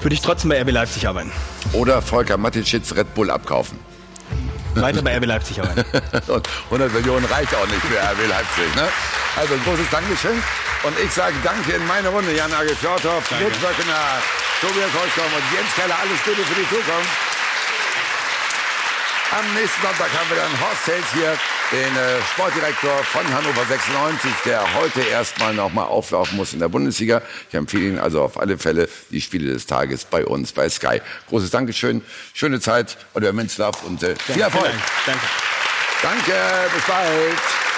[0.00, 1.32] Würde ich trotzdem bei RB Leipzig arbeiten.
[1.72, 3.78] Oder Volker Mateschitz Red Bull abkaufen?
[4.82, 5.60] Weiter bei RB Leipzig.
[6.28, 8.74] Und 100 Millionen reicht auch nicht für RB Leipzig.
[8.76, 8.88] Ne?
[9.36, 10.42] Also ein großes Dankeschön.
[10.82, 12.34] Und ich sage Danke in meine Runde.
[12.34, 14.20] Jan Agel Fjordhoff, Lutz Böckener,
[14.60, 15.96] Tobias Holzbaum und Jens Keller.
[15.96, 17.34] Alles Gute für die Zukunft.
[19.36, 21.36] Am nächsten Sonntag haben wir dann Horst Hels hier,
[21.72, 27.20] den äh, Sportdirektor von Hannover 96, der heute erstmal nochmal auflaufen muss in der Bundesliga.
[27.48, 31.00] Ich empfehle Ihnen also auf alle Fälle die Spiele des Tages bei uns bei Sky.
[31.30, 32.02] Großes Dankeschön,
[32.32, 34.70] schöne Zeit, Oliver Minzlaff und äh, viel Erfolg.
[35.04, 35.20] Danke.
[36.00, 36.32] Danke,
[36.72, 37.73] bis bald.